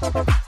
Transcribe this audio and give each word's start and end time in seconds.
Bye. 0.00 0.43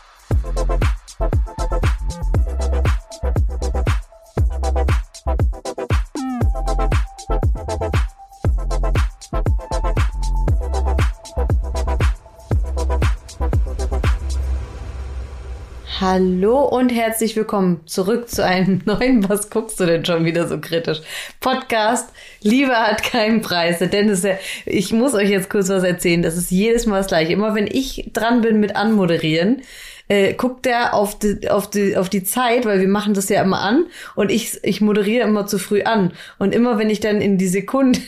Hallo 16.09 16.62
und 16.62 16.91
herzlich 16.91 17.34
willkommen 17.34 17.80
zurück 17.87 18.29
zu 18.29 18.45
einem 18.45 18.80
neuen 18.84 19.29
Was 19.29 19.51
guckst 19.51 19.80
du 19.80 19.87
denn 19.87 20.05
schon 20.05 20.25
wieder 20.25 20.47
so 20.47 20.61
kritisch? 20.61 21.01
Podcast 21.41 22.11
Liebe 22.43 22.77
hat 22.77 23.02
keinen 23.02 23.43
Preis. 23.43 23.80
Denn 23.80 24.09
es, 24.09 24.24
ich 24.66 24.92
muss 24.92 25.15
euch 25.15 25.29
jetzt 25.29 25.51
kurz 25.51 25.69
was 25.69 25.83
erzählen. 25.83 26.23
Das 26.23 26.37
ist 26.37 26.52
jedes 26.52 26.87
Mal 26.87 26.98
das 26.98 27.09
gleiche. 27.09 27.33
Immer 27.33 27.56
wenn 27.56 27.66
ich 27.66 28.09
dran 28.12 28.41
bin 28.41 28.61
mit 28.61 28.77
Anmoderieren, 28.77 29.62
äh, 30.06 30.34
guckt 30.34 30.69
er 30.69 30.95
auf 30.95 31.19
die, 31.19 31.50
auf, 31.50 31.69
die, 31.69 31.97
auf 31.97 32.09
die 32.09 32.23
Zeit, 32.23 32.66
weil 32.66 32.78
wir 32.78 32.86
machen 32.86 33.14
das 33.14 33.28
ja 33.28 33.42
immer 33.42 33.59
an 33.59 33.86
und 34.14 34.30
ich, 34.30 34.61
ich 34.62 34.80
moderiere 34.80 35.27
immer 35.27 35.48
zu 35.48 35.59
früh 35.59 35.83
an. 35.83 36.12
Und 36.38 36.55
immer 36.55 36.78
wenn 36.78 36.88
ich 36.88 37.00
dann 37.00 37.20
in 37.20 37.36
die 37.36 37.48
Sekunde 37.48 37.98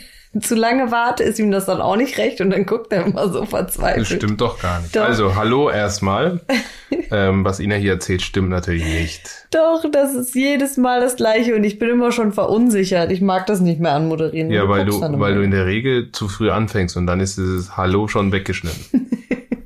zu 0.41 0.55
lange 0.55 0.91
warte, 0.91 1.23
ist 1.23 1.38
ihm 1.38 1.51
das 1.51 1.66
dann 1.66 1.80
auch 1.80 1.97
nicht 1.97 2.19
recht 2.19 2.41
und 2.41 2.51
dann 2.51 2.66
guckt 2.66 2.92
er 2.92 3.06
immer 3.06 3.28
so 3.28 3.45
verzweifelt. 3.45 4.10
Das 4.10 4.16
stimmt 4.16 4.41
doch 4.41 4.61
gar 4.61 4.80
nicht. 4.80 4.95
Doch. 4.95 5.05
Also, 5.05 5.37
hallo 5.37 5.70
erstmal. 5.70 6.41
ähm, 7.11 7.45
was 7.45 7.61
Ina 7.61 7.77
hier 7.77 7.92
erzählt, 7.92 8.23
stimmt 8.23 8.51
natürlich 8.51 8.84
nicht. 8.84 9.47
Doch, 9.51 9.84
das 9.91 10.14
ist 10.14 10.34
jedes 10.34 10.77
Mal 10.77 11.01
das 11.01 11.16
Gleiche 11.16 11.55
und 11.55 11.64
ich 11.64 11.78
bin 11.78 11.88
immer 11.88 12.12
schon 12.12 12.33
verunsichert. 12.33 13.11
Ich 13.11 13.20
mag 13.20 13.47
das 13.47 13.61
nicht 13.61 13.80
mehr 13.80 13.92
anmoderieren. 13.92 14.51
Ja, 14.51 14.69
weil 14.69 14.84
du, 14.84 15.01
weil 15.01 15.34
du 15.34 15.42
in 15.42 15.51
der 15.51 15.66
Regel 15.66 16.12
zu 16.12 16.28
früh 16.28 16.50
anfängst 16.50 16.97
und 16.97 17.06
dann 17.06 17.20
ist 17.20 17.39
dieses 17.39 17.77
Hallo 17.77 18.09
schon 18.09 18.33
weggeschnitten. 18.33 19.09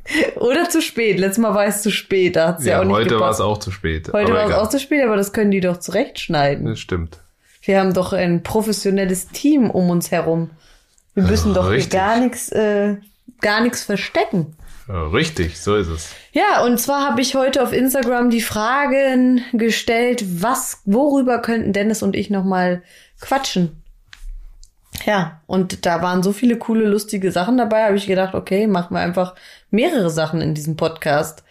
Oder 0.37 0.69
zu 0.69 0.83
spät. 0.83 1.19
Letztes 1.19 1.39
Mal 1.39 1.55
war 1.55 1.65
es 1.67 1.83
zu 1.83 1.91
spät. 1.91 2.37
Da 2.37 2.48
hat's 2.48 2.65
ja, 2.65 2.73
ja 2.73 2.81
auch 2.81 2.84
nicht 2.84 2.95
heute 2.95 3.20
war 3.20 3.31
es 3.31 3.41
auch 3.41 3.59
zu 3.59 3.70
spät. 3.70 4.11
Heute 4.12 4.33
war 4.33 4.48
es 4.48 4.55
auch 4.55 4.69
zu 4.69 4.78
spät, 4.78 5.03
aber 5.05 5.17
das 5.17 5.33
können 5.33 5.50
die 5.50 5.61
doch 5.61 5.78
zurechtschneiden. 5.78 6.67
Das 6.67 6.81
stimmt. 6.81 7.22
Wir 7.63 7.81
haben 7.81 7.95
doch 7.95 8.13
ein 8.13 8.43
professionelles 8.43 9.29
Team 9.29 9.71
um 9.71 9.89
uns 9.91 10.11
herum. 10.11 10.51
Wir 11.15 11.25
müssen 11.25 11.55
doch 11.55 11.71
Richtig. 11.71 11.93
gar 11.93 12.19
nichts, 12.19 12.51
äh, 12.51 12.97
gar 13.41 13.61
nichts 13.61 13.85
verstecken. 13.85 14.57
Richtig, 14.89 15.59
so 15.59 15.77
ist 15.77 15.89
es. 15.89 16.11
Ja, 16.33 16.65
und 16.65 16.79
zwar 16.79 17.09
habe 17.09 17.21
ich 17.21 17.35
heute 17.35 17.63
auf 17.63 17.73
Instagram 17.73 18.31
die 18.31 18.41
Fragen 18.41 19.43
gestellt, 19.53 20.43
was, 20.43 20.83
worüber 20.85 21.39
könnten 21.39 21.73
Dennis 21.73 22.03
und 22.03 22.17
ich 22.17 22.31
nochmal 22.31 22.83
quatschen? 23.21 23.81
Ja, 25.05 25.41
und 25.47 25.84
da 25.86 26.03
waren 26.03 26.22
so 26.22 26.33
viele 26.33 26.58
coole, 26.58 26.86
lustige 26.86 27.33
Sachen 27.33 27.56
dabei, 27.56 27.84
habe 27.84 27.97
ich 27.97 28.06
gedacht, 28.06 28.34
okay, 28.34 28.67
machen 28.67 28.95
wir 28.95 29.00
einfach 29.00 29.34
mehrere 29.70 30.11
Sachen 30.11 30.41
in 30.41 30.55
diesem 30.55 30.77
Podcast 30.77 31.42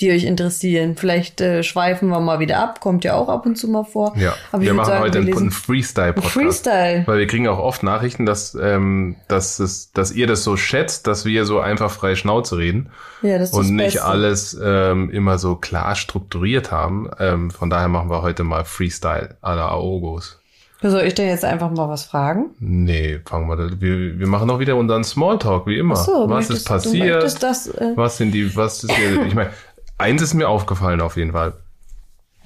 die 0.00 0.10
euch 0.10 0.24
interessieren. 0.24 0.96
Vielleicht 0.96 1.40
äh, 1.40 1.62
schweifen 1.62 2.08
wir 2.08 2.20
mal 2.20 2.40
wieder 2.40 2.58
ab, 2.58 2.80
kommt 2.80 3.04
ja 3.04 3.14
auch 3.14 3.28
ab 3.28 3.44
und 3.44 3.56
zu 3.56 3.68
mal 3.68 3.84
vor. 3.84 4.14
Ja, 4.16 4.34
Aber 4.50 4.62
wir 4.62 4.74
machen 4.74 4.86
sagen, 4.86 5.02
heute 5.02 5.26
wir 5.26 5.36
einen 5.36 5.50
Freestyle-Podcast. 5.50 6.32
Freestyle. 6.32 7.02
Weil 7.06 7.18
wir 7.18 7.26
kriegen 7.26 7.48
auch 7.48 7.58
oft 7.58 7.82
Nachrichten, 7.82 8.24
dass, 8.24 8.54
ähm, 8.54 9.16
dass, 9.28 9.58
es, 9.58 9.92
dass 9.92 10.12
ihr 10.12 10.26
das 10.26 10.42
so 10.42 10.56
schätzt, 10.56 11.06
dass 11.06 11.24
wir 11.24 11.44
so 11.44 11.60
einfach 11.60 11.90
frei 11.90 12.14
Schnauze 12.16 12.56
reden. 12.56 12.90
Ja, 13.22 13.38
das 13.38 13.50
ist 13.50 13.54
Und 13.54 13.64
das 13.64 13.70
nicht 13.70 13.94
Beste. 13.94 14.04
alles 14.04 14.58
ähm, 14.62 15.10
immer 15.10 15.38
so 15.38 15.56
klar 15.56 15.94
strukturiert 15.94 16.72
haben. 16.72 17.10
Ähm, 17.18 17.50
von 17.50 17.68
daher 17.68 17.88
machen 17.88 18.10
wir 18.10 18.22
heute 18.22 18.44
mal 18.44 18.64
Freestyle 18.64 19.36
à 19.42 19.54
la 19.54 19.68
Aogos. 19.68 20.39
Soll 20.82 21.02
ich 21.02 21.14
dir 21.14 21.26
jetzt 21.26 21.44
einfach 21.44 21.70
mal 21.70 21.88
was 21.88 22.04
fragen? 22.04 22.50
Nee, 22.58 23.20
fangen 23.26 23.48
wir 23.48 23.56
da. 23.56 23.80
Wir, 23.80 24.18
wir 24.18 24.26
machen 24.26 24.48
auch 24.50 24.58
wieder 24.60 24.76
unseren 24.76 25.04
Smalltalk, 25.04 25.66
wie 25.66 25.78
immer. 25.78 25.94
Ach 25.98 26.04
so, 26.04 26.12
was 26.22 26.48
möchtest, 26.48 26.58
ist 26.60 26.68
passiert? 26.68 27.42
Das, 27.42 27.66
äh 27.68 27.92
was 27.96 28.16
sind 28.16 28.32
die, 28.32 28.56
was 28.56 28.84
ist 28.84 28.92
hier, 28.92 29.26
ich 29.26 29.34
meine, 29.34 29.50
eins 29.98 30.22
ist 30.22 30.34
mir 30.34 30.48
aufgefallen 30.48 31.00
auf 31.00 31.16
jeden 31.16 31.32
Fall. 31.32 31.52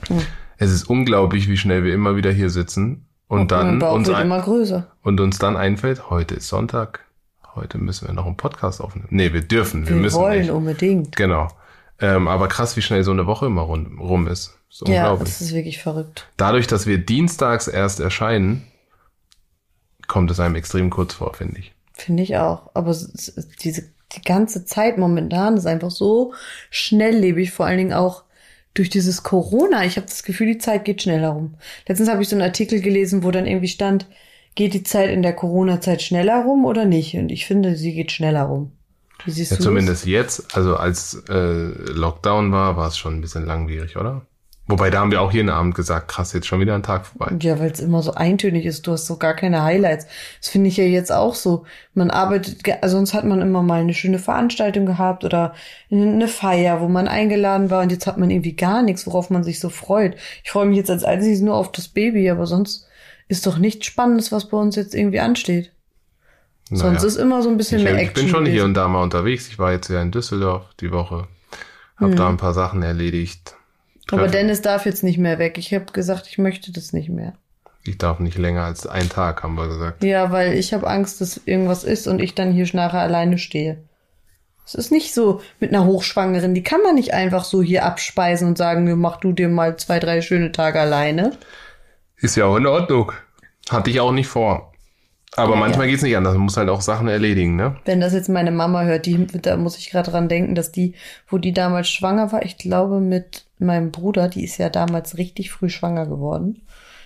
Hm. 0.08 0.20
Es 0.58 0.72
ist 0.72 0.84
unglaublich, 0.84 1.48
wie 1.48 1.56
schnell 1.56 1.84
wir 1.84 1.94
immer 1.94 2.16
wieder 2.16 2.30
hier 2.32 2.50
sitzen 2.50 3.06
und, 3.28 3.40
und 3.42 3.52
dann 3.52 3.82
uns 3.82 4.08
ein, 4.10 4.26
immer 4.26 4.40
größer. 4.40 4.86
und 5.02 5.20
uns 5.20 5.38
dann 5.38 5.56
einfällt, 5.56 6.10
heute 6.10 6.34
ist 6.34 6.48
Sonntag, 6.48 7.00
heute 7.54 7.78
müssen 7.78 8.08
wir 8.08 8.14
noch 8.14 8.26
einen 8.26 8.36
Podcast 8.36 8.80
aufnehmen. 8.80 9.08
Nee, 9.10 9.32
wir 9.32 9.42
dürfen, 9.42 9.84
wir, 9.86 9.94
wir 9.94 10.02
müssen 10.02 10.20
wollen 10.20 10.40
nicht. 10.40 10.50
unbedingt. 10.50 11.16
Genau. 11.16 11.48
Ähm, 12.00 12.28
aber 12.28 12.48
krass, 12.48 12.76
wie 12.76 12.82
schnell 12.82 13.04
so 13.04 13.12
eine 13.12 13.26
Woche 13.26 13.46
immer 13.46 13.62
rum, 13.62 13.98
rum 14.00 14.26
ist. 14.70 14.82
ist 14.82 14.88
ja, 14.88 15.16
das 15.16 15.40
ist 15.40 15.54
wirklich 15.54 15.82
verrückt. 15.82 16.28
Dadurch, 16.36 16.66
dass 16.66 16.86
wir 16.86 16.98
dienstags 16.98 17.68
erst 17.68 18.00
erscheinen, 18.00 18.66
kommt 20.06 20.30
es 20.30 20.40
einem 20.40 20.56
extrem 20.56 20.90
kurz 20.90 21.14
vor, 21.14 21.34
finde 21.34 21.60
ich. 21.60 21.72
Finde 21.92 22.22
ich 22.22 22.36
auch. 22.36 22.70
Aber 22.74 22.96
diese 23.60 23.94
die 24.16 24.22
ganze 24.22 24.64
Zeit 24.64 24.98
momentan 24.98 25.56
ist 25.56 25.66
einfach 25.66 25.90
so 25.90 26.34
schnelllebig, 26.70 27.50
vor 27.50 27.66
allen 27.66 27.78
Dingen 27.78 27.92
auch 27.92 28.24
durch 28.74 28.90
dieses 28.90 29.22
Corona. 29.22 29.84
Ich 29.84 29.96
habe 29.96 30.06
das 30.06 30.22
Gefühl, 30.22 30.48
die 30.48 30.58
Zeit 30.58 30.84
geht 30.84 31.02
schneller 31.02 31.30
rum. 31.30 31.54
Letztens 31.86 32.08
habe 32.08 32.22
ich 32.22 32.28
so 32.28 32.36
einen 32.36 32.42
Artikel 32.42 32.80
gelesen, 32.80 33.22
wo 33.22 33.30
dann 33.30 33.46
irgendwie 33.46 33.68
stand, 33.68 34.06
geht 34.54 34.74
die 34.74 34.82
Zeit 34.82 35.10
in 35.10 35.22
der 35.22 35.32
Corona-Zeit 35.32 36.02
schneller 36.02 36.44
rum 36.44 36.64
oder 36.64 36.84
nicht? 36.84 37.16
Und 37.16 37.30
ich 37.30 37.46
finde, 37.46 37.76
sie 37.76 37.94
geht 37.94 38.12
schneller 38.12 38.42
rum. 38.42 38.72
Wie 39.24 39.30
siehst 39.30 39.52
ja, 39.52 39.56
du 39.56 39.62
zumindest 39.62 40.02
das? 40.02 40.10
jetzt, 40.10 40.56
also 40.56 40.76
als 40.76 41.22
äh, 41.28 41.68
Lockdown 41.92 42.52
war, 42.52 42.76
war 42.76 42.88
es 42.88 42.98
schon 42.98 43.14
ein 43.14 43.20
bisschen 43.20 43.46
langwierig, 43.46 43.96
oder? 43.96 44.26
Wobei, 44.66 44.88
da 44.88 45.00
haben 45.00 45.10
wir 45.10 45.20
auch 45.20 45.32
jeden 45.32 45.50
Abend 45.50 45.74
gesagt, 45.74 46.08
krass, 46.08 46.32
jetzt 46.32 46.46
schon 46.46 46.58
wieder 46.58 46.74
ein 46.74 46.82
Tag 46.82 47.04
vorbei. 47.04 47.36
Ja, 47.42 47.58
weil 47.60 47.70
es 47.70 47.80
immer 47.80 48.02
so 48.02 48.14
eintönig 48.14 48.64
ist. 48.64 48.86
Du 48.86 48.92
hast 48.92 49.06
so 49.06 49.18
gar 49.18 49.34
keine 49.34 49.62
Highlights. 49.62 50.06
Das 50.40 50.48
finde 50.48 50.68
ich 50.68 50.78
ja 50.78 50.84
jetzt 50.84 51.12
auch 51.12 51.34
so. 51.34 51.66
Man 51.92 52.10
arbeitet, 52.10 52.62
also 52.80 52.96
sonst 52.96 53.12
hat 53.12 53.26
man 53.26 53.42
immer 53.42 53.62
mal 53.62 53.82
eine 53.82 53.92
schöne 53.92 54.18
Veranstaltung 54.18 54.86
gehabt 54.86 55.22
oder 55.22 55.54
eine 55.90 56.28
Feier, 56.28 56.80
wo 56.80 56.88
man 56.88 57.08
eingeladen 57.08 57.68
war 57.68 57.82
und 57.82 57.92
jetzt 57.92 58.06
hat 58.06 58.16
man 58.16 58.30
irgendwie 58.30 58.56
gar 58.56 58.82
nichts, 58.82 59.06
worauf 59.06 59.28
man 59.28 59.44
sich 59.44 59.60
so 59.60 59.68
freut. 59.68 60.16
Ich 60.42 60.50
freue 60.50 60.64
mich 60.64 60.78
jetzt 60.78 60.90
als 60.90 61.04
einziges 61.04 61.42
nur 61.42 61.56
auf 61.56 61.70
das 61.70 61.88
Baby, 61.88 62.30
aber 62.30 62.46
sonst 62.46 62.86
ist 63.28 63.46
doch 63.46 63.58
nichts 63.58 63.84
Spannendes, 63.84 64.32
was 64.32 64.48
bei 64.48 64.56
uns 64.56 64.76
jetzt 64.76 64.94
irgendwie 64.94 65.20
ansteht. 65.20 65.72
Naja. 66.70 66.84
Sonst 66.84 67.02
ist 67.02 67.16
immer 67.16 67.42
so 67.42 67.50
ein 67.50 67.58
bisschen 67.58 67.80
ich, 67.80 67.84
mehr 67.84 67.96
Action. 67.96 68.08
Ich 68.08 68.14
bin 68.14 68.28
schon 68.28 68.44
gewesen. 68.44 68.54
hier 68.54 68.64
und 68.64 68.74
da 68.74 68.88
mal 68.88 69.02
unterwegs. 69.02 69.46
Ich 69.48 69.58
war 69.58 69.72
jetzt 69.72 69.90
ja 69.90 70.00
in 70.00 70.10
Düsseldorf 70.10 70.64
die 70.80 70.90
Woche. 70.90 71.28
Hab 71.98 72.08
hm. 72.08 72.16
da 72.16 72.28
ein 72.30 72.38
paar 72.38 72.54
Sachen 72.54 72.82
erledigt 72.82 73.56
aber 74.10 74.28
Dennis 74.28 74.62
darf 74.62 74.86
jetzt 74.86 75.02
nicht 75.02 75.18
mehr 75.18 75.38
weg. 75.38 75.58
Ich 75.58 75.72
habe 75.72 75.86
gesagt, 75.92 76.26
ich 76.28 76.38
möchte 76.38 76.72
das 76.72 76.92
nicht 76.92 77.08
mehr. 77.08 77.34
Ich 77.86 77.98
darf 77.98 78.18
nicht 78.18 78.38
länger 78.38 78.64
als 78.64 78.86
einen 78.86 79.10
Tag, 79.10 79.42
haben 79.42 79.56
wir 79.56 79.68
gesagt. 79.68 80.02
Ja, 80.02 80.32
weil 80.32 80.54
ich 80.54 80.72
habe 80.72 80.88
Angst, 80.88 81.20
dass 81.20 81.40
irgendwas 81.44 81.84
ist 81.84 82.06
und 82.06 82.20
ich 82.20 82.34
dann 82.34 82.52
hier 82.52 82.66
nachher 82.72 83.00
alleine 83.00 83.38
stehe. 83.38 83.84
Es 84.66 84.74
ist 84.74 84.90
nicht 84.90 85.12
so 85.12 85.42
mit 85.60 85.74
einer 85.74 85.84
Hochschwangeren, 85.84 86.54
die 86.54 86.62
kann 86.62 86.80
man 86.82 86.94
nicht 86.94 87.12
einfach 87.12 87.44
so 87.44 87.62
hier 87.62 87.84
abspeisen 87.84 88.48
und 88.48 88.56
sagen, 88.56 88.98
mach 88.98 89.18
du 89.18 89.32
dir 89.32 89.48
mal 89.48 89.76
zwei, 89.76 89.98
drei 89.98 90.22
schöne 90.22 90.52
Tage 90.52 90.80
alleine. 90.80 91.36
Ist 92.16 92.36
ja 92.36 92.46
auch 92.46 92.56
in 92.56 92.66
Ordnung. 92.66 93.12
Hatte 93.68 93.90
ich 93.90 94.00
auch 94.00 94.12
nicht 94.12 94.28
vor. 94.28 94.72
Aber 95.36 95.54
ja, 95.54 95.60
manchmal 95.60 95.86
ja. 95.86 95.90
geht's 95.90 96.02
nicht 96.02 96.16
anders. 96.16 96.34
Man 96.34 96.44
muss 96.44 96.56
halt 96.56 96.70
auch 96.70 96.80
Sachen 96.80 97.08
erledigen, 97.08 97.56
ne? 97.56 97.76
Wenn 97.84 98.00
das 98.00 98.14
jetzt 98.14 98.28
meine 98.28 98.52
Mama 98.52 98.84
hört, 98.84 99.04
die, 99.04 99.26
da 99.26 99.56
muss 99.56 99.76
ich 99.76 99.90
gerade 99.90 100.10
dran 100.10 100.28
denken, 100.28 100.54
dass 100.54 100.72
die, 100.72 100.94
wo 101.28 101.38
die 101.38 101.52
damals 101.52 101.88
schwanger 101.90 102.32
war, 102.32 102.44
ich 102.44 102.56
glaube 102.56 103.00
mit 103.00 103.43
meinem 103.58 103.90
Bruder, 103.90 104.28
die 104.28 104.44
ist 104.44 104.58
ja 104.58 104.68
damals 104.68 105.16
richtig 105.18 105.50
früh 105.50 105.68
schwanger 105.68 106.06
geworden. 106.06 106.62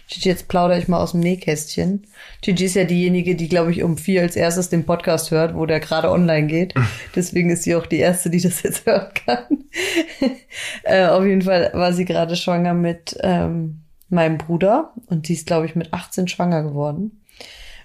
Gigi, 0.08 0.30
jetzt 0.30 0.48
plaudere 0.48 0.78
ich 0.78 0.88
mal 0.88 1.00
aus 1.00 1.12
dem 1.12 1.20
Nähkästchen. 1.20 2.06
Gigi 2.40 2.64
ist 2.64 2.76
ja 2.76 2.84
diejenige, 2.84 3.36
die, 3.36 3.48
glaube 3.48 3.72
ich, 3.72 3.82
um 3.82 3.98
vier 3.98 4.22
als 4.22 4.36
erstes 4.36 4.70
den 4.70 4.86
Podcast 4.86 5.30
hört, 5.30 5.54
wo 5.54 5.66
der 5.66 5.80
gerade 5.80 6.10
online 6.10 6.46
geht. 6.46 6.74
Deswegen 7.14 7.50
ist 7.50 7.64
sie 7.64 7.76
auch 7.76 7.84
die 7.84 7.98
erste, 7.98 8.30
die 8.30 8.40
das 8.40 8.62
jetzt 8.62 8.86
hören 8.86 9.12
kann. 9.26 9.64
äh, 10.84 11.06
auf 11.06 11.24
jeden 11.26 11.42
Fall 11.42 11.70
war 11.74 11.92
sie 11.92 12.06
gerade 12.06 12.36
schwanger 12.36 12.72
mit 12.72 13.18
ähm, 13.20 13.82
meinem 14.08 14.38
Bruder 14.38 14.94
und 15.06 15.26
sie 15.26 15.34
ist, 15.34 15.46
glaube 15.46 15.66
ich, 15.66 15.76
mit 15.76 15.92
18 15.92 16.26
schwanger 16.28 16.62
geworden 16.62 17.20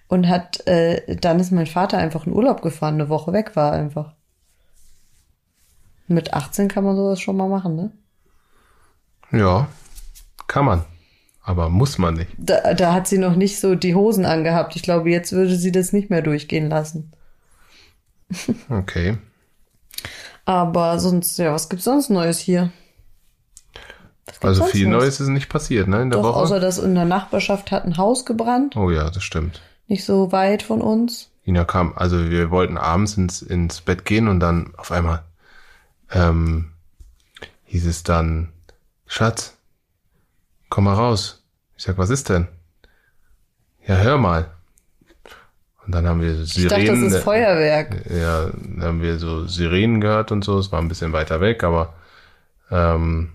und 0.08 0.30
hat, 0.30 0.66
äh, 0.68 1.18
dann 1.18 1.40
ist 1.40 1.52
mein 1.52 1.68
Vater 1.68 1.98
einfach 1.98 2.26
in 2.26 2.34
Urlaub 2.34 2.62
gefahren, 2.62 2.96
eine 2.96 3.10
Woche 3.10 3.34
weg 3.34 3.56
war 3.56 3.74
einfach. 3.74 4.14
Mit 6.08 6.34
18 6.34 6.68
kann 6.68 6.84
man 6.84 6.96
sowas 6.96 7.20
schon 7.20 7.36
mal 7.36 7.50
machen, 7.50 7.76
ne? 7.76 7.92
Ja, 9.34 9.68
kann 10.48 10.66
man. 10.66 10.86
Aber 11.42 11.70
muss 11.70 11.98
man 11.98 12.14
nicht. 12.14 12.32
Da, 12.38 12.74
da 12.74 12.94
hat 12.94 13.08
sie 13.08 13.18
noch 13.18 13.36
nicht 13.36 13.60
so 13.60 13.76
die 13.76 13.96
Hosen 13.96 14.26
angehabt. 14.26 14.78
Ich 14.78 14.82
glaube, 14.82 15.10
jetzt 15.10 15.34
würde 15.34 15.56
sie 15.58 15.74
das 15.74 15.92
nicht 15.92 16.10
mehr 16.10 16.22
durchgehen 16.22 16.70
lassen. 16.70 17.12
Okay. 18.70 19.18
Aber 20.46 21.00
sonst, 21.00 21.38
ja, 21.38 21.54
was 21.54 21.70
gibt's 21.70 21.86
sonst 21.86 22.10
Neues 22.10 22.40
hier? 22.40 22.72
Also 24.42 24.66
viel 24.66 24.88
Neues? 24.88 25.04
Neues 25.04 25.20
ist 25.22 25.28
nicht 25.30 25.50
passiert, 25.50 25.88
ne, 25.88 26.02
in 26.02 26.10
der 26.10 26.20
Doch, 26.20 26.30
Woche? 26.30 26.40
außer 26.40 26.60
dass 26.60 26.80
in 26.80 26.96
der 26.96 27.06
Nachbarschaft 27.06 27.72
hat 27.72 27.86
ein 27.86 27.98
Haus 27.98 28.26
gebrannt. 28.26 28.76
Oh 28.76 28.90
ja, 28.90 29.10
das 29.10 29.24
stimmt 29.24 29.62
nicht 29.88 30.06
so 30.06 30.32
weit 30.32 30.64
von 30.64 30.82
uns. 30.82 31.30
Ina 31.46 31.66
kam, 31.66 31.94
also 31.96 32.30
wir 32.30 32.52
wollten 32.52 32.78
abends 32.78 33.18
ins, 33.18 33.42
ins 33.42 33.82
Bett 33.82 34.06
gehen 34.06 34.28
und 34.28 34.40
dann 34.40 34.74
auf 34.78 34.92
einmal 34.92 35.24
ähm, 36.12 36.72
hieß 37.66 37.86
es 37.86 38.04
dann, 38.04 38.53
Schatz, 39.14 39.56
komm 40.70 40.86
mal 40.86 40.96
raus. 40.96 41.44
Ich 41.78 41.84
sag, 41.84 42.00
was 42.00 42.10
ist 42.10 42.30
denn? 42.30 42.48
Ja, 43.86 43.98
hör 43.98 44.18
mal. 44.18 44.50
Und 45.86 45.94
dann 45.94 46.08
haben 46.08 46.20
wir 46.20 46.34
Sirenen. 46.46 46.48
Ich 46.56 46.68
dachte, 46.88 47.00
das 47.00 47.14
ist 47.14 47.24
Feuerwerk. 47.24 48.10
Ja, 48.10 48.48
dann 48.48 48.82
haben 48.82 49.02
wir 49.04 49.20
so 49.20 49.46
Sirenen 49.46 50.02
gehört 50.02 50.32
und 50.32 50.44
so. 50.44 50.58
Es 50.58 50.72
war 50.72 50.82
ein 50.82 50.88
bisschen 50.88 51.14
weiter 51.14 51.42
weg, 51.42 51.64
aber 51.64 51.94
Ähm, 52.72 53.30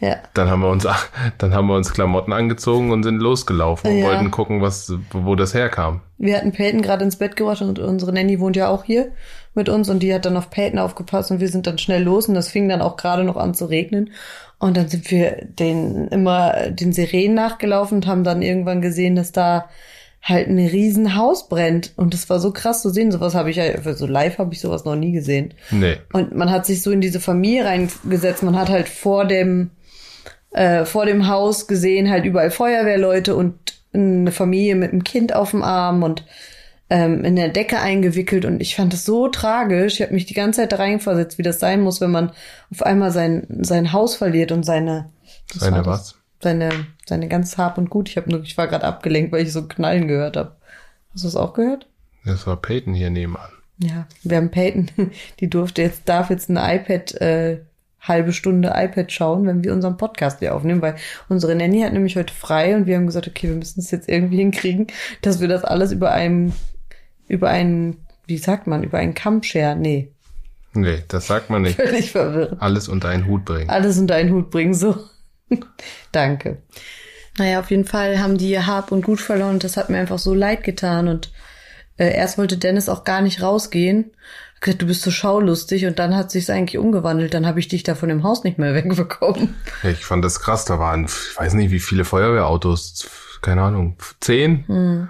ja. 0.00 0.16
Dann 0.32 0.48
haben 0.48 0.60
wir 0.60 0.70
uns, 0.70 0.88
dann 1.38 1.54
haben 1.54 1.66
wir 1.66 1.76
uns 1.76 1.92
Klamotten 1.92 2.32
angezogen 2.32 2.90
und 2.90 3.02
sind 3.02 3.20
losgelaufen 3.20 3.90
und 3.90 3.98
ja. 3.98 4.06
wollten 4.06 4.30
gucken, 4.30 4.62
was, 4.62 4.94
wo 5.12 5.34
das 5.34 5.52
herkam. 5.52 6.00
Wir 6.16 6.38
hatten 6.38 6.52
Peyton 6.52 6.80
gerade 6.80 7.04
ins 7.04 7.16
Bett 7.16 7.36
gebracht 7.36 7.60
und 7.60 7.78
unsere 7.78 8.14
Nanny 8.14 8.40
wohnt 8.40 8.56
ja 8.56 8.68
auch 8.68 8.84
hier 8.84 9.12
mit 9.52 9.68
uns 9.68 9.90
und 9.90 9.98
die 10.00 10.14
hat 10.14 10.24
dann 10.24 10.38
auf 10.38 10.48
Peyton 10.48 10.78
aufgepasst 10.78 11.30
und 11.30 11.40
wir 11.40 11.48
sind 11.48 11.66
dann 11.66 11.76
schnell 11.76 12.02
los 12.02 12.28
und 12.28 12.34
das 12.34 12.48
fing 12.48 12.66
dann 12.66 12.80
auch 12.80 12.96
gerade 12.96 13.24
noch 13.24 13.36
an 13.36 13.52
zu 13.52 13.66
regnen. 13.66 14.10
Und 14.60 14.76
dann 14.76 14.88
sind 14.88 15.10
wir 15.10 15.46
den 15.46 16.06
immer 16.08 16.70
den 16.70 16.92
Sirenen 16.92 17.34
nachgelaufen 17.34 17.96
und 17.96 18.06
haben 18.06 18.24
dann 18.24 18.42
irgendwann 18.42 18.82
gesehen, 18.82 19.16
dass 19.16 19.32
da 19.32 19.68
halt 20.22 20.48
ein 20.48 20.58
riesen 20.58 21.16
Haus 21.16 21.48
brennt. 21.48 21.92
Und 21.96 22.12
das 22.12 22.28
war 22.28 22.38
so 22.40 22.52
krass 22.52 22.82
zu 22.82 22.90
sehen. 22.90 23.10
Sowas 23.10 23.34
habe 23.34 23.50
ich 23.50 23.56
ja, 23.56 23.64
so 23.94 24.06
live 24.06 24.36
habe 24.38 24.52
ich 24.52 24.60
sowas 24.60 24.84
noch 24.84 24.96
nie 24.96 25.12
gesehen. 25.12 25.54
Nee. 25.70 25.96
Und 26.12 26.36
man 26.36 26.50
hat 26.50 26.66
sich 26.66 26.82
so 26.82 26.90
in 26.90 27.00
diese 27.00 27.20
Familie 27.20 27.64
reingesetzt. 27.64 28.42
Man 28.42 28.58
hat 28.58 28.68
halt 28.68 28.88
vor 28.90 29.24
dem, 29.24 29.70
äh, 30.50 30.84
vor 30.84 31.06
dem 31.06 31.26
Haus 31.26 31.66
gesehen, 31.66 32.10
halt 32.10 32.26
überall 32.26 32.50
Feuerwehrleute 32.50 33.34
und 33.34 33.54
eine 33.94 34.30
Familie 34.30 34.76
mit 34.76 34.92
einem 34.92 35.04
Kind 35.04 35.34
auf 35.34 35.52
dem 35.52 35.62
Arm 35.62 36.02
und 36.02 36.24
ähm, 36.90 37.24
in 37.24 37.36
der 37.36 37.48
Decke 37.48 37.80
eingewickelt 37.80 38.44
und 38.44 38.60
ich 38.60 38.76
fand 38.76 38.92
das 38.92 39.04
so 39.04 39.28
tragisch. 39.28 39.94
Ich 39.94 40.02
habe 40.02 40.12
mich 40.12 40.26
die 40.26 40.34
ganze 40.34 40.60
Zeit 40.60 40.72
da 40.72 40.76
reinversetzt, 40.76 41.38
wie 41.38 41.42
das 41.42 41.60
sein 41.60 41.80
muss, 41.80 42.00
wenn 42.00 42.10
man 42.10 42.32
auf 42.70 42.82
einmal 42.82 43.12
sein, 43.12 43.46
sein 43.60 43.92
Haus 43.92 44.16
verliert 44.16 44.52
und 44.52 44.64
seine 44.64 45.10
seine 45.54 45.86
was? 45.86 46.16
Seine, 46.42 46.70
seine 47.06 47.28
ganz 47.28 47.58
Hab 47.58 47.78
und 47.78 47.90
Gut. 47.90 48.08
Ich 48.08 48.16
hab 48.16 48.26
nur, 48.26 48.42
ich 48.42 48.56
war 48.56 48.66
gerade 48.66 48.86
abgelenkt, 48.86 49.32
weil 49.32 49.42
ich 49.42 49.52
so 49.52 49.66
Knallen 49.66 50.08
gehört 50.08 50.36
habe. 50.36 50.56
Hast 51.12 51.24
du 51.24 51.28
das 51.28 51.36
auch 51.36 51.54
gehört? 51.54 51.86
Das 52.24 52.46
war 52.46 52.56
Peyton 52.56 52.94
hier 52.94 53.10
nebenan. 53.10 53.50
Ja, 53.78 54.06
wir 54.22 54.36
haben 54.36 54.50
Peyton, 54.50 54.90
die 55.40 55.48
durfte 55.48 55.82
jetzt, 55.82 56.08
darf 56.08 56.30
jetzt 56.30 56.50
ein 56.50 56.56
iPad, 56.56 57.14
äh, 57.20 57.60
halbe 58.00 58.32
Stunde 58.32 58.72
iPad 58.74 59.12
schauen, 59.12 59.46
wenn 59.46 59.62
wir 59.62 59.72
unseren 59.72 59.98
Podcast 59.98 60.38
hier 60.38 60.54
aufnehmen, 60.54 60.80
weil 60.80 60.96
unsere 61.28 61.54
Nanny 61.54 61.82
hat 61.82 61.92
nämlich 61.92 62.16
heute 62.16 62.32
frei 62.32 62.74
und 62.74 62.86
wir 62.86 62.96
haben 62.96 63.06
gesagt, 63.06 63.28
okay, 63.28 63.48
wir 63.48 63.56
müssen 63.56 63.80
es 63.80 63.90
jetzt 63.90 64.08
irgendwie 64.08 64.38
hinkriegen, 64.38 64.86
dass 65.20 65.40
wir 65.40 65.48
das 65.48 65.64
alles 65.64 65.92
über 65.92 66.10
einem 66.10 66.52
über 67.30 67.48
einen, 67.48 67.96
wie 68.26 68.38
sagt 68.38 68.66
man, 68.66 68.82
über 68.82 68.98
einen 68.98 69.14
Kamm 69.14 69.42
scheren? 69.42 69.80
Nee. 69.80 70.10
Nee, 70.72 71.04
das 71.08 71.28
sagt 71.28 71.48
man 71.48 71.62
nicht. 71.62 71.76
Völlig 71.76 72.10
verwirrt. 72.10 72.56
Alles 72.60 72.88
unter 72.88 73.08
einen 73.08 73.26
Hut 73.26 73.44
bringen. 73.44 73.70
Alles 73.70 73.98
unter 73.98 74.16
einen 74.16 74.32
Hut 74.32 74.50
bringen, 74.50 74.74
so. 74.74 74.96
Danke. 76.12 76.58
Naja, 77.38 77.60
auf 77.60 77.70
jeden 77.70 77.84
Fall 77.84 78.18
haben 78.18 78.36
die 78.36 78.50
ihr 78.50 78.66
Hab 78.66 78.90
und 78.90 79.02
Gut 79.02 79.20
verloren 79.20 79.54
und 79.54 79.64
das 79.64 79.76
hat 79.76 79.90
mir 79.90 79.98
einfach 79.98 80.18
so 80.18 80.34
leid 80.34 80.64
getan 80.64 81.06
und 81.06 81.32
äh, 81.96 82.12
erst 82.12 82.36
wollte 82.36 82.58
Dennis 82.58 82.88
auch 82.88 83.04
gar 83.04 83.20
nicht 83.20 83.42
rausgehen. 83.42 84.10
Gesagt, 84.60 84.82
du 84.82 84.86
bist 84.86 85.02
so 85.02 85.10
schaulustig 85.10 85.86
und 85.86 85.98
dann 85.98 86.14
hat 86.14 86.32
sich's 86.32 86.50
eigentlich 86.50 86.78
umgewandelt. 86.78 87.32
Dann 87.32 87.46
habe 87.46 87.60
ich 87.60 87.68
dich 87.68 87.84
da 87.84 87.94
von 87.94 88.08
dem 88.08 88.24
Haus 88.24 88.42
nicht 88.42 88.58
mehr 88.58 88.74
wegbekommen. 88.74 89.54
Ich 89.84 90.04
fand 90.04 90.24
das 90.24 90.40
krass. 90.40 90.64
Da 90.64 90.80
waren, 90.80 91.04
ich 91.04 91.38
weiß 91.38 91.54
nicht, 91.54 91.70
wie 91.70 91.78
viele 91.78 92.04
Feuerwehrautos, 92.04 93.08
keine 93.40 93.62
Ahnung, 93.62 93.96
zehn. 94.18 94.64
Hm 94.66 95.08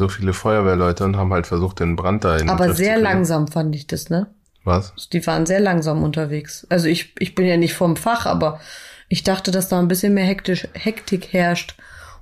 so 0.00 0.08
viele 0.08 0.32
Feuerwehrleute 0.32 1.04
und 1.04 1.16
haben 1.16 1.32
halt 1.32 1.46
versucht, 1.46 1.78
den 1.78 1.94
Brand 1.94 2.24
da 2.24 2.38
in 2.38 2.48
Aber 2.48 2.74
sehr 2.74 2.98
langsam 2.98 3.46
fand 3.46 3.76
ich 3.76 3.86
das, 3.86 4.08
ne? 4.08 4.28
Was? 4.64 4.94
Die 5.12 5.24
waren 5.26 5.44
sehr 5.44 5.60
langsam 5.60 6.02
unterwegs. 6.02 6.66
Also 6.70 6.88
ich, 6.88 7.14
ich 7.18 7.34
bin 7.34 7.46
ja 7.46 7.58
nicht 7.58 7.74
vom 7.74 7.96
Fach, 7.96 8.24
aber 8.24 8.60
ich 9.08 9.24
dachte, 9.24 9.50
dass 9.50 9.68
da 9.68 9.78
ein 9.78 9.88
bisschen 9.88 10.14
mehr 10.14 10.24
hektisch, 10.24 10.66
Hektik 10.72 11.34
herrscht. 11.34 11.76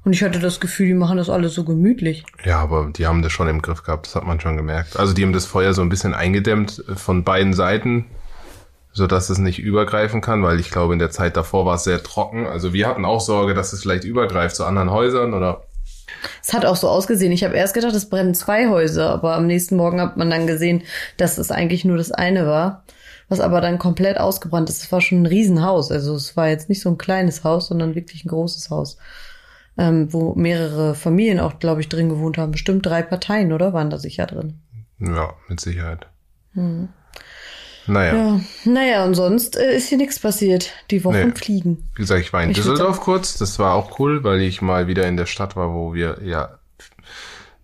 Und 0.04 0.12
ich 0.12 0.24
hatte 0.24 0.40
das 0.40 0.58
Gefühl, 0.58 0.88
die 0.88 0.94
machen 0.94 1.18
das 1.18 1.30
alles 1.30 1.54
so 1.54 1.64
gemütlich. 1.64 2.24
Ja, 2.44 2.58
aber 2.58 2.90
die 2.90 3.06
haben 3.06 3.22
das 3.22 3.30
schon 3.30 3.48
im 3.48 3.62
Griff 3.62 3.84
gehabt, 3.84 4.06
das 4.06 4.16
hat 4.16 4.26
man 4.26 4.40
schon 4.40 4.56
gemerkt. 4.56 4.98
Also 4.98 5.14
die 5.14 5.22
haben 5.22 5.32
das 5.32 5.46
Feuer 5.46 5.72
so 5.72 5.82
ein 5.82 5.88
bisschen 5.88 6.14
eingedämmt 6.14 6.82
von 6.96 7.22
beiden 7.22 7.52
Seiten, 7.52 8.06
so 8.92 9.06
dass 9.06 9.30
es 9.30 9.38
nicht 9.38 9.60
übergreifen 9.60 10.20
kann, 10.20 10.42
weil 10.42 10.58
ich 10.58 10.70
glaube, 10.70 10.94
in 10.94 10.98
der 10.98 11.10
Zeit 11.10 11.36
davor 11.36 11.64
war 11.64 11.76
es 11.76 11.84
sehr 11.84 12.02
trocken. 12.02 12.46
Also 12.46 12.72
wir 12.72 12.88
hatten 12.88 13.04
auch 13.04 13.20
Sorge, 13.20 13.54
dass 13.54 13.72
es 13.72 13.82
vielleicht 13.82 14.02
übergreift 14.02 14.56
zu 14.56 14.64
anderen 14.64 14.90
Häusern 14.90 15.32
oder 15.32 15.67
es 16.42 16.52
hat 16.52 16.64
auch 16.64 16.76
so 16.76 16.88
ausgesehen. 16.88 17.32
Ich 17.32 17.44
habe 17.44 17.56
erst 17.56 17.74
gedacht, 17.74 17.94
es 17.94 18.08
brennen 18.08 18.34
zwei 18.34 18.68
Häuser, 18.68 19.10
aber 19.10 19.34
am 19.34 19.46
nächsten 19.46 19.76
Morgen 19.76 20.00
hat 20.00 20.16
man 20.16 20.30
dann 20.30 20.46
gesehen, 20.46 20.82
dass 21.16 21.38
es 21.38 21.50
eigentlich 21.50 21.84
nur 21.84 21.96
das 21.96 22.12
eine 22.12 22.46
war, 22.46 22.84
was 23.28 23.40
aber 23.40 23.60
dann 23.60 23.78
komplett 23.78 24.18
ausgebrannt 24.18 24.68
ist. 24.70 24.82
Es 24.82 24.92
war 24.92 25.00
schon 25.00 25.22
ein 25.22 25.26
Riesenhaus. 25.26 25.90
Also 25.90 26.14
es 26.14 26.36
war 26.36 26.48
jetzt 26.48 26.68
nicht 26.68 26.80
so 26.80 26.90
ein 26.90 26.98
kleines 26.98 27.44
Haus, 27.44 27.68
sondern 27.68 27.94
wirklich 27.94 28.24
ein 28.24 28.28
großes 28.28 28.70
Haus, 28.70 28.98
ähm, 29.76 30.12
wo 30.12 30.34
mehrere 30.34 30.94
Familien 30.94 31.40
auch, 31.40 31.58
glaube 31.58 31.80
ich, 31.80 31.88
drin 31.88 32.08
gewohnt 32.08 32.38
haben. 32.38 32.52
Bestimmt 32.52 32.86
drei 32.86 33.02
Parteien, 33.02 33.52
oder? 33.52 33.72
Waren 33.72 33.90
da 33.90 33.98
sicher 33.98 34.26
drin. 34.26 34.60
Ja, 34.98 35.34
mit 35.48 35.60
Sicherheit. 35.60 36.06
Hm. 36.54 36.88
Naja. 37.88 38.14
Ja, 38.14 38.40
naja, 38.64 39.04
und 39.04 39.14
sonst 39.14 39.56
äh, 39.56 39.76
ist 39.76 39.88
hier 39.88 39.98
nichts 39.98 40.20
passiert. 40.20 40.72
Die 40.90 41.04
Wochen 41.04 41.28
nee. 41.28 41.34
fliegen. 41.34 41.88
Wie 41.94 42.02
gesagt, 42.02 42.20
ich 42.20 42.32
war 42.32 42.42
in 42.42 42.50
ich 42.50 42.56
Düsseldorf 42.56 43.00
kurz. 43.00 43.38
Das 43.38 43.58
war 43.58 43.74
auch 43.74 43.98
cool, 43.98 44.22
weil 44.24 44.42
ich 44.42 44.60
mal 44.60 44.86
wieder 44.86 45.08
in 45.08 45.16
der 45.16 45.26
Stadt 45.26 45.56
war, 45.56 45.72
wo 45.72 45.94
wir 45.94 46.18
ja 46.22 46.58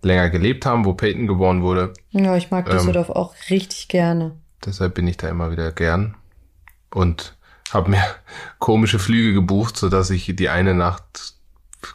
länger 0.01 0.29
gelebt 0.29 0.65
haben, 0.65 0.85
wo 0.85 0.93
Peyton 0.93 1.27
geboren 1.27 1.61
wurde. 1.61 1.93
Ja, 2.11 2.35
ich 2.35 2.51
mag 2.51 2.69
Düsseldorf 2.69 3.09
ähm, 3.09 3.15
auch 3.15 3.35
richtig 3.49 3.87
gerne. 3.87 4.35
Deshalb 4.65 4.95
bin 4.95 5.07
ich 5.07 5.17
da 5.17 5.29
immer 5.29 5.51
wieder 5.51 5.71
gern. 5.71 6.15
Und 6.91 7.35
habe 7.71 7.91
mir 7.91 8.03
komische 8.59 8.99
Flüge 8.99 9.33
gebucht, 9.33 9.77
sodass 9.77 10.09
ich 10.09 10.33
die 10.35 10.49
eine 10.49 10.73
Nacht, 10.73 11.35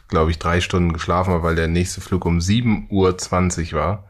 glaube 0.07 0.31
ich, 0.31 0.39
drei 0.39 0.61
Stunden 0.61 0.93
geschlafen 0.93 1.33
habe, 1.33 1.43
weil 1.43 1.55
der 1.55 1.67
nächste 1.67 1.99
Flug 1.99 2.25
um 2.25 2.39
7.20 2.39 3.73
Uhr 3.73 3.79
war. 3.79 4.09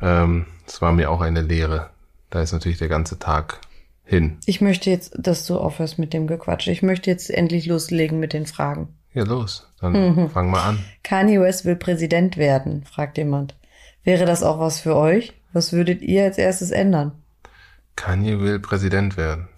Ähm, 0.00 0.46
das 0.66 0.80
war 0.80 0.92
mir 0.92 1.10
auch 1.10 1.20
eine 1.20 1.42
Lehre. 1.42 1.90
Da 2.32 2.40
ist 2.40 2.52
natürlich 2.52 2.78
der 2.78 2.88
ganze 2.88 3.18
Tag 3.18 3.60
hin. 4.04 4.38
Ich 4.46 4.62
möchte 4.62 4.88
jetzt, 4.88 5.12
dass 5.18 5.44
du 5.44 5.58
aufhörst 5.58 5.98
mit 5.98 6.14
dem 6.14 6.26
Gequatsch. 6.26 6.66
Ich 6.66 6.82
möchte 6.82 7.10
jetzt 7.10 7.28
endlich 7.28 7.66
loslegen 7.66 8.18
mit 8.20 8.32
den 8.32 8.46
Fragen. 8.46 8.88
Ja, 9.12 9.24
los. 9.24 9.70
Dann 9.78 9.92
mhm. 9.92 10.30
fang 10.30 10.50
mal 10.50 10.62
an. 10.62 10.78
Kanye 11.02 11.42
West 11.42 11.66
will 11.66 11.76
Präsident 11.76 12.38
werden, 12.38 12.84
fragt 12.84 13.18
jemand. 13.18 13.54
Wäre 14.02 14.24
das 14.24 14.42
auch 14.42 14.58
was 14.58 14.80
für 14.80 14.96
euch? 14.96 15.34
Was 15.52 15.74
würdet 15.74 16.00
ihr 16.00 16.24
als 16.24 16.38
erstes 16.38 16.70
ändern? 16.70 17.12
Kanye 17.96 18.40
will 18.40 18.60
Präsident 18.60 19.18
werden. 19.18 19.48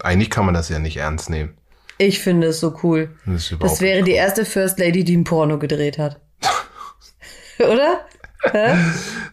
Eigentlich 0.00 0.30
kann 0.30 0.46
man 0.46 0.54
das 0.54 0.70
ja 0.70 0.78
nicht 0.78 0.96
ernst 0.96 1.28
nehmen. 1.28 1.52
Ich 1.98 2.20
finde 2.20 2.46
es 2.48 2.58
so 2.58 2.74
cool. 2.82 3.14
Das, 3.26 3.54
das 3.60 3.82
wäre 3.82 4.02
die 4.02 4.12
erste 4.12 4.46
First 4.46 4.78
Lady, 4.78 5.04
die 5.04 5.18
ein 5.18 5.24
Porno 5.24 5.58
gedreht 5.58 5.98
hat. 5.98 6.22
Oder? 7.58 8.00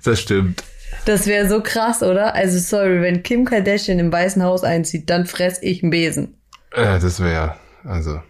Das 0.03 0.19
stimmt. 0.19 0.61
Das 1.06 1.25
wäre 1.27 1.50
so 1.50 1.62
krass, 1.62 2.03
oder? 2.03 2.36
Also 2.36 2.59
sorry, 2.59 3.01
wenn 3.01 3.24
Kim 3.24 3.45
Kardashian 3.45 4.00
im 4.00 4.12
Weißen 4.12 4.44
Haus 4.44 4.63
einzieht, 4.63 5.09
dann 5.09 5.25
fress 5.25 5.59
ich 5.62 5.81
einen 5.81 5.89
Besen. 5.89 6.36
Ja, 6.75 6.99
das 6.99 7.19
wäre, 7.19 7.56
also. 7.83 8.21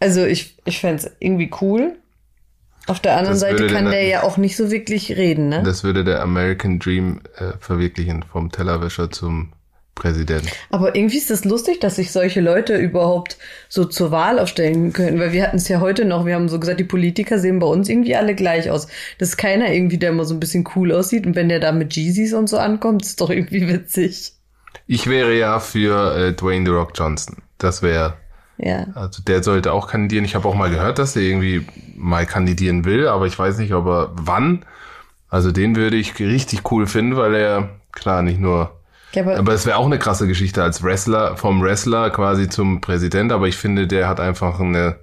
Also 0.00 0.24
ich, 0.24 0.58
ich 0.64 0.80
fände 0.80 1.12
irgendwie 1.20 1.50
cool. 1.60 1.96
Auf 2.88 2.98
der 2.98 3.16
anderen 3.16 3.38
Seite 3.38 3.68
kann 3.68 3.84
der, 3.84 3.92
der 3.92 4.04
ja 4.04 4.22
auch 4.24 4.36
nicht 4.36 4.56
so 4.56 4.72
wirklich 4.72 5.16
reden, 5.16 5.48
ne? 5.48 5.62
Das 5.64 5.84
würde 5.84 6.02
der 6.02 6.20
American 6.20 6.80
Dream 6.80 7.20
äh, 7.36 7.52
verwirklichen, 7.60 8.24
vom 8.24 8.50
Tellerwäscher 8.50 9.10
zum 9.10 9.52
Präsident. 10.02 10.50
Aber 10.70 10.96
irgendwie 10.96 11.16
ist 11.16 11.30
das 11.30 11.44
lustig, 11.44 11.78
dass 11.78 11.96
sich 11.96 12.10
solche 12.10 12.40
Leute 12.40 12.76
überhaupt 12.76 13.38
so 13.68 13.84
zur 13.84 14.10
Wahl 14.10 14.40
aufstellen 14.40 14.92
können, 14.92 15.20
weil 15.20 15.32
wir 15.32 15.44
hatten 15.44 15.58
es 15.58 15.68
ja 15.68 15.78
heute 15.78 16.04
noch, 16.04 16.26
wir 16.26 16.34
haben 16.34 16.48
so 16.48 16.58
gesagt, 16.58 16.80
die 16.80 16.84
Politiker 16.84 17.38
sehen 17.38 17.60
bei 17.60 17.68
uns 17.68 17.88
irgendwie 17.88 18.16
alle 18.16 18.34
gleich 18.34 18.68
aus. 18.68 18.88
Das 19.18 19.30
ist 19.30 19.36
keiner 19.36 19.72
irgendwie, 19.72 19.98
der 19.98 20.10
immer 20.10 20.24
so 20.24 20.34
ein 20.34 20.40
bisschen 20.40 20.68
cool 20.74 20.90
aussieht 20.90 21.24
und 21.24 21.36
wenn 21.36 21.48
der 21.48 21.60
da 21.60 21.70
mit 21.70 21.94
Jeezys 21.94 22.34
und 22.34 22.48
so 22.48 22.58
ankommt, 22.58 23.02
ist 23.02 23.20
doch 23.20 23.30
irgendwie 23.30 23.68
witzig. 23.68 24.32
Ich 24.88 25.06
wäre 25.06 25.38
ja 25.38 25.60
für 25.60 26.16
äh, 26.16 26.32
Dwayne 26.32 26.66
The 26.66 26.72
Rock 26.72 26.90
Johnson. 26.96 27.36
Das 27.58 27.82
wäre 27.82 28.14
ja. 28.58 28.86
Also 28.94 29.22
der 29.22 29.42
sollte 29.42 29.72
auch 29.72 29.88
kandidieren. 29.88 30.24
Ich 30.24 30.34
habe 30.34 30.48
auch 30.48 30.54
mal 30.54 30.70
gehört, 30.70 30.98
dass 30.98 31.16
er 31.16 31.22
irgendwie 31.22 31.64
mal 31.96 32.26
kandidieren 32.26 32.84
will, 32.84 33.06
aber 33.06 33.26
ich 33.26 33.38
weiß 33.38 33.58
nicht, 33.58 33.72
ob 33.72 33.86
er 33.86 34.10
wann. 34.14 34.64
Also 35.28 35.52
den 35.52 35.76
würde 35.76 35.96
ich 35.96 36.18
richtig 36.18 36.70
cool 36.70 36.86
finden, 36.86 37.16
weil 37.16 37.34
er 37.34 37.70
klar 37.92 38.22
nicht 38.22 38.40
nur 38.40 38.81
ja, 39.12 39.22
aber, 39.22 39.36
aber 39.36 39.52
es 39.52 39.66
wäre 39.66 39.76
auch 39.76 39.86
eine 39.86 39.98
krasse 39.98 40.26
Geschichte 40.26 40.62
als 40.62 40.82
Wrestler, 40.82 41.36
vom 41.36 41.62
Wrestler 41.62 42.10
quasi 42.10 42.48
zum 42.48 42.80
Präsident, 42.80 43.32
aber 43.32 43.48
ich 43.48 43.56
finde, 43.56 43.86
der 43.86 44.08
hat 44.08 44.20
einfach 44.20 44.60
eine 44.60 44.96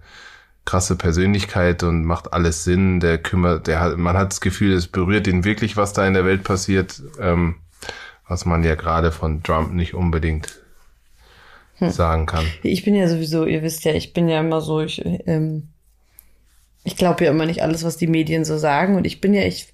krasse 0.70 0.96
Persönlichkeit 0.96 1.82
und 1.82 2.06
macht 2.06 2.32
alles 2.32 2.64
Sinn. 2.64 3.00
Der 3.00 3.18
kümmert, 3.18 3.66
der 3.66 3.80
hat, 3.80 3.98
man 3.98 4.16
hat 4.16 4.32
das 4.32 4.40
Gefühl, 4.40 4.74
es 4.74 4.88
berührt 4.88 5.26
ihn 5.26 5.44
wirklich, 5.44 5.78
was 5.78 5.94
da 5.94 6.06
in 6.06 6.14
der 6.14 6.26
Welt 6.26 6.44
passiert, 6.44 7.02
ähm, 7.20 7.56
was 8.28 8.46
man 8.46 8.64
ja 8.64 8.76
gerade 8.76 9.12
von 9.12 9.42
Trump 9.42 9.74
nicht 9.74 9.96
unbedingt 9.96 10.60
hm. 11.78 11.90
sagen 11.90 12.28
kann. 12.28 12.46
Ich 12.62 12.86
bin 12.86 12.94
ja 12.94 13.08
sowieso, 13.08 13.46
ihr 13.46 13.64
wisst 13.64 13.84
ja, 13.84 13.94
ich 13.94 14.14
bin 14.14 14.30
ja 14.30 14.40
immer 14.42 14.62
so, 14.62 14.82
ich, 14.82 15.04
ähm, 15.26 15.70
ich 16.84 16.96
glaube 16.96 17.26
ja 17.26 17.32
immer 17.32 17.48
nicht 17.48 17.64
alles, 17.64 17.84
was 17.84 17.98
die 17.98 18.08
Medien 18.08 18.46
so 18.46 18.60
sagen 18.60 18.96
und 18.96 19.06
ich 19.06 19.22
bin 19.22 19.34
ja, 19.34 19.42
ich, 19.42 19.72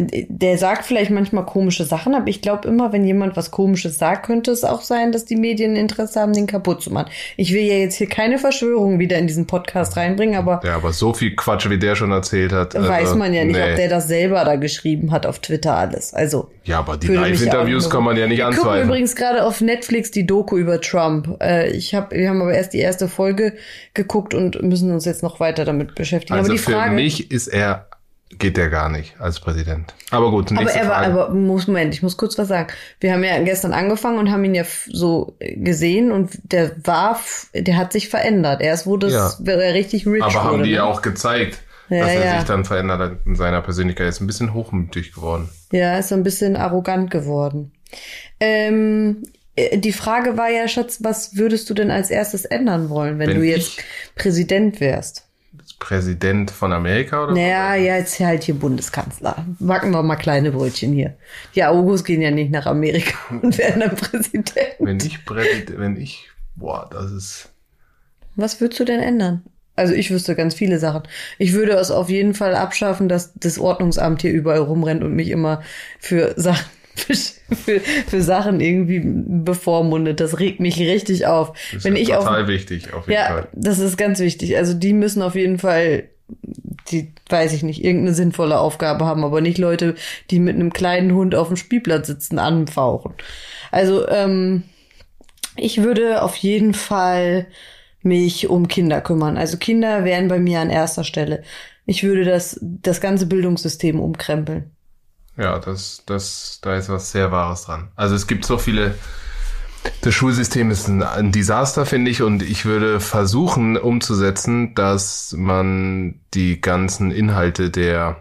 der 0.00 0.58
sagt 0.58 0.84
vielleicht 0.84 1.10
manchmal 1.10 1.44
komische 1.44 1.84
Sachen, 1.84 2.14
aber 2.14 2.28
ich 2.28 2.40
glaube 2.40 2.68
immer, 2.68 2.92
wenn 2.92 3.04
jemand 3.04 3.36
was 3.36 3.50
Komisches 3.50 3.98
sagt, 3.98 4.26
könnte 4.26 4.50
es 4.50 4.64
auch 4.64 4.82
sein, 4.82 5.12
dass 5.12 5.24
die 5.24 5.36
Medien 5.36 5.76
Interesse 5.76 6.20
haben, 6.20 6.32
den 6.32 6.46
kaputt 6.46 6.82
zu 6.82 6.92
machen. 6.92 7.10
Ich 7.36 7.52
will 7.52 7.62
ja 7.62 7.74
jetzt 7.74 7.96
hier 7.96 8.08
keine 8.08 8.38
Verschwörung 8.38 8.98
wieder 8.98 9.18
in 9.18 9.26
diesen 9.26 9.46
Podcast 9.46 9.96
reinbringen, 9.96 10.36
aber. 10.36 10.60
Ja, 10.64 10.76
aber 10.76 10.92
so 10.92 11.12
viel 11.12 11.34
Quatsch, 11.36 11.68
wie 11.68 11.78
der 11.78 11.96
schon 11.96 12.12
erzählt 12.12 12.52
hat. 12.52 12.74
Weiß 12.74 13.08
also, 13.08 13.16
man 13.16 13.34
ja 13.34 13.44
nicht, 13.44 13.56
nee. 13.56 13.70
ob 13.70 13.76
der 13.76 13.88
das 13.88 14.08
selber 14.08 14.44
da 14.44 14.56
geschrieben 14.56 15.10
hat 15.10 15.26
auf 15.26 15.38
Twitter 15.38 15.76
alles. 15.76 16.14
Also. 16.14 16.50
Ja, 16.64 16.80
aber 16.80 16.96
die 16.96 17.08
Live-Interviews 17.08 17.88
kann 17.88 18.04
man 18.04 18.16
ja 18.16 18.26
nicht 18.26 18.44
anzweifeln. 18.44 18.74
Ich 18.74 18.80
gucke 18.80 18.88
übrigens 18.88 19.16
gerade 19.16 19.44
auf 19.44 19.60
Netflix 19.60 20.10
die 20.10 20.26
Doku 20.26 20.56
über 20.58 20.80
Trump. 20.80 21.38
Äh, 21.40 21.70
ich 21.70 21.94
hab, 21.94 22.12
wir 22.12 22.28
haben 22.28 22.42
aber 22.42 22.54
erst 22.54 22.74
die 22.74 22.78
erste 22.78 23.08
Folge 23.08 23.54
geguckt 23.94 24.34
und 24.34 24.62
müssen 24.62 24.92
uns 24.92 25.04
jetzt 25.04 25.22
noch 25.22 25.40
weiter 25.40 25.64
damit 25.64 25.94
beschäftigen. 25.94 26.34
Also 26.34 26.50
aber 26.50 26.56
die 26.56 26.62
für 26.62 26.72
Frage, 26.72 26.94
mich 26.94 27.30
ist 27.30 27.48
er 27.48 27.87
geht 28.30 28.56
der 28.56 28.68
gar 28.68 28.88
nicht 28.88 29.20
als 29.20 29.40
Präsident. 29.40 29.94
Aber 30.10 30.30
gut, 30.30 30.50
nächste 30.50 30.80
aber 30.80 30.84
er 30.84 30.88
war, 30.88 31.04
Frage. 31.04 31.22
aber 31.24 31.34
Moment, 31.34 31.94
ich 31.94 32.02
muss 32.02 32.16
kurz 32.16 32.36
was 32.38 32.48
sagen. 32.48 32.68
Wir 33.00 33.12
haben 33.12 33.24
ja 33.24 33.40
gestern 33.42 33.72
angefangen 33.72 34.18
und 34.18 34.30
haben 34.30 34.44
ihn 34.44 34.54
ja 34.54 34.64
so 34.86 35.36
gesehen 35.40 36.12
und 36.12 36.38
der 36.42 36.72
war, 36.84 37.18
der 37.54 37.76
hat 37.76 37.92
sich 37.92 38.08
verändert. 38.08 38.60
Erst 38.60 38.86
wurde 38.86 39.08
ja. 39.08 39.28
es 39.28 39.40
er 39.40 39.74
richtig 39.74 40.06
rich. 40.06 40.22
Aber 40.22 40.44
haben 40.44 40.62
die 40.62 40.70
ne? 40.70 40.76
ja 40.76 40.84
auch 40.84 41.02
gezeigt, 41.02 41.58
ja, 41.88 42.00
dass 42.00 42.14
er 42.14 42.24
ja. 42.24 42.38
sich 42.38 42.48
dann 42.48 42.64
verändert 42.64 43.00
hat 43.00 43.12
in 43.24 43.34
seiner 43.34 43.62
Persönlichkeit. 43.62 44.06
Er 44.06 44.10
ist 44.10 44.20
ein 44.20 44.26
bisschen 44.26 44.52
hochmütig 44.52 45.12
geworden. 45.14 45.48
Ja, 45.72 45.98
ist 45.98 46.08
so 46.08 46.14
ein 46.14 46.22
bisschen 46.22 46.56
arrogant 46.56 47.10
geworden. 47.10 47.72
Ähm, 48.40 49.22
äh, 49.56 49.78
die 49.78 49.92
Frage 49.92 50.36
war 50.36 50.50
ja, 50.50 50.68
Schatz, 50.68 50.98
was 51.02 51.36
würdest 51.36 51.68
du 51.70 51.74
denn 51.74 51.90
als 51.90 52.10
erstes 52.10 52.44
ändern 52.44 52.90
wollen, 52.90 53.18
wenn, 53.18 53.30
wenn 53.30 53.40
du 53.40 53.46
jetzt 53.46 53.78
Präsident 54.14 54.80
wärst? 54.80 55.27
Präsident 55.78 56.50
von 56.50 56.72
Amerika 56.72 57.24
oder? 57.24 57.34
Naja, 57.34 57.74
ja, 57.74 57.96
jetzt 57.96 58.18
halt 58.20 58.42
hier 58.42 58.54
Bundeskanzler. 58.54 59.46
Backen 59.58 59.90
wir 59.92 60.02
mal 60.02 60.16
kleine 60.16 60.50
Brötchen 60.50 60.92
hier. 60.92 61.16
Die 61.54 61.64
August 61.64 62.04
gehen 62.04 62.20
ja 62.20 62.30
nicht 62.30 62.50
nach 62.50 62.66
Amerika 62.66 63.16
und 63.30 63.56
werden 63.58 63.80
dann 63.80 63.96
Präsident. 63.96 64.54
Wenn 64.78 64.98
ich 64.98 65.24
Präsident, 65.24 65.78
wenn 65.78 65.96
ich, 65.96 66.28
boah, 66.56 66.88
das 66.90 67.10
ist. 67.12 67.48
Was 68.36 68.60
würdest 68.60 68.80
du 68.80 68.84
denn 68.84 69.00
ändern? 69.00 69.42
Also 69.76 69.94
ich 69.94 70.10
wüsste 70.10 70.34
ganz 70.34 70.54
viele 70.54 70.80
Sachen. 70.80 71.02
Ich 71.38 71.52
würde 71.52 71.72
es 71.72 71.92
auf 71.92 72.08
jeden 72.10 72.34
Fall 72.34 72.56
abschaffen, 72.56 73.08
dass 73.08 73.32
das 73.34 73.60
Ordnungsamt 73.60 74.22
hier 74.22 74.32
überall 74.32 74.58
rumrennt 74.58 75.04
und 75.04 75.14
mich 75.14 75.30
immer 75.30 75.62
für 76.00 76.34
Sachen 76.36 76.66
für, 77.64 77.80
für 77.80 78.22
Sachen 78.22 78.60
irgendwie 78.60 79.02
bevormundet. 79.04 80.20
Das 80.20 80.38
regt 80.38 80.60
mich 80.60 80.78
richtig 80.78 81.26
auf. 81.26 81.52
Das 81.52 81.78
ist 81.78 81.84
Wenn 81.84 81.96
ich 81.96 82.08
total 82.08 82.42
auf, 82.42 82.48
wichtig, 82.48 82.92
auf 82.92 83.06
jeden 83.06 83.20
ja, 83.20 83.26
Fall. 83.26 83.48
Das 83.52 83.78
ist 83.78 83.96
ganz 83.96 84.20
wichtig. 84.20 84.56
Also 84.56 84.74
die 84.74 84.92
müssen 84.92 85.22
auf 85.22 85.34
jeden 85.34 85.58
Fall, 85.58 86.08
die, 86.90 87.12
weiß 87.28 87.52
ich 87.52 87.62
nicht, 87.62 87.84
irgendeine 87.84 88.14
sinnvolle 88.14 88.58
Aufgabe 88.58 89.04
haben, 89.04 89.24
aber 89.24 89.40
nicht 89.40 89.58
Leute, 89.58 89.94
die 90.30 90.40
mit 90.40 90.54
einem 90.54 90.72
kleinen 90.72 91.14
Hund 91.14 91.34
auf 91.34 91.48
dem 91.48 91.56
Spielplatz 91.56 92.06
sitzen, 92.06 92.38
anfauchen. 92.38 93.14
Also, 93.70 94.08
ähm, 94.08 94.64
ich 95.56 95.82
würde 95.82 96.22
auf 96.22 96.36
jeden 96.36 96.72
Fall 96.72 97.46
mich 98.02 98.48
um 98.48 98.68
Kinder 98.68 99.00
kümmern. 99.00 99.36
Also 99.36 99.56
Kinder 99.56 100.04
wären 100.04 100.28
bei 100.28 100.38
mir 100.38 100.60
an 100.60 100.70
erster 100.70 101.04
Stelle. 101.04 101.42
Ich 101.84 102.04
würde 102.04 102.24
das, 102.24 102.58
das 102.62 103.00
ganze 103.00 103.26
Bildungssystem 103.26 103.98
umkrempeln. 104.00 104.70
Ja, 105.38 105.60
das, 105.60 106.02
das, 106.04 106.58
da 106.62 106.76
ist 106.76 106.88
was 106.88 107.12
sehr 107.12 107.30
Wahres 107.30 107.64
dran. 107.64 107.88
Also 107.94 108.16
es 108.16 108.26
gibt 108.26 108.44
so 108.44 108.58
viele, 108.58 108.96
das 110.02 110.12
Schulsystem 110.12 110.70
ist 110.72 110.88
ein, 110.88 111.02
ein 111.02 111.30
Desaster, 111.30 111.86
finde 111.86 112.10
ich, 112.10 112.22
und 112.22 112.42
ich 112.42 112.64
würde 112.64 112.98
versuchen 112.98 113.76
umzusetzen, 113.76 114.74
dass 114.74 115.34
man 115.38 116.20
die 116.34 116.60
ganzen 116.60 117.12
Inhalte 117.12 117.70
der, 117.70 118.16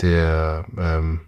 der, 0.00 0.64
ähm, 0.76 1.20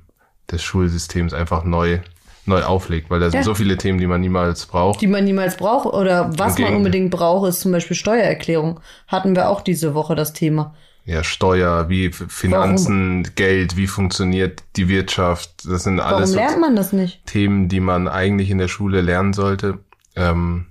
des 0.50 0.62
Schulsystems 0.62 1.32
einfach 1.32 1.64
neu 1.64 2.00
neu 2.46 2.62
auflegt, 2.62 3.08
weil 3.08 3.20
da 3.20 3.30
sind 3.30 3.40
ja. 3.40 3.44
so 3.44 3.54
viele 3.54 3.78
Themen, 3.78 3.98
die 3.98 4.06
man 4.06 4.20
niemals 4.20 4.66
braucht. 4.66 5.00
Die 5.00 5.06
man 5.06 5.24
niemals 5.24 5.56
braucht 5.56 5.86
oder 5.86 6.30
was 6.36 6.58
man 6.58 6.74
unbedingt 6.74 7.10
braucht, 7.10 7.48
ist 7.48 7.60
zum 7.60 7.72
Beispiel 7.72 7.96
Steuererklärung. 7.96 8.80
Hatten 9.08 9.34
wir 9.34 9.48
auch 9.48 9.62
diese 9.62 9.94
Woche 9.94 10.14
das 10.14 10.34
Thema 10.34 10.74
ja, 11.06 11.22
Steuer, 11.22 11.90
wie 11.90 12.10
Finanzen, 12.12 13.24
Warum? 13.24 13.34
Geld, 13.34 13.76
wie 13.76 13.86
funktioniert 13.86 14.62
die 14.76 14.88
Wirtschaft. 14.88 15.50
Das 15.68 15.84
sind 15.84 16.00
alles 16.00 16.34
Warum 16.34 16.46
lernt 16.46 16.60
man 16.60 16.76
das 16.76 16.92
nicht? 16.94 17.26
Themen, 17.26 17.68
die 17.68 17.80
man 17.80 18.08
eigentlich 18.08 18.50
in 18.50 18.58
der 18.58 18.68
Schule 18.68 19.02
lernen 19.02 19.34
sollte. 19.34 19.80
Ähm, 20.16 20.66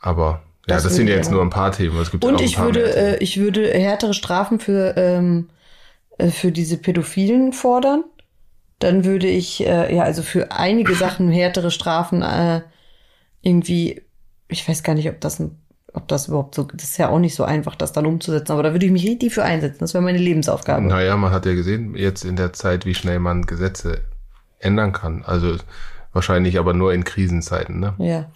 aber 0.00 0.42
ja, 0.68 0.76
das, 0.76 0.84
das 0.84 0.94
sind 0.94 1.08
ja 1.08 1.16
jetzt 1.16 1.32
nur 1.32 1.42
ein 1.42 1.50
paar 1.50 1.72
Themen. 1.72 2.00
Es 2.00 2.12
gibt 2.12 2.24
Und 2.24 2.40
ich 2.40 2.58
würde, 2.58 2.94
äh, 2.94 3.18
ich 3.18 3.40
würde 3.40 3.68
härtere 3.68 4.14
Strafen 4.14 4.60
für, 4.60 4.96
ähm, 4.96 5.48
äh, 6.18 6.28
für 6.28 6.52
diese 6.52 6.76
Pädophilen 6.76 7.52
fordern. 7.52 8.04
Dann 8.78 9.04
würde 9.04 9.26
ich, 9.26 9.66
äh, 9.66 9.92
ja, 9.92 10.04
also 10.04 10.22
für 10.22 10.52
einige 10.52 10.94
Sachen 10.96 11.32
härtere 11.32 11.72
Strafen 11.72 12.22
äh, 12.22 12.60
irgendwie, 13.42 14.02
ich 14.46 14.68
weiß 14.68 14.84
gar 14.84 14.94
nicht, 14.94 15.08
ob 15.08 15.20
das 15.20 15.40
ein 15.40 15.58
ob 15.96 16.06
das 16.08 16.28
überhaupt 16.28 16.54
so, 16.54 16.64
das 16.64 16.90
ist 16.90 16.98
ja 16.98 17.08
auch 17.08 17.18
nicht 17.18 17.34
so 17.34 17.42
einfach, 17.42 17.74
das 17.74 17.92
dann 17.92 18.04
umzusetzen, 18.04 18.52
aber 18.52 18.62
da 18.62 18.72
würde 18.72 18.84
ich 18.84 18.92
mich 18.92 19.06
richtig 19.06 19.32
für 19.32 19.42
einsetzen. 19.42 19.78
Das 19.80 19.94
wäre 19.94 20.04
meine 20.04 20.18
Lebensaufgabe. 20.18 20.84
Naja, 20.84 21.16
man 21.16 21.32
hat 21.32 21.46
ja 21.46 21.54
gesehen, 21.54 21.94
jetzt 21.96 22.22
in 22.22 22.36
der 22.36 22.52
Zeit, 22.52 22.84
wie 22.84 22.94
schnell 22.94 23.18
man 23.18 23.46
Gesetze 23.46 24.02
ändern 24.58 24.92
kann. 24.92 25.24
Also 25.24 25.56
wahrscheinlich 26.12 26.58
aber 26.58 26.74
nur 26.74 26.92
in 26.92 27.04
Krisenzeiten, 27.04 27.80
ne? 27.80 27.94
Ja. 27.98 28.30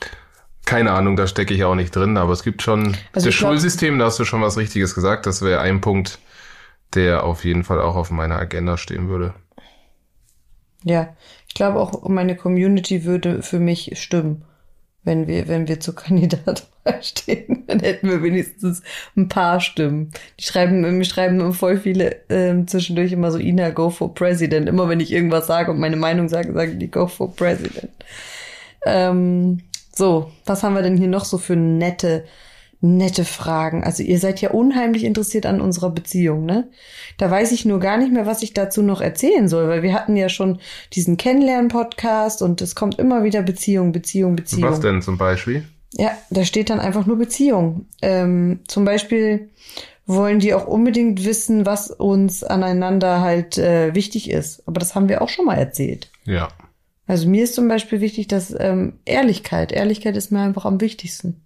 Keine 0.65 0.93
Ahnung, 0.93 1.17
da 1.17 1.27
stecke 1.27 1.53
ich 1.53 1.65
auch 1.65 1.75
nicht 1.75 1.95
drin, 1.95 2.17
aber 2.17 2.33
es 2.33 2.43
gibt 2.43 2.63
schon 2.63 2.97
also 3.13 3.27
das 3.27 3.35
Schulsystem, 3.35 3.99
da 3.99 4.07
hast 4.07 4.19
du 4.19 4.25
schon 4.25 4.41
was 4.41 4.57
Richtiges 4.57 4.95
gesagt. 4.95 5.27
Das 5.27 5.43
wäre 5.43 5.61
ein 5.61 5.83
Punkt, 5.83 6.19
der 6.95 7.25
auf 7.25 7.45
jeden 7.45 7.65
Fall 7.65 7.81
auch 7.81 7.97
auf 7.97 8.11
meiner 8.11 8.37
Agenda 8.37 8.79
stehen 8.79 9.09
würde. 9.09 9.35
Ja, 10.83 11.15
ich 11.47 11.55
glaube 11.55 11.79
auch, 11.79 12.09
meine 12.09 12.37
Community 12.37 13.05
würde 13.05 13.43
für 13.43 13.59
mich 13.59 13.93
stimmen 14.01 14.47
wenn 15.03 15.27
wir, 15.27 15.49
wenn 15.49 15.69
wir 15.69 15.81
zur 15.81 15.95
Kandidat 15.95 16.69
stehen, 17.01 17.65
dann 17.67 17.81
hätten 17.81 18.09
wir 18.09 18.23
wenigstens 18.23 18.83
ein 19.17 19.29
paar 19.29 19.61
Stimmen. 19.61 20.11
Die 20.39 20.45
schreiben, 20.45 20.81
mir 20.81 21.05
schreiben 21.05 21.53
voll 21.53 21.79
viele 21.79 22.17
ähm, 22.29 22.67
zwischendurch 22.67 23.13
immer 23.13 23.31
so, 23.31 23.39
Ina, 23.39 23.71
go 23.71 23.91
for 23.91 24.15
President. 24.15 24.69
Immer 24.69 24.89
wenn 24.89 25.01
ich 25.01 25.13
irgendwas 25.13 25.47
sage 25.47 25.71
und 25.71 25.81
meine 25.81 25.97
Meinung 25.97 26.29
sage, 26.29 26.53
sagen 26.53 26.79
die 26.79 26.91
go 26.91 27.07
for 27.07 27.35
President. 27.35 27.91
Ähm, 28.87 29.61
so, 29.95 30.31
was 30.47 30.63
haben 30.63 30.75
wir 30.75 30.83
denn 30.83 30.97
hier 30.97 31.09
noch 31.09 31.25
so 31.25 31.39
für 31.39 31.57
nette 31.57 32.25
nette 32.81 33.25
Fragen. 33.25 33.85
Also 33.85 34.03
ihr 34.03 34.19
seid 34.19 34.41
ja 34.41 34.51
unheimlich 34.51 35.05
interessiert 35.05 35.47
an 35.47 35.61
unserer 35.61 35.91
Beziehung, 35.91 36.47
ne? 36.47 36.69
Da 37.19 37.31
weiß 37.31 37.53
ich 37.53 37.65
nur 37.67 37.79
gar 37.79 37.99
nicht 37.99 38.13
mehr, 38.13 38.27
was 38.27 38.43
ich 38.43 38.55
dazu 38.55 38.83
noch 38.83 39.01
erzählen 39.01 39.49
soll, 39.49 39.69
weil 39.69 39.83
wir 39.83 39.93
hatten 39.93 40.17
ja 40.17 40.29
schon 40.29 40.59
diesen 40.95 41.17
Kennenlernen-Podcast 41.17 42.41
und 42.41 42.63
es 42.63 42.75
kommt 42.75 42.99
immer 42.99 43.23
wieder 43.23 43.43
Beziehung, 43.43 43.93
Beziehung, 43.93 44.35
Beziehung. 44.35 44.71
Was 44.71 44.81
denn 44.81 45.03
zum 45.03 45.19
Beispiel? 45.19 45.65
Ja, 45.95 46.17
da 46.31 46.45
steht 46.45 46.71
dann 46.71 46.81
einfach 46.81 47.07
nur 47.07 47.19
Beziehung. 47.19 47.87
Ähm, 48.01 48.61
zum 48.69 48.85
Beispiel 48.85 49.51
wollen 50.07 50.41
die 50.41 50.55
auch 50.55 50.67
unbedingt 50.67 51.25
wissen, 51.25 51.67
was 51.67 51.91
uns 51.91 52.45
aneinander 52.45 53.21
halt 53.21 53.59
äh, 53.59 53.95
wichtig 53.95 54.31
ist. 54.31 54.67
Aber 54.67 54.79
das 54.79 54.95
haben 54.95 55.09
wir 55.09 55.23
auch 55.23 55.29
schon 55.29 55.47
mal 55.47 55.59
erzählt. 55.59 56.11
Ja. 56.25 56.49
Also 57.07 57.29
mir 57.29 57.45
ist 57.45 57.55
zum 57.55 57.67
Beispiel 57.69 58.01
wichtig, 58.01 58.29
dass 58.29 58.55
ähm, 58.59 59.01
Ehrlichkeit, 59.05 59.73
Ehrlichkeit 59.73 60.17
ist 60.17 60.31
mir 60.31 60.41
einfach 60.41 60.65
am 60.65 60.81
wichtigsten. 60.81 61.45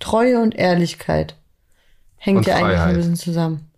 Treue 0.00 0.40
und 0.40 0.56
Ehrlichkeit 0.56 1.36
hängt 2.16 2.38
und 2.38 2.46
ja 2.46 2.56
eigentlich 2.56 2.80
ein 2.80 2.96
bisschen 2.96 3.16
zusammen. 3.16 3.70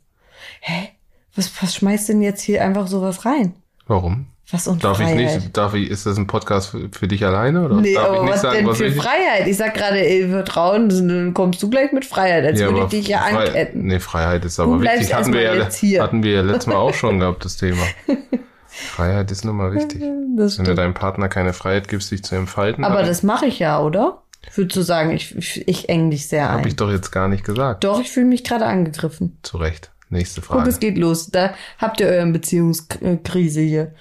Hä? 0.60 0.88
Was, 1.34 1.50
was 1.62 1.74
schmeißt 1.74 2.08
denn 2.08 2.22
jetzt 2.22 2.40
hier 2.42 2.64
einfach 2.64 2.86
sowas 2.86 3.26
rein? 3.26 3.54
Warum? 3.86 4.26
Was 4.50 4.66
und 4.68 4.84
darf 4.84 4.98
Freiheit? 4.98 5.20
ich 5.20 5.34
nicht, 5.36 5.56
darf 5.56 5.74
ich, 5.74 5.90
ist 5.90 6.04
das 6.04 6.18
ein 6.18 6.26
Podcast 6.26 6.68
für, 6.68 6.88
für 6.92 7.08
dich 7.08 7.24
alleine 7.24 7.64
oder 7.64 7.76
nee, 7.76 7.94
darf 7.94 8.08
aber 8.08 8.16
ich 8.16 8.22
nicht 8.22 8.32
was 8.32 8.42
sagen, 8.42 8.56
denn 8.56 8.66
was 8.66 8.76
für 8.76 8.86
ich 8.86 8.96
Freiheit? 8.96 9.46
Ich 9.46 9.56
sag 9.56 9.74
gerade, 9.74 10.06
ey, 10.06 10.28
Vertrauen, 10.28 10.88
dann 10.90 11.32
kommst 11.32 11.62
du 11.62 11.70
gleich 11.70 11.92
mit 11.92 12.04
Freiheit, 12.04 12.44
als 12.44 12.60
ja, 12.60 12.66
würde 12.66 12.80
ich 12.80 12.88
dich 12.88 13.08
ja 13.08 13.20
Fre 13.20 13.38
anketten. 13.38 13.86
Nee, 13.86 14.00
Freiheit 14.00 14.44
ist 14.44 14.60
aber 14.60 14.80
wichtig. 14.82 15.14
Hatten 15.14 15.32
wir, 15.32 15.42
ja, 15.42 15.70
hier. 15.70 16.02
hatten 16.02 16.22
wir 16.22 16.32
ja 16.32 16.42
letztes 16.42 16.66
Mal 16.66 16.76
auch 16.76 16.92
schon 16.92 17.20
gehabt, 17.20 17.44
das 17.44 17.56
Thema. 17.56 17.82
Freiheit 18.66 19.30
ist 19.30 19.44
nun 19.44 19.56
mal 19.56 19.72
wichtig. 19.72 20.02
Wenn 20.02 20.64
du 20.64 20.74
deinem 20.74 20.94
Partner 20.94 21.28
keine 21.28 21.52
Freiheit 21.52 21.88
gibst, 21.88 22.10
dich 22.10 22.24
zu 22.24 22.34
entfalten. 22.34 22.84
Aber 22.84 23.02
das 23.02 23.22
mache 23.22 23.46
ich 23.46 23.60
ja, 23.60 23.80
oder? 23.80 24.22
Würdest 24.54 24.76
du 24.76 24.82
sagen, 24.82 25.12
ich, 25.12 25.34
ich, 25.36 25.66
ich 25.66 25.88
eng 25.88 26.10
dich 26.10 26.28
sehr 26.28 26.50
ein. 26.50 26.58
Hab 26.58 26.66
ich 26.66 26.76
doch 26.76 26.90
jetzt 26.90 27.10
gar 27.10 27.28
nicht 27.28 27.44
gesagt. 27.44 27.84
Doch, 27.84 28.00
ich 28.00 28.10
fühle 28.10 28.26
mich 28.26 28.44
gerade 28.44 28.66
angegriffen. 28.66 29.38
Zu 29.42 29.56
Recht. 29.56 29.90
Nächste 30.10 30.42
Frage. 30.42 30.60
Guck, 30.60 30.68
es 30.68 30.80
geht 30.80 30.98
los. 30.98 31.28
Da 31.28 31.54
habt 31.78 32.00
ihr 32.00 32.08
euren 32.08 32.32
Beziehungskrise 32.32 33.60
hier. 33.60 33.94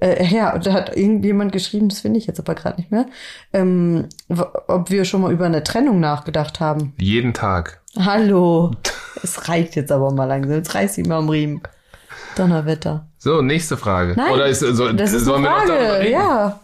Äh, 0.00 0.24
ja, 0.26 0.58
da 0.58 0.72
hat 0.72 0.96
irgendjemand 0.96 1.52
geschrieben, 1.52 1.88
das 1.88 2.00
finde 2.00 2.18
ich 2.18 2.26
jetzt 2.26 2.40
aber 2.40 2.54
gerade 2.54 2.80
nicht 2.80 2.90
mehr, 2.90 3.06
ähm, 3.52 4.08
ob 4.66 4.90
wir 4.90 5.04
schon 5.04 5.20
mal 5.20 5.32
über 5.32 5.46
eine 5.46 5.62
Trennung 5.62 6.00
nachgedacht 6.00 6.58
haben. 6.58 6.94
Jeden 6.98 7.34
Tag. 7.34 7.80
Hallo. 7.98 8.72
es 9.22 9.48
reicht 9.48 9.76
jetzt 9.76 9.92
aber 9.92 10.10
mal 10.10 10.24
langsam. 10.24 10.56
Jetzt 10.56 10.74
reißt 10.74 10.94
sie 10.94 11.02
mal 11.02 11.18
am 11.18 11.28
Riemen. 11.28 11.60
Donnerwetter. 12.36 13.06
So, 13.18 13.42
nächste 13.42 13.76
Frage. 13.76 14.14
Nein, 14.16 14.32
Oder 14.32 14.46
ist, 14.46 14.60
so, 14.60 14.92
das 14.92 15.12
ist 15.12 15.24
sollen 15.24 15.44
eine 15.44 15.54
Frage, 15.54 15.68
wir 15.68 15.74
noch 15.74 15.82
darüber 15.82 16.00
reden? 16.00 16.12
Ja. 16.12 16.60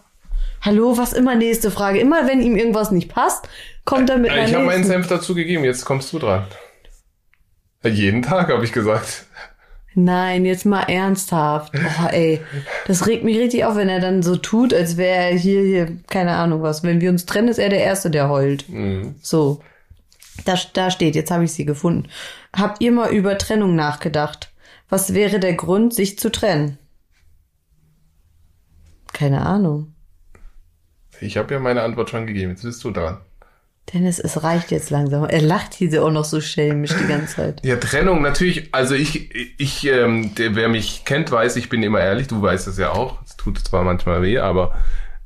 Hallo, 0.61 0.97
was 0.97 1.13
immer 1.13 1.35
nächste 1.35 1.69
Frage. 1.69 1.99
Immer 1.99 2.27
wenn 2.27 2.41
ihm 2.41 2.55
irgendwas 2.55 2.89
nicht 2.89 3.09
passt, 3.09 3.47
kommt 3.85 4.09
er 4.09 4.17
mit 4.17 4.31
einer 4.31 4.47
Ich 4.47 4.55
habe 4.55 4.65
meinen 4.65 4.83
Senf 4.83 5.07
dazu 5.07 5.35
gegeben, 5.35 5.63
jetzt 5.63 5.85
kommst 5.85 6.11
du 6.13 6.19
dran. 6.19 6.45
Jeden 7.83 8.23
Tag, 8.23 8.49
habe 8.49 8.65
ich 8.65 8.73
gesagt. 8.73 9.26
Nein, 9.99 10.45
jetzt 10.45 10.65
mal 10.65 10.83
ernsthaft. 10.83 11.73
Oh, 11.99 12.07
ey. 12.11 12.39
Das 12.85 13.07
regt 13.07 13.23
mich 13.23 13.39
richtig 13.39 13.65
auf, 13.65 13.75
wenn 13.75 13.89
er 13.89 13.99
dann 13.99 14.21
so 14.21 14.35
tut, 14.35 14.71
als 14.71 14.95
wäre 14.95 15.31
er 15.31 15.35
hier, 15.35 15.61
hier, 15.63 15.97
keine 16.05 16.35
Ahnung 16.35 16.61
was. 16.61 16.83
Wenn 16.83 17.01
wir 17.01 17.09
uns 17.09 17.25
trennen, 17.25 17.47
ist 17.47 17.57
er 17.57 17.69
der 17.69 17.83
Erste, 17.83 18.11
der 18.11 18.29
heult. 18.29 18.69
Mhm. 18.69 19.15
So. 19.21 19.63
Da, 20.45 20.55
da 20.73 20.91
steht, 20.91 21.15
jetzt 21.15 21.31
habe 21.31 21.45
ich 21.45 21.53
sie 21.53 21.65
gefunden. 21.65 22.09
Habt 22.55 22.79
ihr 22.81 22.91
mal 22.91 23.09
über 23.09 23.39
Trennung 23.39 23.75
nachgedacht? 23.75 24.51
Was 24.87 25.15
wäre 25.15 25.39
der 25.39 25.55
Grund, 25.55 25.95
sich 25.95 26.19
zu 26.19 26.31
trennen? 26.31 26.77
Keine 29.13 29.43
Ahnung. 29.47 29.95
Ich 31.21 31.37
habe 31.37 31.55
ja 31.55 31.59
meine 31.59 31.81
Antwort 31.81 32.11
schon 32.11 32.27
gegeben. 32.27 32.51
Jetzt 32.51 32.61
bist 32.61 32.83
du 32.83 32.91
dran. 32.91 33.17
Dennis, 33.93 34.19
es 34.19 34.43
reicht 34.43 34.71
jetzt 34.71 34.89
langsam. 34.89 35.23
Er 35.25 35.41
lacht 35.41 35.73
hier 35.73 36.03
auch 36.03 36.11
noch 36.11 36.25
so 36.25 36.41
schelmisch 36.41 36.93
die 36.93 37.07
ganze 37.07 37.35
Zeit. 37.35 37.65
Ja, 37.65 37.77
Trennung, 37.77 38.21
natürlich. 38.21 38.73
Also 38.73 38.95
ich, 38.95 39.33
ich, 39.57 39.87
ähm, 39.87 40.35
der, 40.35 40.55
wer 40.55 40.67
mich 40.67 41.05
kennt, 41.05 41.31
weiß, 41.31 41.55
ich 41.55 41.69
bin 41.69 41.83
immer 41.83 42.01
ehrlich. 42.01 42.27
Du 42.27 42.41
weißt 42.41 42.67
es 42.67 42.77
ja 42.77 42.91
auch. 42.91 43.19
Es 43.25 43.37
tut 43.37 43.59
zwar 43.59 43.83
manchmal 43.83 44.21
weh, 44.21 44.39
aber 44.39 44.75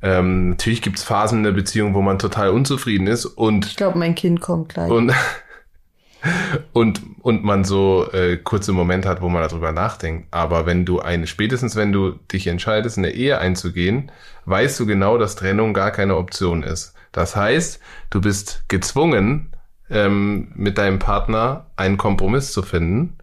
ähm, 0.00 0.50
natürlich 0.50 0.80
gibt's 0.80 1.02
Phasen 1.02 1.38
in 1.38 1.44
der 1.44 1.52
Beziehung, 1.52 1.94
wo 1.94 2.02
man 2.02 2.20
total 2.20 2.50
unzufrieden 2.50 3.08
ist. 3.08 3.24
Und 3.24 3.66
ich 3.66 3.76
glaube, 3.76 3.98
mein 3.98 4.14
Kind 4.14 4.40
kommt 4.40 4.68
gleich. 4.68 4.90
Und 4.90 5.12
und, 6.72 7.02
und 7.22 7.44
man 7.44 7.64
so 7.64 8.06
äh, 8.12 8.36
kurze 8.36 8.72
Momente 8.72 9.08
hat, 9.08 9.22
wo 9.22 9.28
man 9.28 9.42
darüber 9.42 9.72
nachdenkt. 9.72 10.28
Aber 10.30 10.66
wenn 10.66 10.84
du 10.84 11.00
eine, 11.00 11.26
spätestens 11.26 11.76
wenn 11.76 11.92
du 11.92 12.12
dich 12.32 12.46
entscheidest, 12.46 12.98
eine 12.98 13.10
Ehe 13.10 13.38
einzugehen, 13.38 14.10
weißt 14.44 14.78
du 14.78 14.86
genau, 14.86 15.18
dass 15.18 15.36
Trennung 15.36 15.74
gar 15.74 15.90
keine 15.90 16.16
Option 16.16 16.62
ist. 16.62 16.94
Das 17.12 17.36
heißt, 17.36 17.80
du 18.10 18.20
bist 18.20 18.64
gezwungen, 18.68 19.52
ähm, 19.90 20.52
mit 20.54 20.78
deinem 20.78 20.98
Partner 20.98 21.66
einen 21.76 21.98
Kompromiss 21.98 22.52
zu 22.52 22.62
finden, 22.62 23.18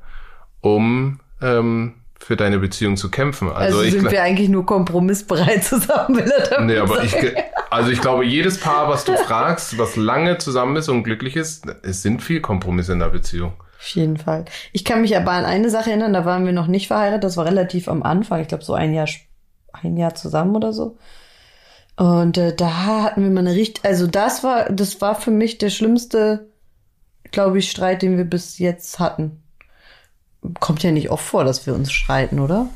um 0.61 1.19
ähm, 1.41 1.95
für 2.19 2.35
deine 2.35 2.59
Beziehung 2.59 2.97
zu 2.97 3.09
kämpfen. 3.09 3.49
Also, 3.49 3.79
also 3.79 3.89
sind 3.89 4.11
wir 4.11 4.21
eigentlich 4.21 4.49
nur 4.49 4.65
kompromissbereit 4.65 5.63
zusammen, 5.63 6.17
will 6.17 6.29
er 6.29 6.47
damit 6.47 6.67
Nee, 6.67 6.77
aber 6.77 7.03
ich, 7.03 7.15
also 7.71 7.89
ich 7.89 8.01
glaube, 8.01 8.25
jedes 8.25 8.59
Paar, 8.59 8.89
was 8.89 9.05
du 9.05 9.15
fragst, 9.15 9.77
was 9.77 9.95
lange 9.95 10.37
zusammen 10.37 10.75
ist 10.75 10.89
und 10.89 11.03
glücklich 11.03 11.35
ist, 11.35 11.65
es 11.81 12.01
sind 12.01 12.21
viel 12.21 12.41
Kompromisse 12.41 12.93
in 12.93 12.99
der 12.99 13.09
Beziehung. 13.09 13.53
Auf 13.79 13.87
jeden 13.87 14.17
Fall. 14.17 14.45
Ich 14.73 14.83
kann 14.83 15.01
mich 15.01 15.15
aber 15.15 15.31
an 15.31 15.45
eine 15.45 15.69
Sache 15.69 15.89
erinnern, 15.89 16.13
da 16.13 16.25
waren 16.25 16.45
wir 16.45 16.51
noch 16.51 16.67
nicht 16.67 16.87
verheiratet, 16.87 17.23
das 17.23 17.37
war 17.37 17.45
relativ 17.45 17.87
am 17.87 18.03
Anfang, 18.03 18.41
ich 18.41 18.49
glaube 18.49 18.63
so 18.65 18.73
ein 18.73 18.93
Jahr, 18.93 19.07
ein 19.71 19.95
Jahr 19.95 20.13
zusammen 20.13 20.55
oder 20.55 20.73
so. 20.73 20.97
Und 21.99 22.37
äh, 22.37 22.55
da 22.55 22.85
hatten 22.85 23.23
wir 23.23 23.29
mal 23.29 23.41
eine 23.41 23.53
richtig, 23.53 23.85
also 23.85 24.07
das 24.07 24.43
war, 24.43 24.69
das 24.71 25.01
war 25.01 25.15
für 25.15 25.31
mich 25.31 25.57
der 25.57 25.69
schlimmste, 25.69 26.47
glaube 27.31 27.59
ich, 27.59 27.69
Streit, 27.69 28.01
den 28.01 28.17
wir 28.17 28.25
bis 28.25 28.57
jetzt 28.57 28.99
hatten 28.99 29.43
kommt 30.59 30.83
ja 30.83 30.91
nicht 30.91 31.09
oft 31.09 31.25
vor, 31.25 31.43
dass 31.43 31.65
wir 31.65 31.73
uns 31.73 31.91
streiten, 31.91 32.39
oder? 32.39 32.67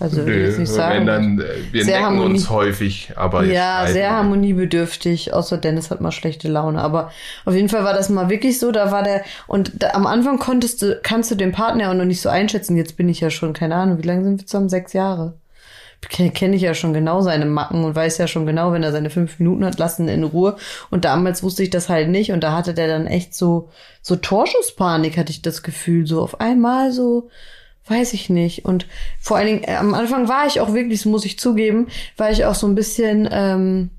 Also 0.00 0.22
Nö, 0.22 0.48
ich 0.48 0.58
nicht 0.58 0.70
sagen. 0.70 0.98
Wenn 1.00 1.06
dann, 1.06 1.40
äh, 1.40 1.72
wir 1.72 1.84
sehr 1.84 2.02
necken 2.02 2.20
uns 2.20 2.50
häufig, 2.50 3.12
aber 3.16 3.42
ja, 3.44 3.84
sehr 3.88 4.12
harmoniebedürftig. 4.12 5.34
Außer 5.34 5.58
Dennis 5.58 5.90
hat 5.90 6.00
mal 6.00 6.12
schlechte 6.12 6.46
Laune. 6.46 6.80
Aber 6.80 7.10
auf 7.44 7.54
jeden 7.54 7.68
Fall 7.68 7.82
war 7.82 7.94
das 7.94 8.08
mal 8.08 8.30
wirklich 8.30 8.60
so. 8.60 8.70
Da 8.70 8.92
war 8.92 9.02
der 9.02 9.24
und 9.48 9.72
da, 9.82 9.90
am 9.94 10.06
Anfang 10.06 10.38
konntest 10.38 10.82
du, 10.82 11.00
kannst 11.02 11.32
du 11.32 11.34
den 11.34 11.50
Partner 11.50 11.90
auch 11.90 11.94
noch 11.94 12.04
nicht 12.04 12.20
so 12.20 12.28
einschätzen. 12.28 12.76
Jetzt 12.76 12.96
bin 12.96 13.08
ich 13.08 13.18
ja 13.18 13.30
schon 13.30 13.54
keine 13.54 13.74
Ahnung, 13.74 13.98
wie 13.98 14.06
lange 14.06 14.22
sind 14.22 14.40
wir 14.40 14.46
zusammen? 14.46 14.68
Sechs 14.68 14.92
Jahre 14.92 15.34
kenne 16.00 16.56
ich 16.56 16.62
ja 16.62 16.74
schon 16.74 16.92
genau 16.92 17.20
seine 17.22 17.46
Macken 17.46 17.84
und 17.84 17.94
weiß 17.94 18.18
ja 18.18 18.28
schon 18.28 18.46
genau, 18.46 18.72
wenn 18.72 18.82
er 18.82 18.92
seine 18.92 19.10
fünf 19.10 19.38
Minuten 19.38 19.64
hat, 19.64 19.78
lassen 19.78 20.08
in 20.08 20.24
Ruhe. 20.24 20.56
Und 20.90 21.04
damals 21.04 21.42
wusste 21.42 21.62
ich 21.62 21.70
das 21.70 21.88
halt 21.88 22.08
nicht 22.08 22.32
und 22.32 22.42
da 22.42 22.52
hatte 22.52 22.74
der 22.74 22.86
dann 22.86 23.06
echt 23.06 23.34
so, 23.34 23.68
so 24.00 24.16
Torschusspanik, 24.16 25.16
hatte 25.16 25.32
ich 25.32 25.42
das 25.42 25.62
Gefühl, 25.62 26.06
so 26.06 26.22
auf 26.22 26.40
einmal 26.40 26.92
so, 26.92 27.30
weiß 27.86 28.12
ich 28.12 28.30
nicht. 28.30 28.64
Und 28.64 28.86
vor 29.20 29.36
allen 29.36 29.46
Dingen, 29.46 29.64
äh, 29.64 29.74
am 29.74 29.94
Anfang 29.94 30.28
war 30.28 30.46
ich 30.46 30.60
auch 30.60 30.72
wirklich, 30.72 31.00
das 31.00 31.06
muss 31.06 31.24
ich 31.24 31.38
zugeben, 31.38 31.88
war 32.16 32.30
ich 32.30 32.44
auch 32.44 32.54
so 32.54 32.66
ein 32.66 32.74
bisschen, 32.74 33.28
ähm, 33.30 33.90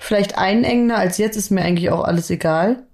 vielleicht 0.00 0.38
einengender 0.38 0.96
als 0.96 1.18
jetzt 1.18 1.36
ist 1.36 1.50
mir 1.50 1.62
eigentlich 1.62 1.90
auch 1.90 2.04
alles 2.04 2.30
egal. 2.30 2.84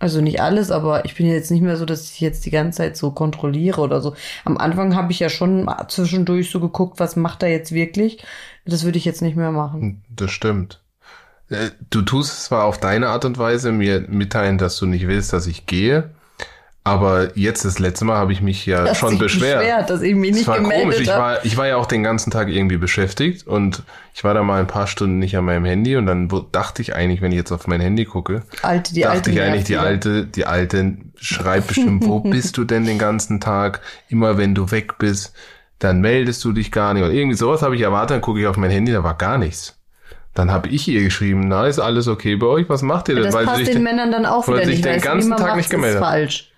Also 0.00 0.22
nicht 0.22 0.40
alles, 0.40 0.70
aber 0.70 1.04
ich 1.04 1.14
bin 1.14 1.26
jetzt 1.26 1.50
nicht 1.50 1.60
mehr 1.60 1.76
so, 1.76 1.84
dass 1.84 2.10
ich 2.10 2.20
jetzt 2.20 2.46
die 2.46 2.50
ganze 2.50 2.78
Zeit 2.78 2.96
so 2.96 3.10
kontrolliere 3.10 3.82
oder 3.82 4.00
so. 4.00 4.14
Am 4.46 4.56
Anfang 4.56 4.96
habe 4.96 5.12
ich 5.12 5.20
ja 5.20 5.28
schon 5.28 5.70
zwischendurch 5.88 6.50
so 6.50 6.58
geguckt, 6.58 6.98
was 6.98 7.16
macht 7.16 7.42
er 7.42 7.50
jetzt 7.50 7.72
wirklich. 7.72 8.24
Das 8.64 8.84
würde 8.84 8.96
ich 8.96 9.04
jetzt 9.04 9.20
nicht 9.20 9.36
mehr 9.36 9.52
machen. 9.52 10.02
Das 10.08 10.30
stimmt. 10.30 10.80
Äh, 11.50 11.70
du 11.90 12.00
tust 12.00 12.32
es 12.32 12.44
zwar 12.44 12.64
auf 12.64 12.80
deine 12.80 13.08
Art 13.08 13.26
und 13.26 13.36
Weise, 13.36 13.72
mir 13.72 14.00
mitteilen, 14.08 14.56
dass 14.56 14.78
du 14.78 14.86
nicht 14.86 15.06
willst, 15.06 15.34
dass 15.34 15.46
ich 15.46 15.66
gehe. 15.66 16.10
Aber 16.82 17.36
jetzt 17.36 17.66
das 17.66 17.78
letzte 17.78 18.06
Mal 18.06 18.16
habe 18.16 18.32
ich 18.32 18.40
mich 18.40 18.64
ja 18.64 18.84
das 18.84 18.98
schon 18.98 19.18
beschwert. 19.18 19.60
beschwert. 19.60 19.90
dass 19.90 20.00
ich 20.00 20.14
mich 20.14 20.32
nicht 20.32 20.48
das 20.48 20.48
war 20.48 20.60
gemeldet 20.60 20.82
komisch. 20.84 21.00
Ich 21.00 21.08
war, 21.08 21.44
ich 21.44 21.56
war 21.56 21.66
ja 21.66 21.76
auch 21.76 21.86
den 21.86 22.02
ganzen 22.02 22.30
Tag 22.30 22.48
irgendwie 22.48 22.78
beschäftigt 22.78 23.46
und 23.46 23.82
ich 24.14 24.24
war 24.24 24.32
da 24.32 24.42
mal 24.42 24.60
ein 24.60 24.66
paar 24.66 24.86
Stunden 24.86 25.18
nicht 25.18 25.36
an 25.36 25.44
meinem 25.44 25.66
Handy 25.66 25.96
und 25.96 26.06
dann 26.06 26.28
dachte 26.52 26.80
ich 26.80 26.94
eigentlich, 26.94 27.20
wenn 27.20 27.32
ich 27.32 27.38
jetzt 27.38 27.52
auf 27.52 27.66
mein 27.66 27.80
Handy 27.80 28.06
gucke, 28.06 28.42
alte, 28.62 28.94
die 28.94 29.02
dachte 29.02 29.14
alte 29.14 29.30
ich 29.30 29.40
eigentlich, 29.40 29.64
die 29.64 29.76
alte, 29.76 30.26
die 30.26 30.46
alte 30.46 30.96
schreibt 31.16 31.68
bestimmt, 31.68 32.06
wo 32.06 32.20
bist 32.20 32.56
du 32.56 32.64
denn 32.64 32.86
den 32.86 32.98
ganzen 32.98 33.40
Tag? 33.40 33.82
Immer 34.08 34.38
wenn 34.38 34.54
du 34.54 34.70
weg 34.70 34.96
bist, 34.98 35.34
dann 35.78 36.00
meldest 36.00 36.42
du 36.44 36.52
dich 36.52 36.72
gar 36.72 36.94
nicht 36.94 37.02
oder 37.02 37.12
irgendwie 37.12 37.36
sowas 37.36 37.62
habe 37.62 37.76
ich 37.76 37.82
erwartet. 37.82 38.16
Dann 38.16 38.20
gucke 38.22 38.40
ich 38.40 38.46
auf 38.46 38.56
mein 38.56 38.70
Handy, 38.70 38.92
da 38.92 39.04
war 39.04 39.16
gar 39.16 39.38
nichts. 39.38 39.76
Dann 40.34 40.50
habe 40.50 40.68
ich 40.68 40.86
ihr 40.86 41.02
geschrieben, 41.02 41.48
na, 41.48 41.66
ist 41.66 41.80
alles 41.80 42.06
okay 42.06 42.36
bei 42.36 42.46
euch? 42.46 42.68
Was 42.68 42.82
macht 42.82 43.08
ihr 43.08 43.16
denn? 43.16 43.24
Das 43.24 43.34
weil 43.34 43.46
passt 43.46 43.66
den, 43.66 43.82
Männern 43.82 44.12
dann 44.12 44.26
auch 44.26 44.46
wieder 44.46 44.58
nicht. 44.58 44.76
Sich 44.76 44.80
den 44.82 45.00
ganzen 45.00 45.36
Tag 45.36 45.56
nicht 45.56 45.70
gemeldet. 45.70 46.00
Ist 46.00 46.06
falsch. 46.06 46.49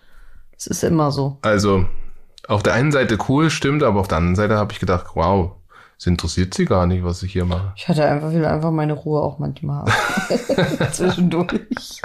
Es 0.63 0.69
ist 0.69 0.85
immer 0.85 1.11
so. 1.11 1.39
Also, 1.43 1.87
auf 2.47 2.63
der 2.63 2.75
einen 2.75 2.93
Seite 2.93 3.19
cool, 3.29 3.51
stimmt, 3.51 3.83
aber 3.83 3.99
auf 3.99 4.07
der 4.07 4.19
anderen 4.19 4.37
Seite 4.37 4.55
habe 4.59 4.73
ich 4.73 4.79
gedacht, 4.79 5.07
wow, 5.15 5.57
es 5.99 6.07
interessiert 6.07 6.55
sie 6.55 6.67
gar 6.67 6.87
nicht, 6.87 7.03
was 7.03 7.25
ich 7.25 7.33
hier 7.33 7.45
mache. 7.45 7.73
Ich 7.75 7.89
hatte 7.89 8.05
einfach, 8.05 8.31
will 8.31 8.45
einfach 8.45 8.71
meine 8.71 8.93
Ruhe 8.93 9.21
auch 9.23 9.41
manchmal 9.41 9.87
haben. 9.87 9.93
Zwischendurch. 10.93 12.01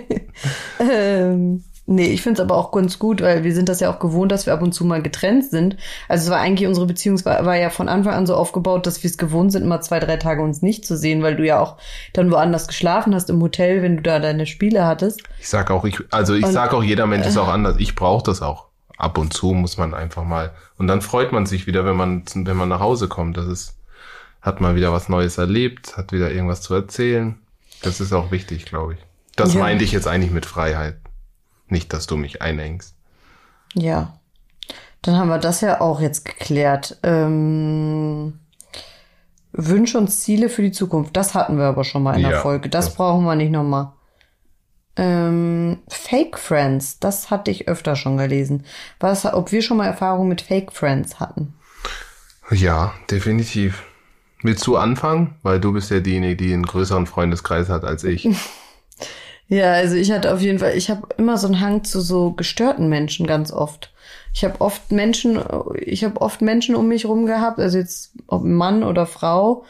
ähm, 0.80 1.62
Nee, 1.92 2.06
ich 2.06 2.22
finde 2.22 2.40
es 2.40 2.48
aber 2.48 2.56
auch 2.56 2.70
ganz 2.70 3.00
gut, 3.00 3.20
weil 3.20 3.42
wir 3.42 3.52
sind 3.52 3.68
das 3.68 3.80
ja 3.80 3.92
auch 3.92 3.98
gewohnt, 3.98 4.30
dass 4.30 4.46
wir 4.46 4.52
ab 4.52 4.62
und 4.62 4.70
zu 4.70 4.84
mal 4.84 5.02
getrennt 5.02 5.46
sind. 5.46 5.76
Also 6.06 6.26
es 6.26 6.30
war 6.30 6.38
eigentlich, 6.38 6.68
unsere 6.68 6.86
Beziehung 6.86 7.22
war, 7.24 7.44
war 7.44 7.56
ja 7.56 7.68
von 7.68 7.88
Anfang 7.88 8.14
an 8.14 8.26
so 8.26 8.36
aufgebaut, 8.36 8.86
dass 8.86 9.02
wir 9.02 9.10
es 9.10 9.18
gewohnt 9.18 9.50
sind, 9.50 9.64
immer 9.64 9.80
zwei, 9.80 9.98
drei 9.98 10.16
Tage 10.16 10.40
uns 10.40 10.62
nicht 10.62 10.86
zu 10.86 10.96
sehen, 10.96 11.20
weil 11.24 11.34
du 11.34 11.44
ja 11.44 11.58
auch 11.58 11.78
dann 12.12 12.30
woanders 12.30 12.68
geschlafen 12.68 13.12
hast 13.12 13.28
im 13.28 13.42
Hotel, 13.42 13.82
wenn 13.82 13.96
du 13.96 14.02
da 14.04 14.20
deine 14.20 14.46
Spiele 14.46 14.86
hattest. 14.86 15.24
Ich 15.40 15.48
sag 15.48 15.72
auch, 15.72 15.84
ich, 15.84 15.98
also 16.12 16.34
ich 16.34 16.44
und, 16.44 16.52
sag 16.52 16.72
auch, 16.74 16.84
jeder 16.84 17.08
Mensch 17.08 17.26
ist 17.26 17.36
auch 17.36 17.48
anders. 17.48 17.74
Ich 17.80 17.96
brauche 17.96 18.22
das 18.22 18.40
auch. 18.40 18.66
Ab 18.96 19.18
und 19.18 19.32
zu 19.32 19.52
muss 19.52 19.76
man 19.76 19.92
einfach 19.92 20.22
mal. 20.22 20.52
Und 20.78 20.86
dann 20.86 21.00
freut 21.00 21.32
man 21.32 21.44
sich 21.44 21.66
wieder, 21.66 21.84
wenn 21.84 21.96
man, 21.96 22.22
wenn 22.34 22.56
man 22.56 22.68
nach 22.68 22.78
Hause 22.78 23.08
kommt. 23.08 23.36
Das 23.36 23.48
ist, 23.48 23.74
hat 24.40 24.60
man 24.60 24.76
wieder 24.76 24.92
was 24.92 25.08
Neues 25.08 25.38
erlebt, 25.38 25.96
hat 25.96 26.12
wieder 26.12 26.30
irgendwas 26.30 26.62
zu 26.62 26.72
erzählen. 26.72 27.36
Das 27.82 28.00
ist 28.00 28.12
auch 28.12 28.30
wichtig, 28.30 28.64
glaube 28.64 28.94
ich. 28.94 29.00
Das 29.34 29.54
ja. 29.54 29.60
meinte 29.60 29.82
ich 29.82 29.90
jetzt 29.90 30.06
eigentlich 30.06 30.30
mit 30.30 30.46
Freiheit. 30.46 30.98
Nicht, 31.70 31.92
dass 31.92 32.06
du 32.06 32.16
mich 32.16 32.42
einhängst. 32.42 32.94
Ja. 33.74 34.18
Dann 35.02 35.16
haben 35.16 35.28
wir 35.28 35.38
das 35.38 35.60
ja 35.62 35.80
auch 35.80 36.00
jetzt 36.00 36.24
geklärt. 36.24 36.98
Ähm, 37.02 38.38
Wünsche 39.52 39.98
und 39.98 40.08
Ziele 40.08 40.48
für 40.48 40.62
die 40.62 40.72
Zukunft. 40.72 41.16
Das 41.16 41.34
hatten 41.34 41.56
wir 41.56 41.64
aber 41.64 41.84
schon 41.84 42.02
mal 42.02 42.16
in 42.16 42.22
der 42.22 42.32
ja, 42.32 42.40
Folge. 42.40 42.68
Das, 42.68 42.86
das, 42.86 42.94
brauchen 42.94 43.24
wir 43.24 43.34
nicht 43.34 43.50
nochmal. 43.50 43.92
Ähm, 44.96 45.78
Fake 45.88 46.38
Friends, 46.38 46.98
das 46.98 47.30
hatte 47.30 47.50
ich 47.50 47.68
öfter 47.68 47.96
schon 47.96 48.16
gelesen. 48.16 48.66
Was, 48.98 49.24
ob 49.24 49.52
wir 49.52 49.62
schon 49.62 49.78
mal 49.78 49.86
Erfahrung 49.86 50.28
mit 50.28 50.42
Fake 50.42 50.72
Friends 50.72 51.20
hatten? 51.20 51.54
Ja, 52.50 52.92
definitiv. 53.10 53.84
Willst 54.42 54.66
du 54.66 54.76
anfangen? 54.76 55.36
Weil 55.42 55.60
du 55.60 55.72
bist 55.72 55.90
ja 55.90 56.00
diejenige, 56.00 56.36
die 56.36 56.52
einen 56.52 56.66
größeren 56.66 57.06
Freundeskreis 57.06 57.68
hat 57.68 57.84
als 57.84 58.04
ich. 58.04 58.28
Ja, 59.50 59.72
also 59.72 59.96
ich 59.96 60.12
hatte 60.12 60.32
auf 60.32 60.40
jeden 60.40 60.60
Fall, 60.60 60.76
ich 60.76 60.90
habe 60.90 61.08
immer 61.18 61.36
so 61.36 61.48
einen 61.48 61.60
Hang 61.60 61.82
zu 61.82 62.00
so 62.00 62.30
gestörten 62.30 62.88
Menschen 62.88 63.26
ganz 63.26 63.50
oft. 63.52 63.92
Ich 64.32 64.44
habe 64.44 64.60
oft 64.60 64.92
Menschen, 64.92 65.40
ich 65.76 66.04
habe 66.04 66.20
oft 66.20 66.40
Menschen 66.40 66.76
um 66.76 66.86
mich 66.86 67.04
rum 67.04 67.26
gehabt, 67.26 67.58
also 67.58 67.76
jetzt 67.76 68.12
ob 68.28 68.44
Mann 68.44 68.84
oder 68.84 69.06
Frau, 69.06 69.64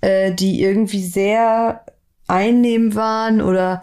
äh, 0.00 0.32
die 0.32 0.62
irgendwie 0.62 1.02
sehr 1.02 1.84
einnehmend 2.28 2.94
waren 2.94 3.42
oder 3.42 3.82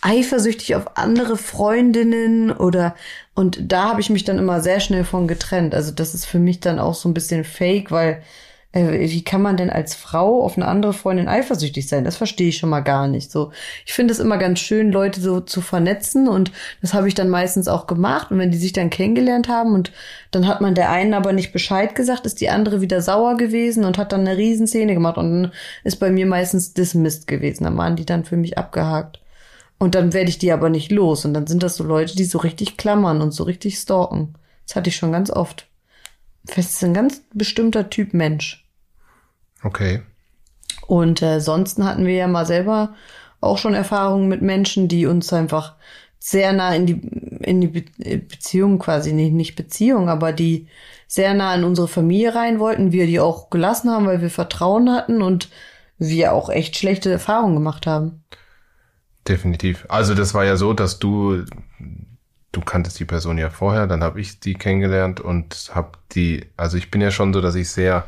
eifersüchtig 0.00 0.76
auf 0.76 0.96
andere 0.96 1.36
Freundinnen 1.36 2.52
oder 2.52 2.94
und 3.34 3.72
da 3.72 3.88
habe 3.88 4.00
ich 4.00 4.10
mich 4.10 4.22
dann 4.22 4.38
immer 4.38 4.60
sehr 4.60 4.78
schnell 4.78 5.02
von 5.04 5.26
getrennt. 5.26 5.74
Also 5.74 5.90
das 5.90 6.14
ist 6.14 6.24
für 6.26 6.38
mich 6.38 6.60
dann 6.60 6.78
auch 6.78 6.94
so 6.94 7.08
ein 7.08 7.14
bisschen 7.14 7.42
fake, 7.42 7.90
weil 7.90 8.22
wie 8.74 9.22
kann 9.22 9.40
man 9.40 9.56
denn 9.56 9.70
als 9.70 9.94
Frau 9.94 10.42
auf 10.42 10.56
eine 10.56 10.66
andere 10.66 10.92
Freundin 10.92 11.28
eifersüchtig 11.28 11.86
sein? 11.86 12.04
Das 12.04 12.16
verstehe 12.16 12.48
ich 12.48 12.58
schon 12.58 12.70
mal 12.70 12.80
gar 12.80 13.06
nicht. 13.06 13.30
So, 13.30 13.52
ich 13.86 13.92
finde 13.92 14.12
es 14.12 14.18
immer 14.18 14.36
ganz 14.36 14.58
schön, 14.58 14.90
Leute 14.90 15.20
so 15.20 15.40
zu 15.40 15.60
vernetzen 15.60 16.26
und 16.26 16.50
das 16.82 16.92
habe 16.92 17.06
ich 17.06 17.14
dann 17.14 17.28
meistens 17.28 17.68
auch 17.68 17.86
gemacht. 17.86 18.32
Und 18.32 18.38
wenn 18.38 18.50
die 18.50 18.58
sich 18.58 18.72
dann 18.72 18.90
kennengelernt 18.90 19.48
haben 19.48 19.74
und 19.74 19.92
dann 20.32 20.48
hat 20.48 20.60
man 20.60 20.74
der 20.74 20.90
einen 20.90 21.14
aber 21.14 21.32
nicht 21.32 21.52
Bescheid 21.52 21.94
gesagt, 21.94 22.26
ist 22.26 22.40
die 22.40 22.50
andere 22.50 22.80
wieder 22.80 23.00
sauer 23.00 23.36
gewesen 23.36 23.84
und 23.84 23.96
hat 23.96 24.10
dann 24.10 24.22
eine 24.22 24.36
Riesenszene 24.36 24.94
gemacht 24.94 25.18
und 25.18 25.42
dann 25.42 25.52
ist 25.84 26.00
bei 26.00 26.10
mir 26.10 26.26
meistens 26.26 26.74
dismissed 26.74 27.28
gewesen. 27.28 27.64
Dann 27.64 27.76
waren 27.76 27.94
die 27.94 28.06
dann 28.06 28.24
für 28.24 28.36
mich 28.36 28.58
abgehakt. 28.58 29.20
Und 29.78 29.94
dann 29.94 30.12
werde 30.12 30.30
ich 30.30 30.38
die 30.38 30.50
aber 30.50 30.68
nicht 30.68 30.90
los. 30.90 31.24
Und 31.24 31.34
dann 31.34 31.46
sind 31.46 31.62
das 31.62 31.76
so 31.76 31.84
Leute, 31.84 32.16
die 32.16 32.24
so 32.24 32.38
richtig 32.38 32.76
klammern 32.76 33.20
und 33.20 33.32
so 33.32 33.44
richtig 33.44 33.78
stalken. 33.78 34.34
Das 34.66 34.76
hatte 34.76 34.88
ich 34.88 34.96
schon 34.96 35.12
ganz 35.12 35.30
oft. 35.30 35.68
Das 36.44 36.58
ist 36.58 36.84
ein 36.84 36.94
ganz 36.94 37.22
bestimmter 37.32 37.88
Typ 37.90 38.14
Mensch. 38.14 38.63
Okay. 39.64 40.02
Und 40.86 41.22
äh, 41.22 41.40
sonst 41.40 41.78
hatten 41.78 42.06
wir 42.06 42.14
ja 42.14 42.28
mal 42.28 42.46
selber 42.46 42.94
auch 43.40 43.58
schon 43.58 43.74
Erfahrungen 43.74 44.28
mit 44.28 44.42
Menschen, 44.42 44.88
die 44.88 45.06
uns 45.06 45.32
einfach 45.32 45.74
sehr 46.18 46.52
nah 46.52 46.74
in 46.74 46.86
die, 46.86 47.00
in 47.42 47.60
die 47.60 47.66
Be 47.68 47.84
äh, 47.98 48.18
Beziehung 48.18 48.78
quasi, 48.78 49.12
nicht, 49.12 49.32
nicht 49.32 49.56
Beziehung, 49.56 50.08
aber 50.08 50.32
die 50.32 50.68
sehr 51.06 51.34
nah 51.34 51.54
in 51.54 51.64
unsere 51.64 51.88
Familie 51.88 52.34
rein 52.34 52.58
wollten, 52.58 52.92
wir 52.92 53.06
die 53.06 53.20
auch 53.20 53.50
gelassen 53.50 53.90
haben, 53.90 54.06
weil 54.06 54.22
wir 54.22 54.30
Vertrauen 54.30 54.90
hatten 54.90 55.22
und 55.22 55.50
wir 55.98 56.32
auch 56.32 56.48
echt 56.48 56.76
schlechte 56.76 57.10
Erfahrungen 57.10 57.54
gemacht 57.54 57.86
haben. 57.86 58.24
Definitiv. 59.28 59.86
Also 59.88 60.14
das 60.14 60.34
war 60.34 60.44
ja 60.44 60.56
so, 60.56 60.72
dass 60.72 60.98
du 60.98 61.44
du 62.54 62.60
kanntest 62.60 62.98
die 63.00 63.04
Person 63.04 63.36
ja 63.36 63.50
vorher, 63.50 63.86
dann 63.86 64.02
habe 64.02 64.20
ich 64.20 64.40
die 64.40 64.54
kennengelernt 64.54 65.20
und 65.20 65.70
habe 65.74 65.98
die, 66.12 66.46
also 66.56 66.76
ich 66.76 66.90
bin 66.90 67.00
ja 67.00 67.10
schon 67.10 67.32
so, 67.32 67.40
dass 67.40 67.54
ich 67.54 67.68
sehr, 67.68 68.04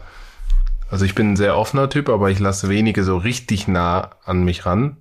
also 0.90 1.05
ich 1.05 1.14
bin 1.14 1.33
ein 1.33 1.37
sehr 1.37 1.57
offener 1.57 1.88
Typ, 1.88 2.09
aber 2.09 2.31
ich 2.31 2.38
lasse 2.38 2.68
wenige 2.68 3.05
so 3.05 3.16
richtig 3.16 3.68
nah 3.68 4.11
an 4.25 4.44
mich 4.44 4.66
ran. 4.66 4.99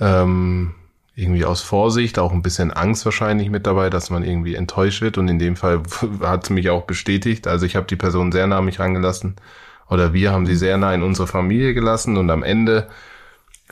Ähm, 0.00 0.74
irgendwie 1.14 1.44
aus 1.44 1.60
Vorsicht, 1.60 2.18
auch 2.18 2.32
ein 2.32 2.42
bisschen 2.42 2.70
Angst 2.70 3.04
wahrscheinlich 3.04 3.50
mit 3.50 3.66
dabei, 3.66 3.90
dass 3.90 4.08
man 4.08 4.24
irgendwie 4.24 4.54
enttäuscht 4.54 5.02
wird 5.02 5.18
und 5.18 5.28
in 5.28 5.38
dem 5.38 5.56
Fall 5.56 5.82
hat 6.22 6.46
sie 6.46 6.54
mich 6.54 6.70
auch 6.70 6.84
bestätigt. 6.84 7.46
Also 7.46 7.66
ich 7.66 7.76
habe 7.76 7.86
die 7.86 7.96
Person 7.96 8.32
sehr 8.32 8.46
nah 8.46 8.58
an 8.58 8.64
mich 8.64 8.80
rangelassen 8.80 9.36
oder 9.88 10.14
wir 10.14 10.32
haben 10.32 10.46
sie 10.46 10.56
sehr 10.56 10.78
nah 10.78 10.94
in 10.94 11.02
unsere 11.02 11.28
Familie 11.28 11.74
gelassen 11.74 12.16
und 12.16 12.30
am 12.30 12.42
Ende 12.42 12.88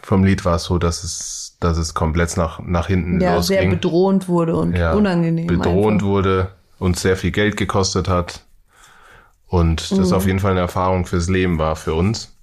vom 0.02 0.24
Lied 0.24 0.44
war 0.44 0.56
es 0.56 0.64
so, 0.64 0.78
dass 0.78 1.02
es, 1.02 1.56
dass 1.60 1.78
es 1.78 1.94
komplett 1.94 2.36
nach, 2.36 2.60
nach 2.60 2.86
hinten 2.86 3.20
ja, 3.20 3.36
losging. 3.36 3.58
sehr 3.58 3.70
bedrohend 3.70 4.28
wurde 4.28 4.56
und 4.56 4.76
ja, 4.76 4.92
unangenehm. 4.92 5.46
Bedrohend 5.46 6.02
einfach. 6.02 6.06
wurde 6.06 6.48
und 6.78 6.98
sehr 6.98 7.16
viel 7.16 7.30
Geld 7.30 7.56
gekostet 7.56 8.08
hat. 8.08 8.44
Und 9.50 9.90
das 9.90 10.10
mhm. 10.10 10.14
auf 10.14 10.26
jeden 10.26 10.38
Fall 10.38 10.52
eine 10.52 10.60
Erfahrung 10.60 11.06
fürs 11.06 11.28
Leben 11.28 11.58
war 11.58 11.74
für 11.74 11.94
uns. 11.94 12.36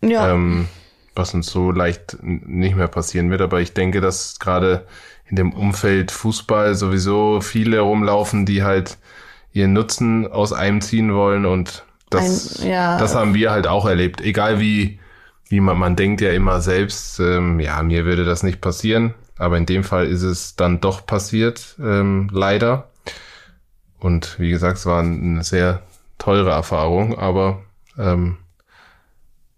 Ja. 0.00 0.32
Ähm, 0.32 0.68
was 1.14 1.34
uns 1.34 1.48
so 1.48 1.72
leicht 1.72 2.16
nicht 2.22 2.76
mehr 2.76 2.88
passieren 2.88 3.30
wird. 3.30 3.42
Aber 3.42 3.60
ich 3.60 3.74
denke, 3.74 4.00
dass 4.00 4.38
gerade 4.38 4.86
in 5.28 5.36
dem 5.36 5.52
Umfeld 5.52 6.12
Fußball 6.12 6.76
sowieso 6.76 7.40
viele 7.40 7.80
rumlaufen, 7.80 8.46
die 8.46 8.62
halt 8.62 8.96
ihren 9.52 9.72
Nutzen 9.72 10.30
aus 10.30 10.52
einem 10.52 10.80
ziehen 10.80 11.12
wollen 11.12 11.44
und 11.44 11.84
das, 12.10 12.60
Ein, 12.60 12.68
ja. 12.70 12.98
das 12.98 13.14
haben 13.14 13.34
wir 13.34 13.50
halt 13.50 13.66
auch 13.66 13.86
erlebt. 13.86 14.20
Egal 14.20 14.60
wie, 14.60 15.00
wie 15.48 15.60
man, 15.60 15.78
man 15.78 15.96
denkt 15.96 16.20
ja 16.20 16.30
immer 16.30 16.60
selbst, 16.60 17.18
ähm, 17.18 17.58
ja, 17.58 17.82
mir 17.82 18.04
würde 18.04 18.24
das 18.24 18.42
nicht 18.42 18.60
passieren, 18.60 19.14
aber 19.36 19.56
in 19.56 19.66
dem 19.66 19.82
Fall 19.82 20.06
ist 20.06 20.22
es 20.22 20.54
dann 20.54 20.80
doch 20.80 21.06
passiert, 21.06 21.76
ähm, 21.82 22.28
leider. 22.30 22.90
Und 23.98 24.38
wie 24.38 24.50
gesagt, 24.50 24.78
es 24.78 24.86
war 24.86 25.00
eine 25.00 25.42
sehr 25.42 25.82
teure 26.22 26.50
Erfahrung, 26.50 27.18
aber 27.18 27.64
ähm, 27.98 28.38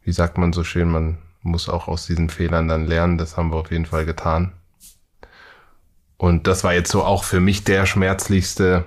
wie 0.03 0.13
sagt 0.13 0.39
man 0.39 0.55
so 0.55 0.65
schön, 0.65 0.89
man 0.89 1.19
muss 1.43 1.69
auch 1.69 1.89
aus 1.89 2.07
diesen 2.07 2.31
Fehlern 2.31 2.69
dann 2.69 2.87
lernen. 2.87 3.19
Das 3.19 3.37
haben 3.37 3.53
wir 3.53 3.59
auf 3.59 3.71
jeden 3.71 3.85
Fall 3.85 4.07
getan. 4.07 4.55
Und 6.17 6.47
das 6.47 6.65
war 6.65 6.73
jetzt 6.73 6.91
so 6.91 7.05
auch 7.05 7.23
für 7.25 7.41
mich 7.41 7.65
der 7.65 7.85
schmerzlichste 7.85 8.87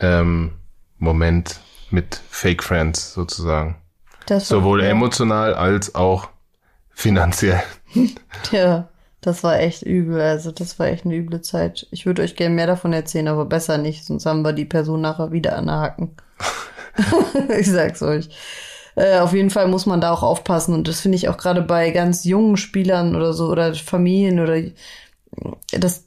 ähm, 0.00 0.52
Moment 0.96 1.60
mit 1.90 2.18
Fake 2.30 2.62
Friends 2.62 3.12
sozusagen. 3.12 3.76
Sowohl 4.30 4.82
emotional 4.82 5.52
als 5.52 5.94
auch 5.94 6.30
finanziell. 6.88 7.62
ja, 8.52 8.88
das 9.20 9.44
war 9.44 9.60
echt 9.60 9.82
übel. 9.82 10.18
Also 10.18 10.50
das 10.50 10.78
war 10.78 10.86
echt 10.86 11.04
eine 11.04 11.16
üble 11.16 11.42
Zeit. 11.42 11.86
Ich 11.90 12.06
würde 12.06 12.22
euch 12.22 12.36
gerne 12.36 12.54
mehr 12.54 12.68
davon 12.68 12.94
erzählen, 12.94 13.28
aber 13.28 13.44
besser 13.44 13.76
nicht, 13.76 14.06
sonst 14.06 14.24
haben 14.24 14.42
wir 14.42 14.54
die 14.54 14.64
Person 14.64 15.02
nachher 15.02 15.30
wieder 15.30 15.58
an 15.58 15.66
der 15.66 15.76
Haken. 15.76 16.16
ich 17.58 17.70
sag's 17.70 18.02
euch. 18.02 18.28
Äh, 18.94 19.18
auf 19.18 19.32
jeden 19.32 19.50
Fall 19.50 19.68
muss 19.68 19.86
man 19.86 20.00
da 20.00 20.12
auch 20.12 20.22
aufpassen 20.22 20.74
und 20.74 20.86
das 20.86 21.00
finde 21.00 21.16
ich 21.16 21.28
auch 21.28 21.38
gerade 21.38 21.62
bei 21.62 21.90
ganz 21.90 22.24
jungen 22.24 22.56
Spielern 22.56 23.16
oder 23.16 23.32
so 23.32 23.48
oder 23.48 23.74
Familien 23.74 24.38
oder 24.38 24.60
das 25.70 26.04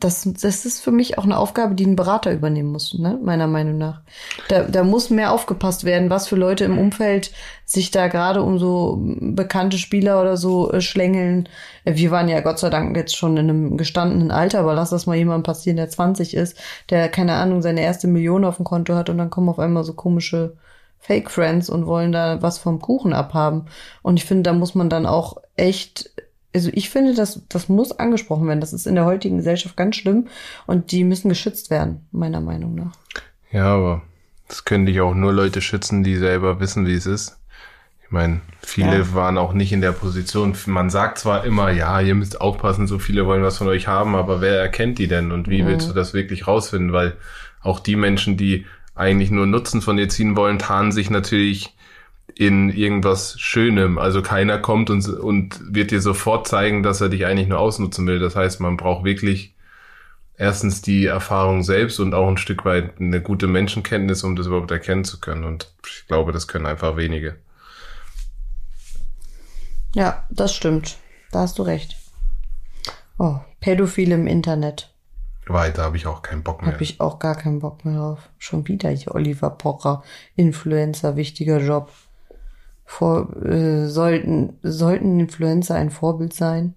das, 0.00 0.28
das 0.40 0.66
ist 0.66 0.80
für 0.82 0.90
mich 0.90 1.16
auch 1.16 1.24
eine 1.24 1.38
Aufgabe, 1.38 1.74
die 1.74 1.86
ein 1.86 1.96
Berater 1.96 2.32
übernehmen 2.32 2.72
muss, 2.72 2.92
ne? 2.98 3.18
meiner 3.22 3.46
Meinung 3.46 3.78
nach. 3.78 4.02
Da, 4.48 4.64
da 4.64 4.84
muss 4.84 5.08
mehr 5.08 5.32
aufgepasst 5.32 5.84
werden, 5.84 6.10
was 6.10 6.28
für 6.28 6.36
Leute 6.36 6.64
im 6.64 6.78
Umfeld 6.78 7.32
sich 7.64 7.90
da 7.90 8.08
gerade 8.08 8.42
um 8.42 8.58
so 8.58 8.98
bekannte 9.00 9.78
Spieler 9.78 10.20
oder 10.20 10.36
so 10.36 10.70
äh, 10.72 10.82
schlängeln. 10.82 11.48
Wir 11.84 12.10
waren 12.10 12.28
ja 12.28 12.40
Gott 12.40 12.58
sei 12.58 12.68
Dank 12.68 12.94
jetzt 12.96 13.16
schon 13.16 13.38
in 13.38 13.48
einem 13.48 13.76
gestandenen 13.78 14.30
Alter, 14.30 14.60
aber 14.60 14.74
lass 14.74 14.90
das 14.90 15.06
mal 15.06 15.16
jemand 15.16 15.44
passieren, 15.44 15.78
der 15.78 15.88
20 15.88 16.34
ist, 16.34 16.58
der, 16.90 17.08
keine 17.08 17.34
Ahnung, 17.34 17.62
seine 17.62 17.80
erste 17.80 18.08
Million 18.08 18.44
auf 18.44 18.56
dem 18.56 18.66
Konto 18.66 18.94
hat 18.94 19.08
und 19.08 19.16
dann 19.16 19.30
kommen 19.30 19.48
auf 19.48 19.58
einmal 19.58 19.84
so 19.84 19.94
komische 19.94 20.56
Fake 20.98 21.30
Friends 21.30 21.70
und 21.70 21.86
wollen 21.86 22.12
da 22.12 22.42
was 22.42 22.58
vom 22.58 22.80
Kuchen 22.80 23.12
abhaben. 23.14 23.66
Und 24.02 24.18
ich 24.18 24.24
finde, 24.26 24.42
da 24.42 24.52
muss 24.52 24.74
man 24.74 24.90
dann 24.90 25.06
auch 25.06 25.36
echt 25.56 26.10
also 26.56 26.70
ich 26.72 26.88
finde, 26.88 27.14
das, 27.14 27.42
das 27.50 27.68
muss 27.68 27.92
angesprochen 27.92 28.48
werden. 28.48 28.60
Das 28.62 28.72
ist 28.72 28.86
in 28.86 28.94
der 28.94 29.04
heutigen 29.04 29.36
Gesellschaft 29.36 29.76
ganz 29.76 29.96
schlimm 29.96 30.28
und 30.66 30.90
die 30.90 31.04
müssen 31.04 31.28
geschützt 31.28 31.70
werden, 31.70 32.06
meiner 32.12 32.40
Meinung 32.40 32.74
nach. 32.74 32.92
Ja, 33.52 33.74
aber 33.74 34.02
das 34.48 34.64
können 34.64 34.86
dich 34.86 35.02
auch 35.02 35.14
nur 35.14 35.34
Leute 35.34 35.60
schützen, 35.60 36.02
die 36.02 36.16
selber 36.16 36.58
wissen, 36.58 36.86
wie 36.86 36.94
es 36.94 37.04
ist. 37.04 37.38
Ich 38.02 38.10
meine, 38.10 38.40
viele 38.62 38.98
ja. 38.98 39.14
waren 39.14 39.36
auch 39.36 39.52
nicht 39.52 39.72
in 39.72 39.82
der 39.82 39.92
Position. 39.92 40.54
Man 40.64 40.88
sagt 40.88 41.18
zwar 41.18 41.44
immer, 41.44 41.70
ja, 41.72 42.00
ihr 42.00 42.14
müsst 42.14 42.40
aufpassen, 42.40 42.86
so 42.86 42.98
viele 42.98 43.26
wollen 43.26 43.42
was 43.42 43.58
von 43.58 43.68
euch 43.68 43.86
haben, 43.86 44.14
aber 44.14 44.40
wer 44.40 44.58
erkennt 44.58 44.98
die 44.98 45.08
denn 45.08 45.32
und 45.32 45.50
wie 45.50 45.62
mhm. 45.62 45.66
willst 45.66 45.90
du 45.90 45.92
das 45.92 46.14
wirklich 46.14 46.46
rausfinden? 46.46 46.94
Weil 46.94 47.16
auch 47.60 47.80
die 47.80 47.96
Menschen, 47.96 48.38
die 48.38 48.64
eigentlich 48.94 49.30
nur 49.30 49.46
Nutzen 49.46 49.82
von 49.82 49.98
dir 49.98 50.08
ziehen 50.08 50.36
wollen, 50.36 50.58
tarnen 50.58 50.92
sich 50.92 51.10
natürlich 51.10 51.75
in 52.36 52.68
irgendwas 52.68 53.40
Schönem. 53.40 53.98
Also 53.98 54.20
keiner 54.20 54.58
kommt 54.58 54.90
und, 54.90 55.08
und 55.08 55.58
wird 55.74 55.90
dir 55.90 56.02
sofort 56.02 56.46
zeigen, 56.46 56.82
dass 56.82 57.00
er 57.00 57.08
dich 57.08 57.24
eigentlich 57.24 57.48
nur 57.48 57.58
ausnutzen 57.58 58.06
will. 58.06 58.18
Das 58.18 58.36
heißt, 58.36 58.60
man 58.60 58.76
braucht 58.76 59.04
wirklich 59.04 59.54
erstens 60.36 60.82
die 60.82 61.06
Erfahrung 61.06 61.62
selbst 61.62 61.98
und 61.98 62.12
auch 62.12 62.28
ein 62.28 62.36
Stück 62.36 62.66
weit 62.66 63.00
eine 63.00 63.22
gute 63.22 63.46
Menschenkenntnis, 63.46 64.22
um 64.22 64.36
das 64.36 64.46
überhaupt 64.46 64.70
erkennen 64.70 65.04
zu 65.04 65.18
können. 65.18 65.44
Und 65.44 65.72
ich 65.86 66.06
glaube, 66.06 66.32
das 66.32 66.46
können 66.46 66.66
einfach 66.66 66.98
wenige. 66.98 67.36
Ja, 69.94 70.24
das 70.28 70.54
stimmt. 70.54 70.98
Da 71.32 71.40
hast 71.40 71.58
du 71.58 71.62
recht. 71.62 71.96
Oh, 73.18 73.38
Pädophile 73.60 74.14
im 74.14 74.26
Internet. 74.26 74.92
Weiter 75.46 75.84
habe 75.84 75.96
ich 75.96 76.06
auch 76.06 76.20
keinen 76.20 76.42
Bock 76.42 76.60
mehr. 76.60 76.72
Habe 76.72 76.82
ich 76.82 77.00
auch 77.00 77.18
gar 77.18 77.34
keinen 77.34 77.60
Bock 77.60 77.84
mehr 77.86 77.96
drauf. 77.96 78.28
Schon 78.36 78.68
wieder 78.68 78.90
hier 78.90 79.14
Oliver 79.14 79.48
Pocher, 79.48 80.02
Influencer, 80.34 81.16
wichtiger 81.16 81.60
Job. 81.60 81.90
Vor, 82.86 83.36
äh, 83.44 83.86
sollten, 83.88 84.58
sollten 84.62 85.20
Influencer 85.20 85.74
ein 85.74 85.90
Vorbild 85.90 86.32
sein? 86.32 86.74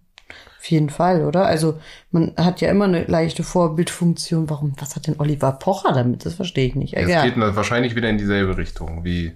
Auf 0.60 0.66
jeden 0.66 0.90
Fall, 0.90 1.24
oder? 1.24 1.46
Also 1.46 1.80
man 2.12 2.34
hat 2.36 2.60
ja 2.60 2.70
immer 2.70 2.86
eine 2.86 3.06
leichte 3.06 3.44
Vorbildfunktion. 3.44 4.50
Warum? 4.50 4.74
Was 4.78 4.96
hat 4.96 5.08
denn 5.08 5.16
Oliver 5.18 5.54
Pocher 5.54 5.94
damit? 5.94 6.26
Das 6.26 6.34
verstehe 6.34 6.68
ich 6.68 6.76
nicht. 6.76 6.96
Es 6.96 7.10
ja. 7.10 7.24
geht 7.24 7.38
wahrscheinlich 7.38 7.96
wieder 7.96 8.10
in 8.10 8.18
dieselbe 8.18 8.58
Richtung 8.58 9.06
wie 9.06 9.32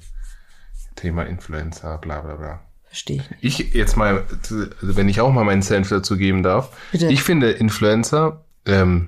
Thema 0.95 1.23
Influencer, 1.23 1.97
bla 1.99 2.21
bla 2.21 2.35
bla. 2.35 2.59
Verstehe 2.83 3.17
ich 3.17 3.41
nicht. 3.41 3.61
Ich 3.61 3.73
jetzt 3.73 3.95
mal, 3.95 4.25
also 4.49 4.95
wenn 4.97 5.07
ich 5.07 5.21
auch 5.21 5.31
mal 5.31 5.45
meinen 5.45 5.61
Senf 5.61 5.89
dazu 5.89 6.17
geben 6.17 6.43
darf. 6.43 6.75
Bitte? 6.91 7.07
Ich 7.07 7.23
finde 7.23 7.51
Influencer, 7.51 8.43
ähm, 8.65 9.07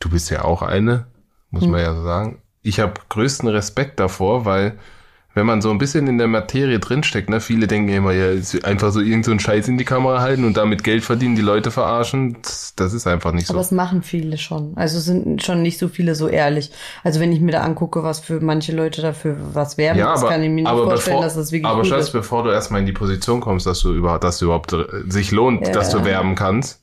du 0.00 0.10
bist 0.10 0.28
ja 0.30 0.44
auch 0.44 0.62
eine, 0.62 1.06
muss 1.50 1.62
hm. 1.62 1.70
man 1.70 1.80
ja 1.80 1.94
so 1.94 2.02
sagen. 2.02 2.42
Ich 2.62 2.80
habe 2.80 2.94
größten 3.08 3.48
Respekt 3.48 4.00
davor, 4.00 4.44
weil 4.44 4.76
wenn 5.36 5.44
man 5.44 5.60
so 5.60 5.70
ein 5.70 5.76
bisschen 5.76 6.06
in 6.06 6.16
der 6.16 6.28
Materie 6.28 6.78
drinsteckt, 6.78 7.28
ne, 7.28 7.42
viele 7.42 7.66
denken 7.66 7.90
immer, 7.90 8.12
ja, 8.12 8.28
einfach 8.62 8.90
so 8.90 9.00
irgend 9.00 9.26
so 9.26 9.32
einen 9.32 9.38
Scheiß 9.38 9.68
in 9.68 9.76
die 9.76 9.84
Kamera 9.84 10.22
halten 10.22 10.46
und 10.46 10.56
damit 10.56 10.82
Geld 10.82 11.04
verdienen, 11.04 11.36
die 11.36 11.42
Leute 11.42 11.70
verarschen, 11.70 12.38
das, 12.40 12.72
das 12.74 12.94
ist 12.94 13.06
einfach 13.06 13.32
nicht 13.32 13.48
so. 13.48 13.52
Aber 13.52 13.60
es 13.60 13.70
machen 13.70 14.02
viele 14.02 14.38
schon. 14.38 14.72
Also 14.76 14.98
sind 14.98 15.42
schon 15.42 15.60
nicht 15.60 15.78
so 15.78 15.88
viele 15.88 16.14
so 16.14 16.28
ehrlich. 16.28 16.70
Also 17.04 17.20
wenn 17.20 17.32
ich 17.32 17.40
mir 17.42 17.52
da 17.52 17.60
angucke, 17.60 18.02
was 18.02 18.20
für 18.20 18.40
manche 18.40 18.72
Leute 18.74 19.02
dafür 19.02 19.36
was 19.52 19.76
werben, 19.76 19.98
ja, 19.98 20.12
das 20.12 20.22
aber, 20.22 20.30
kann 20.30 20.42
ich 20.42 20.48
mir 20.48 20.62
nicht 20.62 20.70
vorstellen, 20.70 21.16
bevor, 21.16 21.22
dass 21.22 21.34
das 21.34 21.52
wirklich 21.52 21.70
Aber 21.70 21.84
Schatz, 21.84 22.08
bevor 22.08 22.42
du 22.42 22.48
erstmal 22.48 22.80
in 22.80 22.86
die 22.86 22.92
Position 22.92 23.42
kommst, 23.42 23.66
dass 23.66 23.80
du 23.80 23.92
überhaupt, 23.92 24.24
dass 24.24 24.38
du 24.38 24.46
überhaupt 24.46 24.72
äh, 24.72 24.86
sich 25.06 25.32
lohnt, 25.32 25.66
ja. 25.66 25.72
dass 25.74 25.90
du 25.90 26.02
werben 26.06 26.34
kannst, 26.34 26.80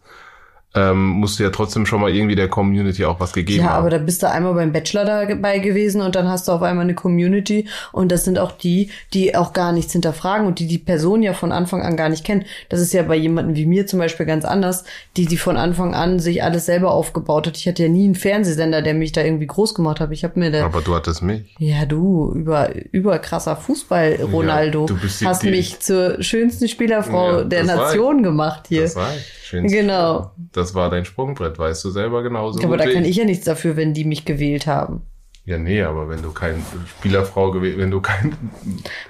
ähm, 0.75 1.05
musst 1.05 1.39
du 1.39 1.43
ja 1.43 1.51
trotzdem 1.51 1.85
schon 1.85 2.01
mal 2.01 2.13
irgendwie 2.13 2.35
der 2.35 2.47
Community 2.47 3.05
auch 3.05 3.19
was 3.19 3.33
gegeben 3.33 3.63
ja, 3.63 3.69
haben. 3.69 3.73
Ja, 3.73 3.79
aber 3.79 3.89
da 3.91 3.97
bist 3.99 4.23
du 4.23 4.29
einmal 4.29 4.53
beim 4.55 4.71
Bachelor 4.71 5.05
dabei 5.05 5.59
gewesen 5.59 6.01
und 6.01 6.15
dann 6.15 6.27
hast 6.27 6.47
du 6.47 6.51
auf 6.51 6.63
einmal 6.63 6.83
eine 6.83 6.95
Community 6.95 7.67
und 7.91 8.11
das 8.11 8.25
sind 8.25 8.39
auch 8.39 8.51
die, 8.51 8.89
die 9.13 9.35
auch 9.35 9.53
gar 9.53 9.71
nichts 9.71 9.93
hinterfragen 9.93 10.47
und 10.47 10.59
die 10.59 10.67
die 10.67 10.79
Person 10.79 11.21
ja 11.21 11.33
von 11.33 11.51
Anfang 11.51 11.83
an 11.83 11.95
gar 11.95 12.09
nicht 12.09 12.23
kennen. 12.23 12.45
Das 12.69 12.79
ist 12.79 12.91
ja 12.91 13.03
bei 13.03 13.15
jemandem 13.15 13.55
wie 13.55 13.67
mir 13.67 13.85
zum 13.85 13.99
Beispiel 13.99 14.25
ganz 14.25 14.45
anders, 14.45 14.83
die 15.15 15.27
die 15.27 15.37
von 15.37 15.57
Anfang 15.57 15.93
an 15.93 16.19
sich 16.19 16.41
alles 16.41 16.65
selber 16.65 16.91
aufgebaut 16.91 17.45
hat. 17.45 17.57
Ich 17.57 17.67
hatte 17.67 17.83
ja 17.83 17.89
nie 17.89 18.05
einen 18.05 18.15
Fernsehsender, 18.15 18.81
der 18.81 18.95
mich 18.95 19.11
da 19.11 19.21
irgendwie 19.21 19.47
groß 19.47 19.75
gemacht 19.75 19.99
hat. 19.99 20.11
Ich 20.11 20.23
habe 20.23 20.39
mir 20.39 20.49
da. 20.49 20.65
Aber 20.65 20.81
du 20.81 20.95
hattest 20.95 21.21
mich. 21.21 21.43
Ja, 21.59 21.85
du 21.85 22.31
über 22.33 22.71
über 22.91 23.19
krasser 23.19 23.55
Fußball 23.55 24.19
Ronaldo 24.31 24.81
ja, 24.81 24.87
du 24.87 24.97
bist 24.97 25.21
die, 25.21 25.25
hast 25.27 25.43
mich 25.43 25.79
zur 25.81 26.21
schönsten 26.23 26.67
Spielerfrau 26.67 27.39
ja, 27.39 27.43
der 27.43 27.63
Nation 27.63 28.23
gemacht 28.23 28.65
hier. 28.69 28.83
Das 28.83 28.95
war 28.95 29.13
ich. 29.15 29.42
Schönste. 29.53 29.77
Genau. 29.77 30.31
Das 30.51 30.75
war 30.75 30.89
dein 30.89 31.05
Sprungbrett, 31.05 31.59
weißt 31.59 31.83
du 31.85 31.89
selber 31.89 32.23
genauso. 32.23 32.61
Aber 32.63 32.77
da 32.77 32.89
kann 32.89 33.05
ich 33.05 33.15
ja 33.15 33.25
nichts 33.25 33.45
dafür, 33.45 33.75
wenn 33.75 33.93
die 33.93 34.05
mich 34.05 34.25
gewählt 34.25 34.67
haben. 34.67 35.03
Ja, 35.45 35.57
nee, 35.57 35.81
aber 35.83 36.09
wenn 36.09 36.21
du 36.21 36.31
kein 36.31 36.63
Spielerfrau 36.87 37.51
gewählt, 37.51 37.77
wenn 37.77 37.91
du 37.91 38.01
kein. 38.01 38.35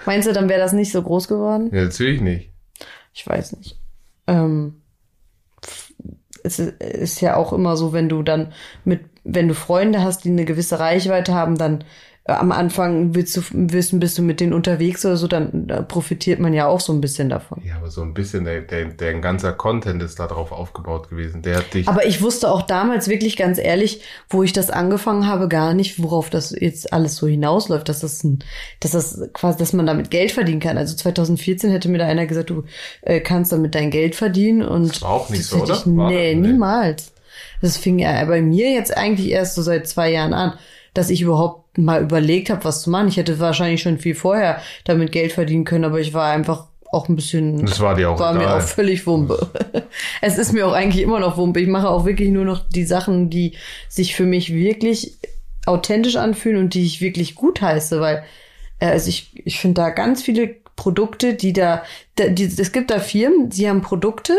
Meinst 0.05 0.27
du, 0.27 0.33
dann 0.33 0.49
wäre 0.49 0.59
das 0.59 0.73
nicht 0.73 0.91
so 0.91 1.01
groß 1.01 1.27
geworden? 1.27 1.69
Ja, 1.71 1.83
natürlich 1.83 2.21
nicht. 2.21 2.51
Ich 3.13 3.27
weiß 3.27 3.55
nicht. 3.57 3.79
Ähm, 4.25 4.81
es 6.43 6.59
ist 6.59 7.21
ja 7.21 7.35
auch 7.35 7.53
immer 7.53 7.77
so, 7.77 7.93
wenn 7.93 8.09
du 8.09 8.23
dann 8.23 8.51
mit, 8.83 9.01
wenn 9.23 9.47
du 9.47 9.53
Freunde 9.53 10.01
hast, 10.01 10.25
die 10.25 10.29
eine 10.29 10.45
gewisse 10.45 10.79
Reichweite 10.79 11.33
haben, 11.33 11.57
dann 11.57 11.83
am 12.25 12.53
Anfang 12.53 13.15
willst 13.15 13.35
du 13.35 13.41
wissen, 13.51 13.99
bist 13.99 14.17
du 14.17 14.21
mit 14.21 14.39
denen 14.39 14.53
unterwegs 14.53 15.05
oder 15.05 15.17
so, 15.17 15.27
dann 15.27 15.67
da 15.67 15.81
profitiert 15.81 16.39
man 16.39 16.53
ja 16.53 16.67
auch 16.67 16.79
so 16.79 16.93
ein 16.93 17.01
bisschen 17.01 17.27
davon. 17.27 17.61
Ja, 17.65 17.75
aber 17.75 17.91
so 17.91 18.01
ein 18.01 18.13
bisschen, 18.13 18.45
der, 18.45 18.61
der, 18.61 18.85
der 18.85 19.19
ganzer 19.19 19.51
Content 19.51 20.01
ist 20.01 20.19
darauf 20.19 20.53
aufgebaut 20.53 21.09
gewesen. 21.09 21.41
Der 21.41 21.57
hat 21.57 21.73
dich. 21.73 21.89
Aber 21.89 22.05
ich 22.05 22.21
wusste 22.21 22.49
auch 22.49 22.61
damals 22.61 23.09
wirklich 23.09 23.35
ganz 23.35 23.57
ehrlich, 23.57 24.01
wo 24.29 24.41
ich 24.41 24.53
das 24.53 24.69
angefangen 24.69 25.27
habe, 25.27 25.49
gar 25.49 25.73
nicht, 25.73 26.01
worauf 26.01 26.29
das 26.29 26.51
jetzt 26.57 26.93
alles 26.93 27.17
so 27.17 27.27
hinausläuft, 27.27 27.89
dass 27.89 27.99
das 27.99 28.23
ein, 28.23 28.39
dass 28.79 28.91
das 28.91 29.19
quasi, 29.33 29.57
dass 29.57 29.73
man 29.73 29.85
damit 29.85 30.09
Geld 30.09 30.31
verdienen 30.31 30.61
kann. 30.61 30.77
Also 30.77 30.95
2014 30.95 31.71
hätte 31.71 31.89
mir 31.89 31.97
da 31.97 32.05
einer 32.05 32.25
gesagt, 32.25 32.49
du 32.49 32.63
äh, 33.01 33.19
kannst 33.19 33.51
damit 33.51 33.75
dein 33.75 33.91
Geld 33.91 34.15
verdienen 34.15 34.61
und. 34.61 34.89
Das 34.89 35.01
war 35.01 35.09
auch 35.09 35.29
nicht 35.29 35.43
so, 35.43 35.57
oder? 35.57 35.73
Ich, 35.73 35.85
nee, 35.85 36.35
nee, 36.35 36.35
niemals. 36.35 37.11
Das 37.61 37.75
fing 37.75 37.99
ja 37.99 38.23
bei 38.23 38.41
mir 38.41 38.71
jetzt 38.71 38.95
eigentlich 38.95 39.29
erst 39.29 39.55
so 39.55 39.61
seit 39.61 39.87
zwei 39.89 40.09
Jahren 40.09 40.33
an 40.33 40.53
dass 40.93 41.09
ich 41.09 41.21
überhaupt 41.21 41.77
mal 41.77 42.01
überlegt 42.01 42.49
habe, 42.49 42.63
was 42.63 42.81
zu 42.81 42.89
machen. 42.89 43.07
Ich 43.07 43.17
hätte 43.17 43.39
wahrscheinlich 43.39 43.81
schon 43.81 43.97
viel 43.97 44.15
vorher 44.15 44.61
damit 44.85 45.11
Geld 45.11 45.31
verdienen 45.31 45.65
können, 45.65 45.85
aber 45.85 45.99
ich 45.99 46.13
war 46.13 46.31
einfach 46.31 46.67
auch 46.91 47.09
ein 47.09 47.15
bisschen. 47.15 47.65
Das 47.65 47.79
war 47.79 47.95
dir 47.95 48.11
auch 48.11 48.19
War 48.19 48.35
egal. 48.35 48.45
mir 48.45 48.55
auch 48.55 48.61
völlig 48.61 49.05
Wumpe. 49.07 49.49
es 50.21 50.37
ist 50.37 50.53
mir 50.53 50.67
auch 50.67 50.73
eigentlich 50.73 51.03
immer 51.03 51.19
noch 51.19 51.37
Wumpe. 51.37 51.59
Ich 51.59 51.67
mache 51.67 51.89
auch 51.89 52.05
wirklich 52.05 52.29
nur 52.29 52.45
noch 52.45 52.67
die 52.69 52.85
Sachen, 52.85 53.29
die 53.29 53.53
sich 53.89 54.15
für 54.15 54.25
mich 54.25 54.53
wirklich 54.53 55.17
authentisch 55.65 56.17
anfühlen 56.17 56.57
und 56.57 56.73
die 56.73 56.85
ich 56.85 57.01
wirklich 57.01 57.35
gut 57.35 57.61
heiße, 57.61 57.99
weil 57.99 58.23
äh, 58.79 58.87
also 58.87 59.09
ich, 59.09 59.31
ich 59.45 59.59
finde 59.59 59.81
da 59.81 59.89
ganz 59.89 60.21
viele 60.21 60.55
Produkte, 60.75 61.33
die 61.33 61.53
da, 61.53 61.83
da 62.15 62.27
die, 62.27 62.45
es 62.45 62.71
gibt 62.71 62.91
da 62.91 62.99
Firmen, 62.99 63.49
die 63.49 63.69
haben 63.69 63.81
Produkte, 63.81 64.33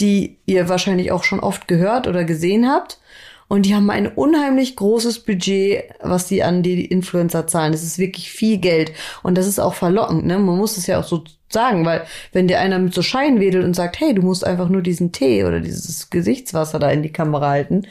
die 0.00 0.38
ihr 0.46 0.68
wahrscheinlich 0.68 1.12
auch 1.12 1.24
schon 1.24 1.40
oft 1.40 1.68
gehört 1.68 2.06
oder 2.06 2.24
gesehen 2.24 2.68
habt 2.68 2.98
und 3.50 3.66
die 3.66 3.74
haben 3.74 3.90
ein 3.90 4.06
unheimlich 4.06 4.76
großes 4.76 5.24
Budget, 5.24 5.82
was 6.00 6.28
sie 6.28 6.44
an 6.44 6.62
die 6.62 6.84
Influencer 6.84 7.48
zahlen. 7.48 7.72
Das 7.72 7.82
ist 7.82 7.98
wirklich 7.98 8.30
viel 8.30 8.58
Geld. 8.58 8.92
Und 9.24 9.36
das 9.36 9.48
ist 9.48 9.58
auch 9.58 9.74
verlockend, 9.74 10.24
ne? 10.24 10.38
Man 10.38 10.56
muss 10.56 10.76
es 10.76 10.86
ja 10.86 11.00
auch 11.00 11.04
so 11.04 11.24
sagen, 11.48 11.84
weil 11.84 12.04
wenn 12.32 12.46
dir 12.46 12.60
einer 12.60 12.78
mit 12.78 12.94
so 12.94 13.02
Schein 13.02 13.40
wedelt 13.40 13.64
und 13.64 13.74
sagt, 13.74 13.98
hey, 13.98 14.14
du 14.14 14.22
musst 14.22 14.46
einfach 14.46 14.68
nur 14.68 14.82
diesen 14.82 15.10
Tee 15.10 15.42
oder 15.42 15.58
dieses 15.58 16.10
Gesichtswasser 16.10 16.78
da 16.78 16.92
in 16.92 17.02
die 17.02 17.12
Kamera 17.12 17.48
halten, 17.48 17.88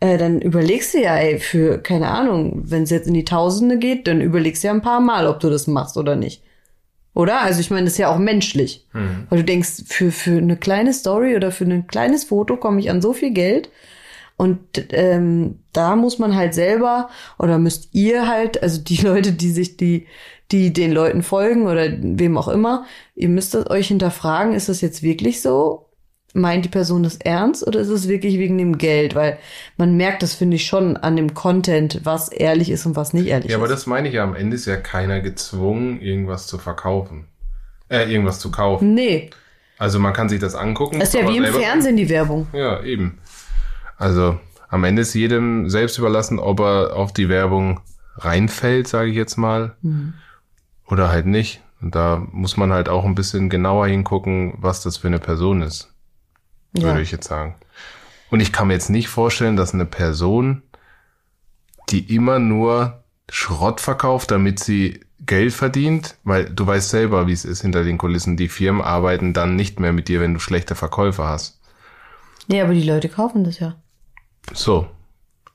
äh, 0.00 0.16
dann 0.16 0.40
überlegst 0.40 0.94
du 0.94 1.02
ja, 1.02 1.14
ey, 1.16 1.38
für, 1.38 1.76
keine 1.76 2.08
Ahnung, 2.08 2.62
wenn 2.64 2.84
es 2.84 2.90
jetzt 2.90 3.06
in 3.06 3.12
die 3.12 3.26
Tausende 3.26 3.76
geht, 3.76 4.06
dann 4.06 4.22
überlegst 4.22 4.62
du 4.62 4.68
ja 4.68 4.72
ein 4.72 4.80
paar 4.80 5.00
Mal, 5.00 5.26
ob 5.26 5.40
du 5.40 5.50
das 5.50 5.66
machst 5.66 5.98
oder 5.98 6.16
nicht. 6.16 6.42
Oder? 7.12 7.42
Also 7.42 7.60
ich 7.60 7.70
meine, 7.70 7.84
das 7.84 7.92
ist 7.92 7.98
ja 7.98 8.08
auch 8.08 8.18
menschlich. 8.18 8.86
Mhm. 8.94 9.26
Weil 9.28 9.40
du 9.40 9.44
denkst, 9.44 9.84
für, 9.88 10.10
für 10.10 10.38
eine 10.38 10.56
kleine 10.56 10.94
Story 10.94 11.36
oder 11.36 11.52
für 11.52 11.64
ein 11.64 11.86
kleines 11.86 12.24
Foto 12.24 12.56
komme 12.56 12.80
ich 12.80 12.88
an 12.88 13.02
so 13.02 13.12
viel 13.12 13.32
Geld. 13.32 13.68
Und 14.42 14.88
ähm, 14.90 15.60
da 15.72 15.94
muss 15.94 16.18
man 16.18 16.34
halt 16.34 16.52
selber 16.52 17.10
oder 17.38 17.58
müsst 17.58 17.90
ihr 17.92 18.26
halt, 18.26 18.60
also 18.60 18.82
die 18.82 18.96
Leute, 19.06 19.30
die 19.30 19.52
sich 19.52 19.76
die, 19.76 20.08
die 20.50 20.72
den 20.72 20.90
Leuten 20.90 21.22
folgen 21.22 21.68
oder 21.68 21.86
wem 22.00 22.36
auch 22.36 22.48
immer, 22.48 22.84
ihr 23.14 23.28
müsst 23.28 23.54
euch 23.54 23.86
hinterfragen, 23.86 24.52
ist 24.52 24.68
das 24.68 24.80
jetzt 24.80 25.04
wirklich 25.04 25.42
so? 25.42 25.90
Meint 26.34 26.64
die 26.64 26.70
Person 26.70 27.04
das 27.04 27.18
ernst 27.18 27.64
oder 27.64 27.78
ist 27.78 27.88
es 27.88 28.08
wirklich 28.08 28.36
wegen 28.36 28.58
dem 28.58 28.78
Geld? 28.78 29.14
Weil 29.14 29.38
man 29.76 29.96
merkt 29.96 30.24
das, 30.24 30.34
finde 30.34 30.56
ich, 30.56 30.66
schon 30.66 30.96
an 30.96 31.14
dem 31.14 31.34
Content, 31.34 32.00
was 32.02 32.28
ehrlich 32.28 32.68
ist 32.68 32.84
und 32.84 32.96
was 32.96 33.12
nicht 33.12 33.28
ehrlich 33.28 33.46
ist. 33.46 33.52
Ja, 33.52 33.58
aber 33.58 33.68
das 33.68 33.86
meine 33.86 34.08
ich 34.08 34.14
ja. 34.14 34.24
Am 34.24 34.34
Ende 34.34 34.56
ist 34.56 34.66
ja 34.66 34.76
keiner 34.76 35.20
gezwungen, 35.20 36.00
irgendwas 36.00 36.48
zu 36.48 36.58
verkaufen. 36.58 37.28
Äh, 37.88 38.10
irgendwas 38.10 38.40
zu 38.40 38.50
kaufen. 38.50 38.92
Nee. 38.92 39.30
Also 39.78 40.00
man 40.00 40.12
kann 40.12 40.28
sich 40.28 40.40
das 40.40 40.56
angucken. 40.56 40.98
Das 40.98 41.10
ist 41.10 41.14
ja 41.14 41.28
wie 41.28 41.36
im 41.36 41.44
Fernsehen 41.44 41.96
die 41.96 42.08
Werbung. 42.08 42.48
Ja, 42.52 42.82
eben. 42.82 43.20
Also 44.02 44.40
am 44.68 44.82
Ende 44.82 45.02
ist 45.02 45.14
jedem 45.14 45.70
selbst 45.70 45.96
überlassen, 45.96 46.40
ob 46.40 46.58
er 46.58 46.96
auf 46.96 47.12
die 47.12 47.28
Werbung 47.28 47.78
reinfällt, 48.16 48.88
sage 48.88 49.10
ich 49.10 49.16
jetzt 49.16 49.36
mal, 49.36 49.76
mhm. 49.80 50.14
oder 50.88 51.08
halt 51.08 51.26
nicht. 51.26 51.60
Und 51.80 51.94
da 51.94 52.20
muss 52.32 52.56
man 52.56 52.72
halt 52.72 52.88
auch 52.88 53.04
ein 53.04 53.14
bisschen 53.14 53.48
genauer 53.48 53.86
hingucken, 53.86 54.54
was 54.56 54.82
das 54.82 54.96
für 54.96 55.06
eine 55.06 55.20
Person 55.20 55.62
ist, 55.62 55.94
ja. 56.72 56.82
würde 56.82 57.00
ich 57.00 57.12
jetzt 57.12 57.28
sagen. 57.28 57.54
Und 58.32 58.40
ich 58.40 58.52
kann 58.52 58.66
mir 58.66 58.74
jetzt 58.74 58.90
nicht 58.90 59.06
vorstellen, 59.06 59.56
dass 59.56 59.72
eine 59.72 59.86
Person, 59.86 60.62
die 61.90 62.12
immer 62.12 62.40
nur 62.40 63.04
Schrott 63.30 63.80
verkauft, 63.80 64.32
damit 64.32 64.58
sie 64.58 64.98
Geld 65.20 65.52
verdient, 65.52 66.16
weil 66.24 66.46
du 66.46 66.66
weißt 66.66 66.90
selber, 66.90 67.28
wie 67.28 67.32
es 67.32 67.44
ist 67.44 67.62
hinter 67.62 67.84
den 67.84 67.98
Kulissen. 67.98 68.36
Die 68.36 68.48
Firmen 68.48 68.82
arbeiten 68.82 69.32
dann 69.32 69.54
nicht 69.54 69.78
mehr 69.78 69.92
mit 69.92 70.08
dir, 70.08 70.20
wenn 70.20 70.34
du 70.34 70.40
schlechte 70.40 70.74
Verkäufe 70.74 71.22
hast. 71.22 71.60
Ja, 72.48 72.64
aber 72.64 72.74
die 72.74 72.82
Leute 72.82 73.08
kaufen 73.08 73.44
das 73.44 73.60
ja. 73.60 73.76
So. 74.52 74.86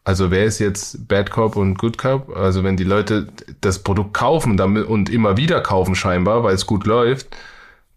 Also 0.04 0.32
wer 0.32 0.46
ist 0.46 0.60
jetzt 0.60 1.08
Bad 1.08 1.32
Cop 1.32 1.58
und 1.58 1.78
Good 1.78 1.98
Cop? 1.98 2.36
Also 2.36 2.64
wenn 2.64 2.78
die 2.78 2.86
Leute 2.86 3.28
das 3.60 3.80
Produkt 3.80 4.14
kaufen 4.14 4.56
damit 4.56 4.88
und 4.88 5.10
immer 5.10 5.36
wieder 5.36 5.60
kaufen 5.60 5.96
scheinbar, 5.96 6.44
weil 6.44 6.56
es 6.56 6.66
gut 6.66 6.86
läuft, 6.86 7.28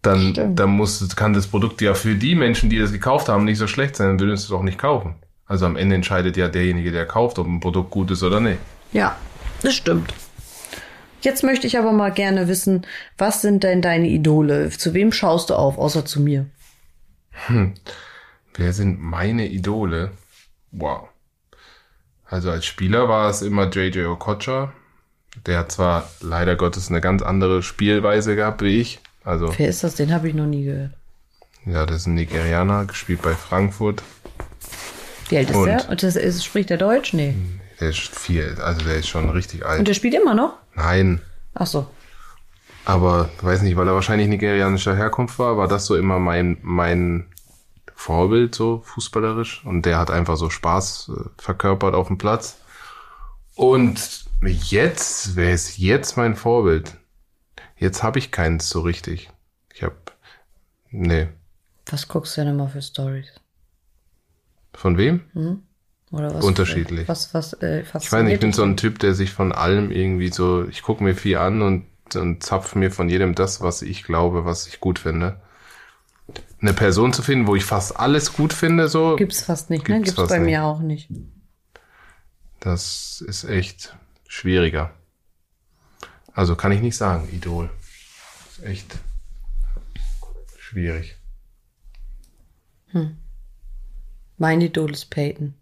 dann, 0.01 0.55
dann 0.55 0.69
muss, 0.71 1.15
kann 1.15 1.33
das 1.33 1.47
Produkt 1.47 1.79
ja 1.81 1.93
für 1.93 2.15
die 2.15 2.35
Menschen, 2.35 2.69
die 2.69 2.79
das 2.79 2.91
gekauft 2.91 3.29
haben, 3.29 3.45
nicht 3.45 3.59
so 3.59 3.67
schlecht 3.67 3.95
sein, 3.95 4.07
dann 4.07 4.19
würden 4.19 4.35
sie 4.35 4.45
es 4.45 4.51
auch 4.51 4.63
nicht 4.63 4.77
kaufen. 4.77 5.15
Also 5.45 5.65
am 5.65 5.75
Ende 5.75 5.95
entscheidet 5.95 6.37
ja 6.37 6.47
derjenige, 6.47 6.91
der 6.91 7.05
kauft, 7.05 7.37
ob 7.39 7.47
ein 7.47 7.59
Produkt 7.59 7.91
gut 7.91 8.09
ist 8.11 8.23
oder 8.23 8.39
nicht. 8.39 8.59
Ja, 8.93 9.15
das 9.61 9.75
stimmt. 9.75 10.13
Jetzt 11.21 11.43
möchte 11.43 11.67
ich 11.67 11.77
aber 11.77 11.91
mal 11.91 12.11
gerne 12.11 12.47
wissen, 12.47 12.85
was 13.17 13.41
sind 13.41 13.63
denn 13.63 13.81
deine 13.81 14.07
Idole? 14.07 14.69
Zu 14.71 14.93
wem 14.93 15.11
schaust 15.11 15.51
du 15.51 15.55
auf, 15.55 15.77
außer 15.77 16.03
zu 16.03 16.19
mir? 16.19 16.47
Hm. 17.47 17.73
Wer 18.55 18.73
sind 18.73 19.01
meine 19.01 19.47
Idole? 19.47 20.11
Wow. 20.71 21.07
Also 22.25 22.49
als 22.49 22.65
Spieler 22.65 23.09
war 23.09 23.29
es 23.29 23.41
immer 23.41 23.69
JJ 23.69 24.05
Okocha. 24.05 24.71
Der 25.45 25.59
hat 25.59 25.71
zwar 25.71 26.09
leider 26.21 26.55
Gottes 26.55 26.89
eine 26.89 27.01
ganz 27.01 27.21
andere 27.21 27.63
Spielweise 27.63 28.35
gehabt 28.35 28.61
wie 28.61 28.79
ich. 28.79 28.99
Also, 29.23 29.53
Wer 29.57 29.69
ist 29.69 29.83
das? 29.83 29.95
Den 29.95 30.13
habe 30.13 30.29
ich 30.29 30.33
noch 30.33 30.45
nie 30.45 30.65
gehört. 30.65 30.91
Ja, 31.65 31.85
das 31.85 31.97
ist 31.97 32.07
ein 32.07 32.15
Nigerianer, 32.15 32.85
gespielt 32.85 33.21
bei 33.21 33.33
Frankfurt. 33.33 34.01
Wie 35.29 35.37
alt 35.37 35.49
ist 35.49 35.55
Und 35.55 35.65
der? 35.65 35.89
Und 35.89 36.03
das 36.03 36.15
ist, 36.15 36.43
spricht 36.43 36.69
der 36.69 36.77
Deutsch? 36.77 37.13
Nee. 37.13 37.35
Der 37.79 37.89
ist 37.89 37.99
viel, 37.99 38.57
also 38.61 38.83
der 38.85 38.97
ist 38.97 39.07
schon 39.07 39.29
richtig 39.29 39.65
alt. 39.65 39.79
Und 39.79 39.87
der 39.87 39.93
spielt 39.93 40.13
immer 40.13 40.33
noch? 40.33 40.57
Nein. 40.75 41.21
Ach 41.53 41.67
so. 41.67 41.87
Aber 42.85 43.29
weiß 43.41 43.61
nicht, 43.61 43.77
weil 43.77 43.87
er 43.87 43.93
wahrscheinlich 43.93 44.27
nigerianischer 44.27 44.95
Herkunft 44.95 45.37
war, 45.37 45.57
war 45.57 45.67
das 45.67 45.85
so 45.85 45.95
immer 45.95 46.19
mein, 46.19 46.57
mein 46.61 47.27
Vorbild, 48.01 48.55
so 48.55 48.81
fußballerisch. 48.83 49.63
Und 49.63 49.85
der 49.85 49.99
hat 49.99 50.09
einfach 50.09 50.35
so 50.35 50.49
Spaß 50.49 51.11
äh, 51.15 51.29
verkörpert 51.37 51.93
auf 51.93 52.07
dem 52.07 52.17
Platz. 52.17 52.57
Und 53.55 54.25
jetzt, 54.41 55.35
wer 55.35 55.53
ist 55.53 55.77
jetzt 55.77 56.17
mein 56.17 56.35
Vorbild? 56.35 56.97
Jetzt 57.77 58.01
habe 58.01 58.17
ich 58.17 58.31
keins 58.31 58.69
so 58.69 58.81
richtig. 58.81 59.29
Ich 59.73 59.83
habe, 59.83 59.95
nee. 60.89 61.27
Was 61.91 62.07
guckst 62.07 62.35
du 62.35 62.41
denn 62.41 62.55
immer 62.55 62.69
für 62.69 62.81
Stories? 62.81 63.39
Von 64.73 64.97
wem? 64.97 65.21
Hm? 65.33 65.61
Oder 66.11 66.33
was? 66.33 66.43
Unterschiedlich. 66.43 67.07
Was, 67.07 67.35
was, 67.35 67.53
äh, 67.53 67.81
ich 67.81 67.93
weiß 67.93 68.23
nicht, 68.23 68.33
ich 68.33 68.39
bin 68.39 68.51
so 68.51 68.63
ein 68.63 68.77
Typ, 68.77 68.97
der 68.97 69.13
sich 69.13 69.31
von 69.31 69.51
allem 69.51 69.91
irgendwie 69.91 70.31
so, 70.31 70.67
ich 70.67 70.81
gucke 70.81 71.03
mir 71.03 71.15
viel 71.15 71.37
an 71.37 71.61
und, 71.61 71.85
und 72.15 72.41
zapf 72.41 72.73
mir 72.73 72.89
von 72.89 73.09
jedem 73.09 73.35
das, 73.35 73.61
was 73.61 73.83
ich 73.83 74.03
glaube, 74.03 74.43
was 74.43 74.65
ich 74.65 74.79
gut 74.79 74.97
finde 74.97 75.39
eine 76.61 76.73
Person 76.73 77.13
zu 77.13 77.21
finden, 77.23 77.47
wo 77.47 77.55
ich 77.55 77.65
fast 77.65 77.99
alles 77.99 78.33
gut 78.33 78.53
finde, 78.53 78.87
so. 78.87 79.15
Gibt's 79.15 79.43
fast 79.43 79.69
nicht, 79.69 79.87
ne? 79.87 79.95
Gibt's, 79.97 80.15
Gibt's 80.15 80.29
bei 80.29 80.37
nicht. 80.37 80.45
mir 80.45 80.63
auch 80.63 80.79
nicht. 80.79 81.09
Das 82.59 83.23
ist 83.27 83.43
echt 83.43 83.95
schwieriger. 84.27 84.91
Also 86.33 86.55
kann 86.55 86.71
ich 86.71 86.81
nicht 86.81 86.95
sagen, 86.95 87.27
Idol. 87.31 87.69
Ist 88.51 88.63
echt 88.63 88.95
schwierig. 90.57 91.17
Hm. 92.87 93.17
Mein 94.37 94.61
Idol 94.61 94.91
ist 94.91 95.09
Peyton. 95.09 95.55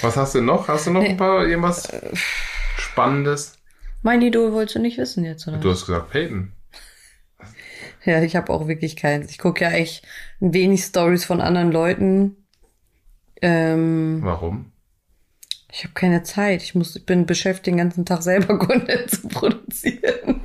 Was 0.00 0.16
hast 0.16 0.34
du 0.34 0.40
noch? 0.40 0.68
Hast 0.68 0.86
du 0.86 0.90
noch 0.90 1.02
nee. 1.02 1.10
ein 1.10 1.16
paar 1.16 1.46
irgendwas 1.46 1.88
Spannendes? 2.76 3.58
Mein 4.02 4.22
Idol 4.22 4.52
wolltest 4.52 4.76
du 4.76 4.80
nicht 4.80 4.98
wissen 4.98 5.24
jetzt, 5.24 5.46
oder? 5.46 5.58
Du 5.58 5.70
hast 5.70 5.86
gesagt 5.86 6.10
Peyton. 6.10 6.52
Ja, 8.04 8.22
ich 8.22 8.36
habe 8.36 8.52
auch 8.52 8.68
wirklich 8.68 8.96
keins. 8.96 9.30
Ich 9.30 9.38
gucke 9.38 9.64
ja 9.64 9.70
echt 9.70 10.04
ein 10.40 10.52
wenig 10.52 10.82
Stories 10.82 11.24
von 11.24 11.40
anderen 11.40 11.70
Leuten. 11.70 12.36
Ähm, 13.40 14.20
Warum? 14.22 14.72
Ich 15.72 15.84
habe 15.84 15.94
keine 15.94 16.22
Zeit. 16.22 16.62
Ich 16.62 16.74
muss, 16.74 16.96
ich 16.96 17.06
bin 17.06 17.26
beschäftigt, 17.26 17.68
den 17.68 17.76
ganzen 17.78 18.04
Tag 18.04 18.22
selber 18.22 18.58
Content 18.58 19.10
zu 19.10 19.28
produzieren. 19.28 20.42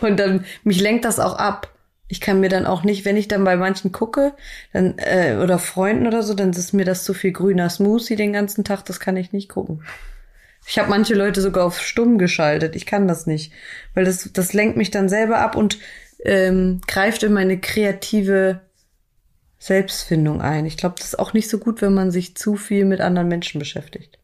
Und 0.00 0.18
dann 0.18 0.44
mich 0.62 0.80
lenkt 0.80 1.04
das 1.04 1.18
auch 1.18 1.36
ab. 1.36 1.74
Ich 2.06 2.20
kann 2.20 2.40
mir 2.40 2.48
dann 2.48 2.66
auch 2.66 2.82
nicht, 2.82 3.04
wenn 3.04 3.16
ich 3.16 3.28
dann 3.28 3.44
bei 3.44 3.56
manchen 3.56 3.92
gucke, 3.92 4.34
dann 4.72 4.98
äh, 4.98 5.38
oder 5.40 5.60
Freunden 5.60 6.08
oder 6.08 6.24
so, 6.24 6.34
dann 6.34 6.50
ist 6.50 6.72
mir 6.72 6.84
das 6.84 7.04
zu 7.04 7.14
viel 7.14 7.30
grüner 7.30 7.70
Smoothie 7.70 8.16
den 8.16 8.32
ganzen 8.32 8.64
Tag, 8.64 8.84
das 8.84 8.98
kann 8.98 9.16
ich 9.16 9.32
nicht 9.32 9.48
gucken. 9.48 9.84
Ich 10.66 10.78
habe 10.78 10.90
manche 10.90 11.14
Leute 11.14 11.40
sogar 11.40 11.64
auf 11.64 11.80
stumm 11.80 12.18
geschaltet. 12.18 12.74
Ich 12.74 12.84
kann 12.84 13.06
das 13.06 13.26
nicht, 13.26 13.52
weil 13.94 14.04
das 14.04 14.30
das 14.32 14.52
lenkt 14.52 14.76
mich 14.76 14.90
dann 14.90 15.08
selber 15.08 15.38
ab 15.38 15.56
und 15.56 15.78
ähm, 16.24 16.80
greift 16.86 17.22
in 17.22 17.32
meine 17.32 17.58
kreative 17.60 18.60
Selbstfindung 19.58 20.40
ein. 20.40 20.66
Ich 20.66 20.76
glaube, 20.76 20.96
das 20.98 21.08
ist 21.08 21.18
auch 21.18 21.32
nicht 21.32 21.48
so 21.48 21.58
gut, 21.58 21.82
wenn 21.82 21.94
man 21.94 22.10
sich 22.10 22.36
zu 22.36 22.56
viel 22.56 22.84
mit 22.84 23.00
anderen 23.00 23.28
Menschen 23.28 23.58
beschäftigt. 23.58 24.18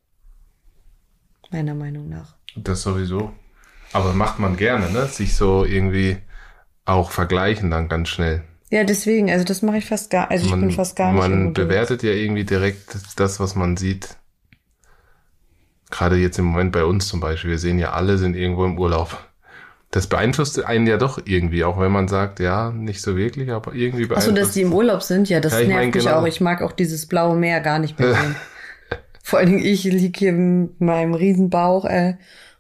Meiner 1.51 1.75
Meinung 1.75 2.09
nach. 2.09 2.37
Das 2.57 2.83
sowieso. 2.83 3.33
Aber 3.93 4.13
macht 4.15 4.39
man 4.39 4.57
gerne, 4.57 4.91
ne? 4.91 5.07
Sich 5.07 5.37
so 5.37 5.65
irgendwie 5.65 6.19
auch 6.85 7.11
vergleichen 7.11 7.71
dann 7.71 7.89
ganz 7.89 8.09
schnell. 8.09 8.43
Ja, 8.71 8.83
deswegen, 8.83 9.31
also 9.31 9.45
das 9.45 9.63
mache 9.63 9.79
ich 9.79 9.87
fast 9.87 10.11
gar, 10.11 10.31
also 10.31 10.49
man, 10.49 10.59
ich 10.59 10.67
bin 10.67 10.75
fast 10.75 10.97
gar 10.97 11.13
nicht. 11.13 11.21
Man 11.21 11.53
bewertet 11.53 12.03
ja 12.03 12.11
irgendwie 12.11 12.45
direkt 12.45 12.97
das, 13.17 13.39
was 13.39 13.55
man 13.55 13.77
sieht. 13.77 14.17
Gerade 15.91 16.17
jetzt 16.17 16.39
im 16.39 16.47
Moment 16.47 16.73
bei 16.73 16.85
uns 16.85 17.07
zum 17.07 17.21
Beispiel. 17.21 17.51
Wir 17.51 17.59
sehen 17.59 17.79
ja 17.79 17.93
alle 17.93 18.19
sind 18.19 18.35
irgendwo 18.35 18.65
im 18.65 18.79
Urlaub. 18.79 19.19
Das 19.91 20.09
beeinflusst 20.09 20.63
einen 20.65 20.87
ja 20.87 20.97
doch 20.97 21.21
irgendwie, 21.25 21.65
auch 21.65 21.79
wenn 21.79 21.93
man 21.93 22.09
sagt, 22.09 22.41
ja, 22.41 22.71
nicht 22.71 23.01
so 23.01 23.17
wirklich, 23.17 23.51
aber 23.51 23.73
irgendwie 23.73 24.07
beeinflusst. 24.07 24.29
Achso, 24.29 24.41
dass 24.41 24.53
die 24.53 24.63
im 24.63 24.73
Urlaub 24.73 25.03
sind, 25.03 25.29
ja, 25.29 25.41
das 25.41 25.53
ja, 25.53 25.61
nervt 25.61 25.73
mein, 25.73 25.91
mich 25.91 26.05
genau. 26.05 26.21
auch. 26.21 26.27
Ich 26.27 26.41
mag 26.41 26.61
auch 26.61 26.73
dieses 26.73 27.07
blaue 27.07 27.37
Meer 27.37 27.61
gar 27.61 27.79
nicht 27.79 27.99
mehr 27.99 28.15
sehen. 28.15 28.37
Vor 29.23 29.39
allen 29.39 29.49
Dingen, 29.49 29.65
ich 29.65 29.85
lieg 29.85 30.17
hier 30.17 30.31
in 30.31 30.71
meinem 30.79 31.15
Riesenbauch, 31.15 31.85
äh, 31.85 32.15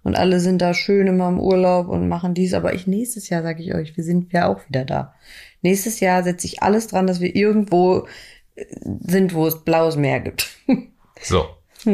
und 0.07 0.15
alle 0.15 0.39
sind 0.39 0.63
da 0.63 0.73
schön 0.73 1.09
immer 1.09 1.29
im 1.29 1.41
Urlaub 1.41 1.89
und 1.89 2.09
machen 2.09 2.33
dies. 2.33 2.55
Aber 2.55 2.75
ich 2.75 2.87
nächstes 2.87 3.29
Jahr, 3.29 3.43
sage 3.43 3.61
ich 3.61 3.75
euch, 3.75 3.97
wir 3.97 4.05
sind 4.05 4.33
ja 4.33 4.47
auch 4.47 4.61
wieder 4.69 4.85
da. 4.85 5.17
Nächstes 5.63 5.99
Jahr 5.99 6.23
setze 6.23 6.47
ich 6.47 6.63
alles 6.63 6.87
dran, 6.87 7.09
dass 7.09 7.19
wir 7.19 7.35
irgendwo 7.35 8.07
äh, 8.55 8.65
sind, 9.01 9.35
wo 9.35 9.49
es 9.49 9.65
blaues 9.65 9.97
Meer 9.97 10.21
gibt. 10.21 10.47
so. 11.21 11.47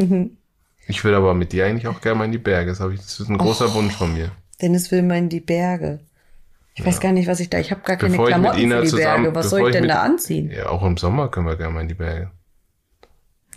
ich 0.87 1.03
will 1.03 1.15
aber 1.15 1.33
mit 1.33 1.53
dir 1.53 1.65
eigentlich 1.65 1.87
auch 1.87 2.01
gerne 2.01 2.19
mal 2.19 2.25
in 2.25 2.31
die 2.31 2.37
Berge. 2.37 2.69
Das, 2.69 2.79
ich, 2.81 2.99
das 2.99 3.19
ist 3.19 3.29
ein 3.29 3.39
großer 3.39 3.69
oh, 3.69 3.73
Wunsch 3.73 3.95
von 3.95 4.13
mir. 4.13 4.29
Dennis 4.63 4.91
will 4.91 5.03
mal 5.03 5.17
in 5.17 5.29
die 5.29 5.41
Berge. 5.41 5.99
Ich 6.73 6.79
ja. 6.79 6.85
weiß 6.87 7.01
gar 7.01 7.11
nicht, 7.11 7.27
was 7.27 7.39
ich 7.39 7.49
da. 7.49 7.59
Ich 7.59 7.69
habe 7.69 7.81
gar 7.81 7.97
keine 7.97 8.11
bevor 8.11 8.27
Klamotten 8.27 8.71
für 8.71 8.81
die 8.81 8.87
zusammen, 8.87 9.23
Berge. 9.23 9.35
Was 9.35 9.49
soll 9.49 9.67
ich 9.67 9.73
denn 9.73 9.81
mit, 9.81 9.91
da 9.91 10.01
anziehen? 10.01 10.49
Ja, 10.49 10.69
auch 10.69 10.83
im 10.83 10.97
Sommer 10.97 11.27
können 11.27 11.45
wir 11.45 11.55
gerne 11.55 11.73
mal 11.73 11.81
in 11.81 11.89
die 11.89 11.93
Berge. 11.93 12.31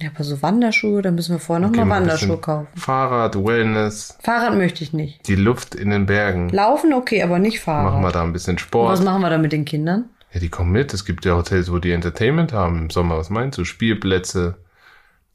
Ja, 0.01 0.11
aber 0.14 0.25
so 0.25 0.42
Wanderschuhe, 0.42 1.01
dann 1.01 1.14
müssen 1.14 1.33
wir 1.33 1.38
vorher 1.38 1.61
noch 1.61 1.71
okay, 1.71 1.85
mal 1.85 2.01
Wanderschuhe 2.01 2.37
kaufen. 2.37 2.69
Fahrrad, 2.77 3.37
Wellness. 3.37 4.19
Fahrrad 4.21 4.55
möchte 4.59 4.85
ich 4.85 4.92
nicht. 4.92 5.27
Die 5.27 5.37
Luft 5.37 5.75
in 5.75 5.88
den 5.88 6.05
Bergen. 6.05 6.51
Laufen 6.51 6.92
okay, 6.92 7.23
aber 7.23 7.38
nicht 7.38 7.61
Fahrrad. 7.61 7.92
Machen 7.92 8.03
wir 8.03 8.12
da 8.12 8.23
ein 8.23 8.35
bisschen 8.35 8.59
Sport. 8.59 8.90
Und 8.90 8.92
was 8.99 9.05
machen 9.05 9.23
wir 9.23 9.31
da 9.31 9.38
mit 9.38 9.53
den 9.53 9.64
Kindern? 9.64 10.11
Ja, 10.33 10.40
die 10.40 10.51
kommen 10.51 10.73
mit. 10.73 10.92
Es 10.92 11.07
gibt 11.07 11.25
ja 11.25 11.35
Hotels, 11.37 11.73
wo 11.73 11.79
die 11.79 11.92
Entertainment 11.92 12.53
haben 12.53 12.79
im 12.79 12.90
Sommer. 12.90 13.16
Was 13.16 13.31
meinst 13.31 13.57
du? 13.57 13.64
Spielplätze. 13.64 14.57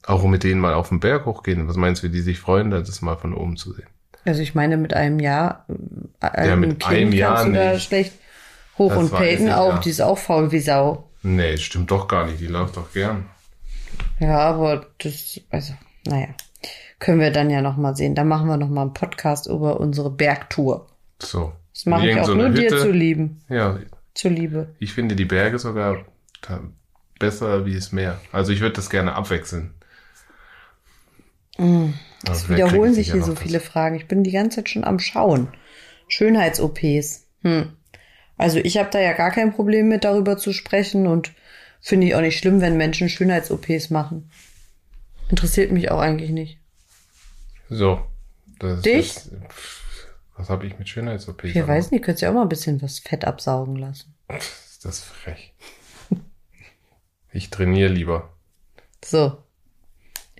Auch 0.06 0.22
mit 0.24 0.44
denen 0.44 0.60
mal 0.60 0.74
auf 0.74 0.90
den 0.90 1.00
Berg 1.00 1.26
hochgehen. 1.26 1.66
Was 1.66 1.76
meinst 1.76 2.02
du, 2.02 2.08
wie 2.08 2.12
die 2.12 2.20
sich 2.20 2.38
freuen, 2.38 2.70
das 2.70 3.02
mal 3.02 3.16
von 3.16 3.34
oben 3.34 3.56
zu 3.56 3.72
sehen? 3.72 3.88
Also 4.24 4.40
ich 4.40 4.54
meine, 4.54 4.76
mit 4.76 4.94
einem 4.94 5.18
Jahr, 5.18 5.66
äh, 6.20 6.48
ja, 6.48 6.56
mit 6.56 6.80
kind 6.80 6.92
einem 6.92 7.12
Jahr 7.12 7.36
kannst 7.36 7.48
du 7.48 7.52
da 7.54 7.78
schlecht 7.78 8.12
hoch 8.78 8.90
das 8.90 8.98
und 8.98 9.12
Peyton 9.12 9.50
auch, 9.50 9.74
ja. 9.74 9.78
die 9.78 9.90
ist 9.90 10.00
auch 10.00 10.18
faul 10.18 10.52
wie 10.52 10.60
Sau. 10.60 11.08
Nee, 11.22 11.56
stimmt 11.56 11.90
doch 11.90 12.08
gar 12.08 12.26
nicht. 12.26 12.40
Die 12.40 12.46
läuft 12.46 12.76
doch 12.76 12.92
gern. 12.92 13.26
Ja, 14.18 14.38
aber 14.38 14.86
das, 14.98 15.40
also, 15.50 15.74
naja, 16.06 16.28
können 16.98 17.20
wir 17.20 17.30
dann 17.30 17.50
ja 17.50 17.62
nochmal 17.62 17.96
sehen. 17.96 18.14
Da 18.14 18.24
machen 18.24 18.48
wir 18.48 18.56
nochmal 18.56 18.82
einen 18.82 18.94
Podcast 18.94 19.46
über 19.46 19.80
unsere 19.80 20.10
Bergtour. 20.10 20.88
So. 21.20 21.52
Das 21.72 21.86
mache 21.86 22.08
ich 22.08 22.18
auch 22.18 22.26
so 22.26 22.34
nur 22.34 22.48
Hütte. 22.48 22.60
dir 22.60 22.78
zu 22.78 22.90
lieben. 22.90 23.42
Ja. 23.48 23.78
Zu 24.14 24.28
Liebe. 24.28 24.74
Ich 24.78 24.92
finde 24.92 25.16
die 25.16 25.24
Berge 25.24 25.58
sogar 25.58 26.04
besser 27.18 27.64
wie 27.64 27.74
das 27.74 27.92
Meer. 27.92 28.20
Also 28.30 28.52
ich 28.52 28.60
würde 28.60 28.74
das 28.74 28.90
gerne 28.90 29.14
abwechseln. 29.14 29.72
Mm. 31.56 31.90
Es 32.30 32.48
wiederholen 32.48 32.94
sich 32.94 33.12
hier 33.12 33.22
so 33.22 33.34
viele 33.34 33.60
Fragen. 33.60 33.96
Ich 33.96 34.06
bin 34.06 34.22
die 34.22 34.30
ganze 34.30 34.56
Zeit 34.56 34.68
schon 34.68 34.84
am 34.84 34.98
Schauen. 34.98 35.48
Schönheits-OPs. 36.08 37.26
Hm. 37.42 37.72
Also 38.36 38.58
ich 38.58 38.78
habe 38.78 38.90
da 38.90 39.00
ja 39.00 39.12
gar 39.12 39.30
kein 39.30 39.52
Problem 39.52 39.88
mit, 39.88 40.04
darüber 40.04 40.36
zu 40.36 40.52
sprechen 40.52 41.06
und 41.06 41.32
Finde 41.84 42.06
ich 42.06 42.14
auch 42.14 42.20
nicht 42.20 42.38
schlimm, 42.38 42.60
wenn 42.60 42.76
Menschen 42.76 43.08
Schönheits-OPs 43.08 43.90
machen. 43.90 44.30
Interessiert 45.28 45.72
mich 45.72 45.90
auch 45.90 45.98
eigentlich 45.98 46.30
nicht. 46.30 46.60
So. 47.68 48.06
Das 48.60 48.82
Dich? 48.82 49.16
Ist, 49.16 49.32
was 50.36 50.48
habe 50.48 50.64
ich 50.64 50.78
mit 50.78 50.88
Schönheits-OPs? 50.88 51.44
Ich 51.44 51.66
weiß 51.66 51.90
nicht, 51.90 52.04
könntest 52.04 52.22
ja 52.22 52.30
auch 52.30 52.34
mal 52.34 52.42
ein 52.42 52.48
bisschen 52.48 52.80
was 52.80 53.00
Fett 53.00 53.24
absaugen 53.24 53.74
lassen. 53.74 54.14
Ist 54.28 54.84
das 54.84 55.00
frech. 55.00 55.54
ich 57.32 57.50
trainiere 57.50 57.92
lieber. 57.92 58.32
So. 59.04 59.42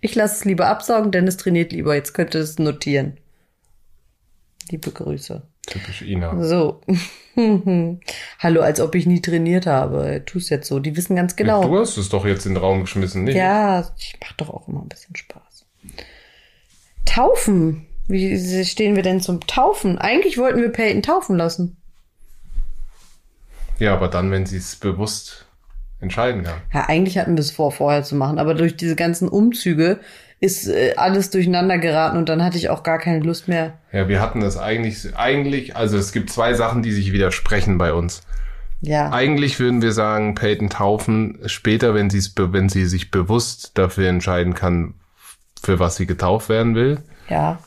Ich 0.04 0.16
lasse 0.16 0.34
es 0.34 0.44
lieber 0.44 0.66
absaugen, 0.66 1.12
Dennis 1.12 1.36
trainiert 1.36 1.70
lieber. 1.70 1.94
Jetzt 1.94 2.12
könnte 2.12 2.38
es 2.38 2.58
notieren. 2.58 3.18
Liebe 4.68 4.90
Grüße. 4.90 5.42
Typisch 5.64 6.02
Ina. 6.02 6.42
So. 6.42 6.80
Hallo, 8.40 8.60
als 8.62 8.80
ob 8.80 8.96
ich 8.96 9.06
nie 9.06 9.22
trainiert 9.22 9.66
habe. 9.66 10.24
Tu 10.26 10.38
es 10.38 10.48
jetzt 10.48 10.66
so. 10.66 10.80
Die 10.80 10.96
wissen 10.96 11.14
ganz 11.14 11.36
genau. 11.36 11.62
Du 11.64 11.78
hast 11.78 11.96
es 11.98 12.08
doch 12.08 12.26
jetzt 12.26 12.46
in 12.46 12.54
den 12.54 12.62
Raum 12.62 12.80
geschmissen, 12.80 13.22
nicht? 13.22 13.36
Ja, 13.36 13.88
ich 13.96 14.18
mach 14.20 14.32
doch 14.32 14.50
auch 14.50 14.66
immer 14.66 14.82
ein 14.82 14.88
bisschen 14.88 15.14
Spaß. 15.14 15.66
Taufen. 17.04 17.86
Wie 18.08 18.64
stehen 18.64 18.96
wir 18.96 19.04
denn 19.04 19.20
zum 19.20 19.38
Taufen? 19.46 19.98
Eigentlich 19.98 20.36
wollten 20.36 20.60
wir 20.60 20.70
Peyton 20.70 21.02
taufen 21.02 21.36
lassen. 21.36 21.76
Ja, 23.78 23.94
aber 23.94 24.08
dann, 24.08 24.32
wenn 24.32 24.46
sie 24.46 24.56
es 24.56 24.74
bewusst 24.74 25.46
entscheiden 26.02 26.42
kann. 26.42 26.56
Ja, 26.74 26.86
eigentlich 26.88 27.16
hatten 27.16 27.36
wir 27.36 27.40
es 27.40 27.50
vor, 27.50 27.72
vorher 27.72 28.02
zu 28.02 28.14
machen, 28.16 28.38
aber 28.38 28.54
durch 28.54 28.76
diese 28.76 28.96
ganzen 28.96 29.28
Umzüge 29.28 30.00
ist 30.40 30.68
äh, 30.68 30.94
alles 30.96 31.30
durcheinander 31.30 31.78
geraten 31.78 32.18
und 32.18 32.28
dann 32.28 32.42
hatte 32.42 32.58
ich 32.58 32.68
auch 32.68 32.82
gar 32.82 32.98
keine 32.98 33.20
Lust 33.20 33.48
mehr. 33.48 33.74
Ja, 33.92 34.08
wir 34.08 34.20
hatten 34.20 34.40
das 34.40 34.58
eigentlich, 34.58 35.16
eigentlich, 35.16 35.76
also 35.76 35.96
es 35.96 36.12
gibt 36.12 36.30
zwei 36.30 36.52
Sachen, 36.54 36.82
die 36.82 36.92
sich 36.92 37.12
widersprechen 37.12 37.78
bei 37.78 37.92
uns. 37.92 38.22
Ja. 38.80 39.12
Eigentlich 39.12 39.60
würden 39.60 39.80
wir 39.80 39.92
sagen, 39.92 40.34
Peyton 40.34 40.68
taufen 40.68 41.38
später, 41.46 41.94
wenn 41.94 42.10
sie 42.10 42.18
es, 42.18 42.34
wenn 42.36 42.68
sie 42.68 42.86
sich 42.86 43.12
bewusst 43.12 43.78
dafür 43.78 44.08
entscheiden 44.08 44.54
kann, 44.54 44.94
für 45.62 45.78
was 45.78 45.94
sie 45.94 46.06
getauft 46.06 46.48
werden 46.48 46.74
will. 46.74 46.98
Ja. 47.28 47.60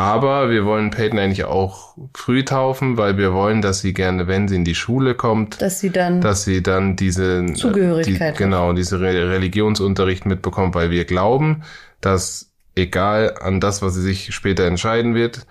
Aber 0.00 0.48
wir 0.48 0.64
wollen 0.64 0.90
Peyton 0.90 1.18
eigentlich 1.18 1.44
auch 1.44 1.94
früh 2.14 2.42
taufen, 2.42 2.96
weil 2.96 3.18
wir 3.18 3.34
wollen, 3.34 3.60
dass 3.60 3.82
sie 3.82 3.92
gerne, 3.92 4.26
wenn 4.26 4.48
sie 4.48 4.56
in 4.56 4.64
die 4.64 4.74
Schule 4.74 5.14
kommt, 5.14 5.60
dass 5.60 5.78
sie 5.78 5.90
dann, 5.90 6.22
dass 6.22 6.42
sie 6.42 6.62
dann 6.62 6.96
diese 6.96 7.44
Zugehörigkeit, 7.52 8.34
die, 8.34 8.38
genau, 8.38 8.72
diese 8.72 8.98
Religionsunterricht 8.98 10.24
mitbekommt, 10.24 10.74
weil 10.74 10.90
wir 10.90 11.04
glauben, 11.04 11.64
dass 12.00 12.50
egal 12.74 13.34
an 13.42 13.60
das, 13.60 13.82
was 13.82 13.92
sie 13.92 14.00
sich 14.00 14.34
später 14.34 14.64
entscheiden 14.64 15.14
wird, 15.14 15.46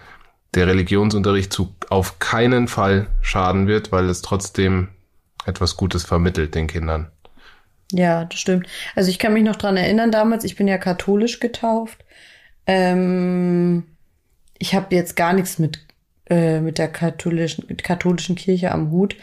der 0.56 0.66
Religionsunterricht 0.66 1.54
zu 1.54 1.76
auf 1.92 2.18
keinen 2.18 2.68
Fall 2.68 3.06
schaden 3.22 3.68
wird, 3.68 3.92
weil 3.92 4.10
es 4.10 4.24
trotzdem 4.24 4.88
etwas 5.46 5.78
Gutes 5.78 6.04
vermittelt 6.06 6.56
den 6.56 6.66
Kindern. 6.66 7.12
Ja, 7.92 8.26
das 8.26 8.40
stimmt. 8.40 8.66
Also 8.96 9.12
ich 9.12 9.20
kann 9.20 9.34
mich 9.34 9.44
noch 9.44 9.58
dran 9.58 9.78
erinnern 9.78 10.10
damals, 10.10 10.44
ich 10.44 10.56
bin 10.56 10.68
ja 10.68 10.80
katholisch 10.80 11.40
getauft. 11.40 12.04
Ähm, 12.66 13.84
ich 14.60 14.76
habe 14.76 14.95
jetzt 14.95 15.15
gar 15.15 15.34
nichts 15.34 15.58
mit, 15.58 15.80
äh, 16.30 16.60
mit 16.60 16.78
der 16.78 16.89
katholischen, 16.89 17.65
mit 17.67 17.84
katholischen 17.84 18.36
Kirche 18.36 18.72
am 18.72 18.91
Hut. 18.91 19.15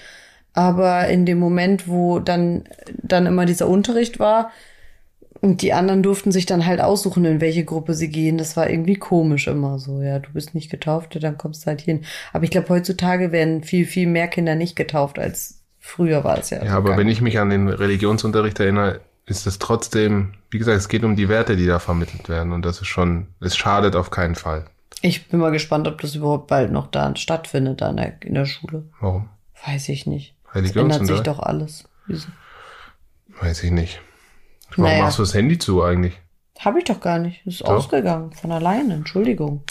Aber 0.53 1.07
in 1.09 1.27
dem 1.27 1.39
Moment, 1.39 1.87
wo 1.87 2.19
dann, 2.19 2.65
dann 3.03 3.27
immer 3.27 3.47
dieser 3.47 3.69
Unterricht 3.69 4.19
war, 4.19 4.51
und 5.43 5.63
die 5.63 5.75
anderen 5.75 6.03
durften 6.03 6.33
sich 6.33 6.47
dann 6.47 6.67
halt 6.67 6.81
aussuchen, 6.81 7.25
in 7.25 7.41
welche 7.41 7.65
Gruppe 7.65 7.95
sie 7.95 8.09
gehen. 8.09 8.39
Das 8.39 8.57
war 8.57 8.71
irgendwie 8.71 8.97
komisch 8.97 9.47
immer 9.47 9.79
so. 9.79 10.01
Ja, 10.01 10.19
du 10.19 10.31
bist 10.33 10.55
nicht 10.55 10.71
getauft, 10.71 11.23
dann 11.23 11.39
kommst 11.39 11.63
du 11.63 11.67
halt 11.67 11.83
hin. 11.83 12.05
Aber 12.33 12.45
ich 12.45 12.51
glaube, 12.51 12.71
heutzutage 12.71 13.33
werden 13.33 13.63
viel, 13.63 13.87
viel 13.87 14.07
mehr 14.07 14.29
Kinder 14.29 14.55
nicht 14.55 14.77
getauft 14.77 15.19
als 15.19 15.63
früher 15.79 16.25
war 16.25 16.39
es 16.39 16.51
ja. 16.51 16.65
Ja, 16.65 16.77
aber 16.77 16.97
wenn 16.97 17.09
ich 17.09 17.21
mich 17.21 17.39
an 17.39 17.51
den 17.51 17.69
Religionsunterricht 17.69 18.59
erinnere, 18.59 19.01
ist 19.25 19.47
es 19.47 19.59
trotzdem, 19.59 20.33
wie 20.51 20.59
gesagt, 20.59 20.79
es 20.79 20.89
geht 20.89 21.05
um 21.05 21.17
die 21.17 21.29
Werte, 21.29 21.57
die 21.57 21.67
da 21.67 21.79
vermittelt 21.79 22.29
werden. 22.29 22.53
Und 22.53 22.65
das 22.65 22.81
ist 22.81 22.89
schon, 22.89 23.29
es 23.41 23.57
schadet 23.57 23.95
auf 23.95 24.11
keinen 24.11 24.35
Fall. 24.35 24.65
Ich 25.03 25.29
bin 25.29 25.41
mal 25.41 25.53
gespannt, 25.53 25.87
ob 25.89 26.01
das 26.01 26.15
überhaupt 26.15 26.47
bald 26.47 26.73
noch 26.73 26.89
da 26.89 27.15
stattfindet, 27.17 27.81
da 27.81 27.91
in 27.91 27.97
der, 27.97 28.23
in 28.23 28.35
der 28.35 28.47
Schule. 28.47 28.85
Warum? 29.01 29.29
Weiß 29.67 29.89
ich 29.89 30.07
nicht. 30.07 30.35
Religionsunterricht? 30.53 31.01
ändert 31.01 31.17
sich 31.17 31.25
doch 31.25 31.39
alles. 31.41 31.85
Weiß 33.41 33.63
ich 33.63 33.71
nicht. 33.71 34.01
Warum 34.71 34.85
naja. 34.85 35.05
machst 35.05 35.19
du 35.19 35.23
das 35.23 35.35
Handy 35.35 35.59
zu 35.59 35.83
eigentlich? 35.83 36.19
Habe 36.59 36.79
ich 36.79 36.85
doch 36.85 37.01
gar 37.01 37.19
nicht. 37.19 37.47
Ist 37.47 37.61
doch. 37.61 37.69
ausgegangen. 37.69 38.33
Von 38.33 38.53
alleine. 38.53 38.95
Entschuldigung. 38.95 39.63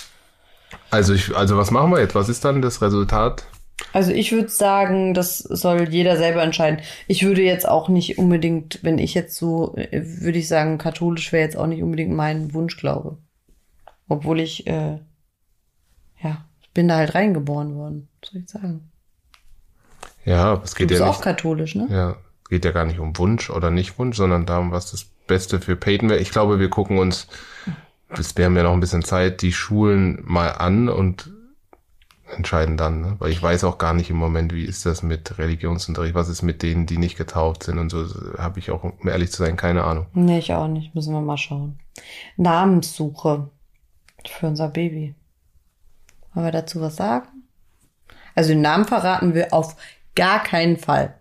Also 0.92 1.14
ich, 1.14 1.36
also 1.36 1.58
was 1.58 1.72
machen 1.72 1.92
wir 1.92 2.00
jetzt? 2.00 2.16
Was 2.16 2.30
ist 2.30 2.46
dann 2.46 2.62
das 2.62 2.82
Resultat? 2.82 3.46
Also 3.94 4.12
ich 4.12 4.32
würde 4.32 4.50
sagen, 4.50 5.14
das 5.14 5.40
soll 5.40 5.90
jeder 5.90 6.18
selber 6.18 6.44
entscheiden. 6.44 6.80
Ich 7.08 7.26
würde 7.26 7.42
jetzt 7.42 7.68
auch 7.68 7.90
nicht 7.90 8.18
unbedingt, 8.18 8.80
wenn 8.84 9.00
ich 9.00 9.14
jetzt 9.14 9.36
so, 9.36 9.76
würde 9.76 10.38
ich 10.38 10.48
sagen, 10.48 10.78
katholisch 10.78 11.32
wäre 11.32 11.44
jetzt 11.44 11.58
auch 11.58 11.68
nicht 11.68 11.84
unbedingt 11.84 12.14
mein 12.14 12.54
Wunschglaube. 12.54 13.18
Obwohl 14.08 14.40
ich, 14.40 14.68
äh, 14.68 15.00
ja, 16.22 16.46
bin 16.74 16.88
da 16.88 16.98
halt 16.98 17.16
reingeboren 17.16 17.76
worden, 17.76 18.08
soll 18.24 18.42
ich 18.42 18.50
sagen. 18.50 18.92
Ja, 20.26 20.46
aber 20.54 20.64
es 20.64 20.76
geht 20.76 20.90
du 20.90 20.96
ja 20.96 21.06
nicht. 21.06 21.10
auch 21.10 21.22
katholisch, 21.22 21.76
ne? 21.76 21.88
Ja, 21.90 22.18
geht 22.50 22.66
ja 22.66 22.72
gar 22.72 22.86
nicht 22.86 23.00
um 23.00 23.18
Wunsch 23.18 23.50
oder 23.50 23.72
nicht 23.72 23.98
Wunsch, 24.00 24.18
sondern 24.18 24.46
darum, 24.46 24.72
was 24.72 24.92
das 24.92 25.06
Beste 25.28 25.60
für 25.60 25.76
Peyton 25.76 26.10
wäre. 26.10 26.20
Ich 26.20 26.32
glaube, 26.32 26.60
wir 26.60 26.70
gucken 26.70 26.98
uns, 26.98 27.28
bis 28.16 28.36
wir 28.38 28.46
haben 28.46 28.56
ja 28.56 28.64
noch 28.64 28.74
ein 28.74 28.80
bisschen 28.80 29.04
Zeit, 29.04 29.42
die 29.42 29.54
Schulen 29.54 30.22
mal 30.24 30.50
an 30.50 30.90
und 30.90 31.32
entscheiden 32.36 32.76
dann, 32.76 33.02
ne? 33.02 33.16
weil 33.20 33.32
ich 33.32 33.42
weiß 33.42 33.64
auch 33.66 33.78
gar 33.78 33.94
nicht 33.94 34.10
im 34.10 34.18
Moment, 34.18 34.54
wie 34.54 34.66
ist 34.66 34.86
das 34.86 35.04
mit 35.04 35.38
Religionsunterricht, 35.38 36.16
was 36.16 36.28
ist 36.28 36.42
mit 36.42 36.64
denen, 36.64 36.88
die 36.88 36.98
nicht 36.98 37.18
getauft 37.18 37.64
sind 37.64 37.78
und 37.78 37.90
so, 37.90 38.04
habe 38.38 38.58
ich 38.60 38.72
auch, 38.72 38.84
um 38.84 39.08
ehrlich 39.08 39.32
zu 39.32 39.44
sein, 39.44 39.56
keine 39.56 39.84
Ahnung. 39.84 40.08
Nee, 40.14 40.40
ich 40.40 40.52
auch 40.54 40.68
nicht, 40.68 40.96
müssen 40.96 41.14
wir 41.14 41.22
mal 41.22 41.38
schauen. 41.38 41.80
Namenssuche 42.36 43.52
für 44.30 44.48
unser 44.48 44.70
Baby. 44.70 45.16
Wollen 46.34 46.48
wir 46.48 46.52
dazu 46.52 46.82
was 46.82 46.96
sagen? 46.96 47.28
Also 48.36 48.50
den 48.50 48.62
Namen 48.62 48.86
verraten 48.86 49.34
wir 49.34 49.54
auf 49.54 49.76
gar 50.16 50.44
keinen 50.44 50.78
Fall. 50.78 51.16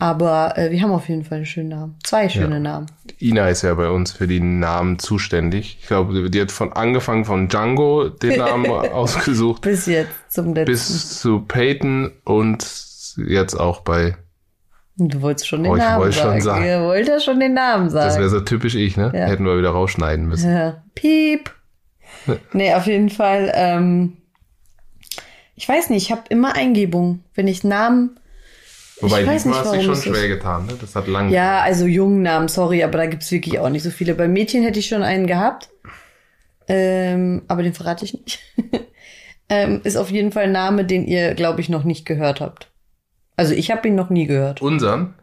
Aber 0.00 0.56
äh, 0.56 0.70
wir 0.70 0.80
haben 0.80 0.92
auf 0.92 1.08
jeden 1.08 1.24
Fall 1.24 1.38
einen 1.38 1.46
schönen 1.46 1.70
Namen. 1.70 1.96
Zwei 2.04 2.28
schöne 2.28 2.56
ja. 2.56 2.60
Namen. 2.60 2.86
Ina 3.20 3.48
ist 3.48 3.62
ja 3.62 3.74
bei 3.74 3.90
uns 3.90 4.12
für 4.12 4.28
die 4.28 4.38
Namen 4.38 5.00
zuständig. 5.00 5.78
Ich 5.80 5.88
glaube, 5.88 6.30
die 6.30 6.40
hat 6.40 6.52
von 6.52 6.72
angefangen 6.72 7.24
von 7.24 7.48
Django 7.48 8.08
den 8.08 8.38
Namen 8.38 8.70
ausgesucht. 8.70 9.62
Bis 9.62 9.86
jetzt 9.86 10.12
zum 10.28 10.54
letzten. 10.54 10.70
Bis 10.70 11.18
zu 11.18 11.40
Peyton 11.40 12.12
und 12.24 12.64
jetzt 13.26 13.54
auch 13.54 13.80
bei. 13.80 14.16
Du 14.96 15.20
wolltest 15.20 15.48
schon 15.48 15.64
den 15.64 15.72
oh, 15.72 15.76
Namen 15.76 16.12
sagen. 16.12 16.32
Schon 16.32 16.40
sagen. 16.42 16.64
Ihr 16.64 16.80
wollt 16.82 17.08
ja 17.08 17.18
schon 17.18 17.40
den 17.40 17.54
Namen 17.54 17.90
sagen. 17.90 18.06
Das 18.06 18.18
wäre 18.18 18.28
so 18.28 18.40
typisch 18.40 18.76
ich, 18.76 18.96
ne? 18.96 19.10
Ja. 19.14 19.26
Hätten 19.26 19.44
wir 19.44 19.58
wieder 19.58 19.70
rausschneiden 19.70 20.26
müssen. 20.26 20.52
Ja. 20.52 20.82
Piep. 20.94 21.50
nee, 22.52 22.74
auf 22.74 22.86
jeden 22.86 23.10
Fall. 23.10 23.52
Ähm, 23.54 24.16
ich 25.54 25.68
weiß 25.68 25.90
nicht, 25.90 26.04
ich 26.04 26.12
habe 26.12 26.22
immer 26.28 26.54
Eingebung. 26.54 27.24
Wenn 27.34 27.48
ich 27.48 27.64
Namen 27.64 28.18
Wobei, 29.00 29.22
ich 29.22 29.30
diesmal 29.30 29.60
hast 29.60 29.74
du 29.74 29.82
schon 29.82 29.96
schwer 29.96 30.28
getan, 30.28 30.66
ne? 30.66 30.74
Das 30.80 30.96
hat 30.96 31.06
lange. 31.06 31.32
Ja, 31.32 31.60
also 31.60 31.86
jungen 31.86 32.22
Namen, 32.22 32.48
sorry, 32.48 32.82
aber 32.82 32.98
da 32.98 33.06
gibt's 33.06 33.30
wirklich 33.30 33.58
auch 33.58 33.68
nicht 33.68 33.82
so 33.82 33.90
viele. 33.90 34.14
Bei 34.14 34.26
Mädchen 34.26 34.62
hätte 34.62 34.78
ich 34.78 34.86
schon 34.86 35.02
einen 35.02 35.26
gehabt. 35.26 35.68
Ähm, 36.66 37.42
aber 37.48 37.62
den 37.62 37.74
verrate 37.74 38.04
ich 38.04 38.14
nicht. 38.14 38.40
ähm, 39.48 39.80
ist 39.84 39.96
auf 39.96 40.10
jeden 40.10 40.32
Fall 40.32 40.44
ein 40.44 40.52
Name, 40.52 40.84
den 40.84 41.06
ihr, 41.06 41.34
glaube 41.34 41.60
ich, 41.60 41.68
noch 41.68 41.84
nicht 41.84 42.04
gehört 42.04 42.40
habt. 42.40 42.70
Also 43.36 43.54
ich 43.54 43.70
habe 43.70 43.86
ihn 43.88 43.94
noch 43.94 44.10
nie 44.10 44.26
gehört. 44.26 44.60
Unseren? 44.60 45.14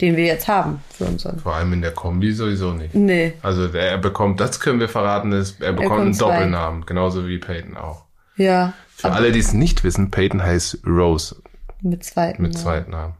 Den 0.00 0.16
wir 0.16 0.24
jetzt 0.24 0.48
haben 0.48 0.82
für 0.90 1.04
unseren. 1.04 1.38
Vor 1.38 1.54
allem 1.54 1.72
in 1.72 1.80
der 1.80 1.92
Kombi 1.92 2.32
sowieso 2.32 2.72
nicht. 2.72 2.94
Nee. 2.94 3.34
Also 3.42 3.66
er 3.72 3.98
bekommt, 3.98 4.40
das 4.40 4.58
können 4.60 4.80
wir 4.80 4.88
verraten, 4.88 5.32
ist, 5.32 5.62
er 5.62 5.72
bekommt 5.72 6.00
er 6.00 6.02
einen. 6.02 6.18
Doppelnamen, 6.18 6.86
genauso 6.86 7.28
wie 7.28 7.38
Peyton 7.38 7.76
auch. 7.76 8.04
Ja. 8.36 8.72
Für 8.88 9.12
alle, 9.12 9.32
die 9.32 9.38
es 9.38 9.52
nicht 9.52 9.84
wissen, 9.84 10.10
Peyton 10.10 10.42
heißt 10.42 10.80
Rose. 10.86 11.36
Mit 11.80 12.04
zweiten. 12.04 12.42
Mit 12.42 12.58
zweiten 12.58 12.90
Namen. 12.90 13.14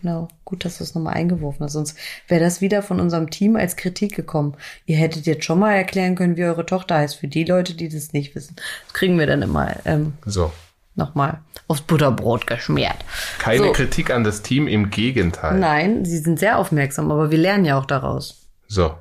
Genau, 0.00 0.28
gut, 0.44 0.64
dass 0.64 0.78
du 0.78 0.84
es 0.84 0.94
nochmal 0.94 1.14
eingeworfen 1.14 1.64
hast. 1.64 1.72
Sonst 1.72 1.98
wäre 2.28 2.42
das 2.42 2.60
wieder 2.60 2.82
von 2.82 3.00
unserem 3.00 3.30
Team 3.30 3.56
als 3.56 3.76
Kritik 3.76 4.14
gekommen. 4.14 4.54
Ihr 4.86 4.96
hättet 4.96 5.26
jetzt 5.26 5.44
schon 5.44 5.58
mal 5.58 5.72
erklären 5.72 6.14
können, 6.14 6.36
wie 6.36 6.44
eure 6.44 6.66
Tochter 6.66 6.96
heißt, 6.96 7.16
für 7.16 7.28
die 7.28 7.44
Leute, 7.44 7.74
die 7.74 7.88
das 7.88 8.12
nicht 8.12 8.34
wissen. 8.34 8.56
Das 8.56 8.94
kriegen 8.94 9.18
wir 9.18 9.26
dann 9.26 9.42
immer 9.42 9.74
ähm, 9.86 10.14
so. 10.26 10.52
Nochmal 10.96 11.40
aufs 11.68 11.80
Butterbrot 11.80 12.46
geschmiert. 12.46 12.96
Keine 13.38 13.66
so. 13.66 13.72
Kritik 13.72 14.10
an 14.10 14.24
das 14.24 14.42
Team, 14.42 14.68
im 14.68 14.90
Gegenteil. 14.90 15.58
Nein, 15.58 16.04
sie 16.04 16.18
sind 16.18 16.38
sehr 16.38 16.58
aufmerksam, 16.58 17.10
aber 17.10 17.30
wir 17.30 17.38
lernen 17.38 17.64
ja 17.64 17.78
auch 17.78 17.86
daraus. 17.86 18.48
So, 18.68 18.94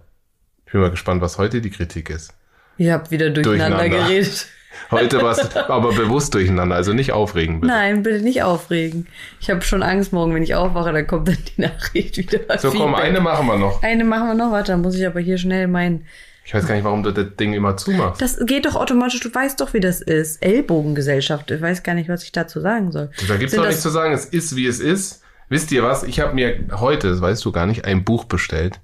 ich 0.65 0.71
bin 0.71 0.81
mal 0.81 0.91
gespannt, 0.91 1.21
was 1.21 1.37
heute 1.37 1.61
die 1.61 1.69
Kritik 1.69 2.09
ist. 2.09 2.33
Ihr 2.77 2.93
habt 2.93 3.11
wieder 3.11 3.29
durcheinander, 3.29 3.77
durcheinander. 3.77 4.07
geredet. 4.07 4.47
Heute 4.91 5.21
war 5.21 5.31
es 5.31 5.55
aber 5.55 5.93
bewusst 5.93 6.33
durcheinander, 6.33 6.75
also 6.75 6.93
nicht 6.93 7.11
aufregen. 7.11 7.61
Bitte. 7.61 7.71
Nein, 7.71 8.01
bitte 8.03 8.23
nicht 8.23 8.41
aufregen. 8.41 9.07
Ich 9.39 9.49
habe 9.49 9.61
schon 9.61 9.83
Angst 9.83 10.13
morgen, 10.13 10.33
wenn 10.33 10.41
ich 10.41 10.55
aufwache, 10.55 10.91
dann 10.91 11.05
kommt 11.05 11.27
dann 11.27 11.37
die 11.55 11.61
Nachricht 11.61 12.17
wieder. 12.17 12.57
So, 12.57 12.71
komm, 12.71 12.95
eine 12.95 13.19
machen 13.19 13.45
wir 13.45 13.57
noch. 13.57 13.83
Eine 13.83 14.03
machen 14.03 14.27
wir 14.27 14.33
noch, 14.33 14.51
warte, 14.51 14.71
dann 14.71 14.81
muss 14.81 14.95
ich 14.95 15.05
aber 15.05 15.19
hier 15.19 15.37
schnell 15.37 15.67
meinen. 15.67 16.07
Ich 16.45 16.53
weiß 16.53 16.67
gar 16.67 16.75
nicht, 16.75 16.83
warum 16.83 17.03
du 17.03 17.11
das 17.11 17.35
Ding 17.39 17.53
immer 17.53 17.77
zumachst. 17.77 18.21
Das 18.21 18.37
geht 18.45 18.65
doch 18.65 18.75
automatisch, 18.75 19.19
du 19.21 19.33
weißt 19.33 19.61
doch, 19.61 19.73
wie 19.73 19.79
das 19.79 20.01
ist. 20.01 20.43
Ellbogengesellschaft, 20.43 21.51
ich 21.51 21.61
weiß 21.61 21.83
gar 21.83 21.95
nicht, 21.95 22.09
was 22.09 22.23
ich 22.23 22.31
dazu 22.31 22.59
sagen 22.59 22.91
soll. 22.91 23.11
Da 23.27 23.37
gibt's 23.37 23.55
doch 23.55 23.65
nichts 23.65 23.81
zu 23.81 23.89
sagen, 23.89 24.13
es 24.13 24.25
ist, 24.25 24.55
wie 24.55 24.67
es 24.67 24.79
ist. 24.79 25.21
Wisst 25.49 25.71
ihr 25.71 25.83
was? 25.83 26.03
Ich 26.03 26.19
habe 26.19 26.33
mir 26.33 26.67
heute, 26.71 27.09
das 27.09 27.21
weißt 27.21 27.43
du 27.45 27.51
gar 27.51 27.65
nicht, 27.65 27.85
ein 27.85 28.03
Buch 28.03 28.25
bestellt. 28.25 28.79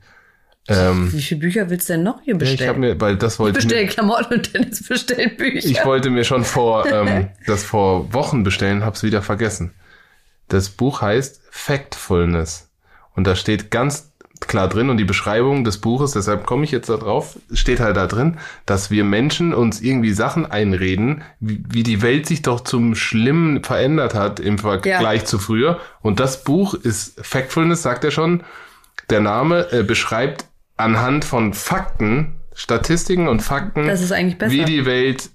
Ähm, 0.68 1.12
Wie 1.12 1.22
viele 1.22 1.41
Bücher 1.41 1.70
willst 1.70 1.89
du 1.89 1.93
denn 1.93 2.03
noch 2.03 2.22
hier 2.22 2.38
bestellen? 2.38 2.62
ich 2.62 2.68
habe 2.68 2.80
mir, 2.80 3.01
weil 3.01 3.18
das 3.18 3.39
wollte 3.39 3.60
ich 3.60 3.66
bestell 3.66 3.88
Klamotten 3.88 4.36
und 4.36 4.53
Dennis 4.53 4.88
bestellt 4.88 5.38
Bücher. 5.38 5.68
Ich 5.68 5.84
wollte 5.84 6.12
mir 6.12 6.24
schon 6.24 6.43
vor 6.43 6.86
ähm, 6.91 7.30
das 7.47 7.64
vor 7.64 8.14
Wochen 8.14 8.43
bestellen, 8.43 8.86
hab's 8.86 9.01
wieder 9.01 9.24
vergessen. 9.24 9.74
Das 10.47 10.70
Buch 10.70 11.01
heißt 11.01 11.41
Factfulness 11.49 12.70
und 13.16 13.26
da 13.26 13.36
steht 13.36 13.72
ganz 13.72 14.09
klar 14.42 14.68
drin 14.68 14.90
und 14.90 14.98
die 14.98 15.06
Beschreibung 15.06 15.64
des 15.64 15.80
Buches, 15.80 16.12
deshalb 16.12 16.46
komme 16.46 16.64
ich 16.64 16.72
jetzt 16.72 16.90
da 16.90 16.98
drauf, 16.98 17.38
steht 17.54 17.80
halt 17.80 17.98
da 17.98 18.08
drin, 18.08 18.38
dass 18.66 18.90
wir 18.92 19.04
Menschen 19.04 19.54
uns 19.54 19.82
irgendwie 19.82 20.12
Sachen 20.12 20.50
einreden, 20.50 21.24
wie, 21.40 21.64
wie 21.70 21.84
die 21.84 22.02
Welt 22.02 22.26
sich 22.26 22.42
doch 22.42 22.62
zum 22.62 22.96
Schlimmen 22.96 23.64
verändert 23.64 24.14
hat 24.14 24.40
im 24.40 24.58
Vergleich 24.58 25.22
ja. 25.22 25.26
zu 25.26 25.40
früher. 25.40 25.80
Und 26.02 26.20
das 26.20 26.44
Buch 26.44 26.74
ist 26.74 27.20
Factfulness, 27.26 27.82
sagt 27.82 28.04
er 28.04 28.12
schon. 28.12 28.44
Der 29.10 29.20
Name 29.20 29.72
äh, 29.72 29.84
beschreibt 29.84 30.46
anhand 30.78 31.26
von 31.26 31.54
Fakten, 31.54 32.36
Statistiken 32.54 33.28
und 33.28 33.42
Fakten, 33.42 33.88
wie 33.88 34.66
die 34.66 34.86
Welt 34.86 35.30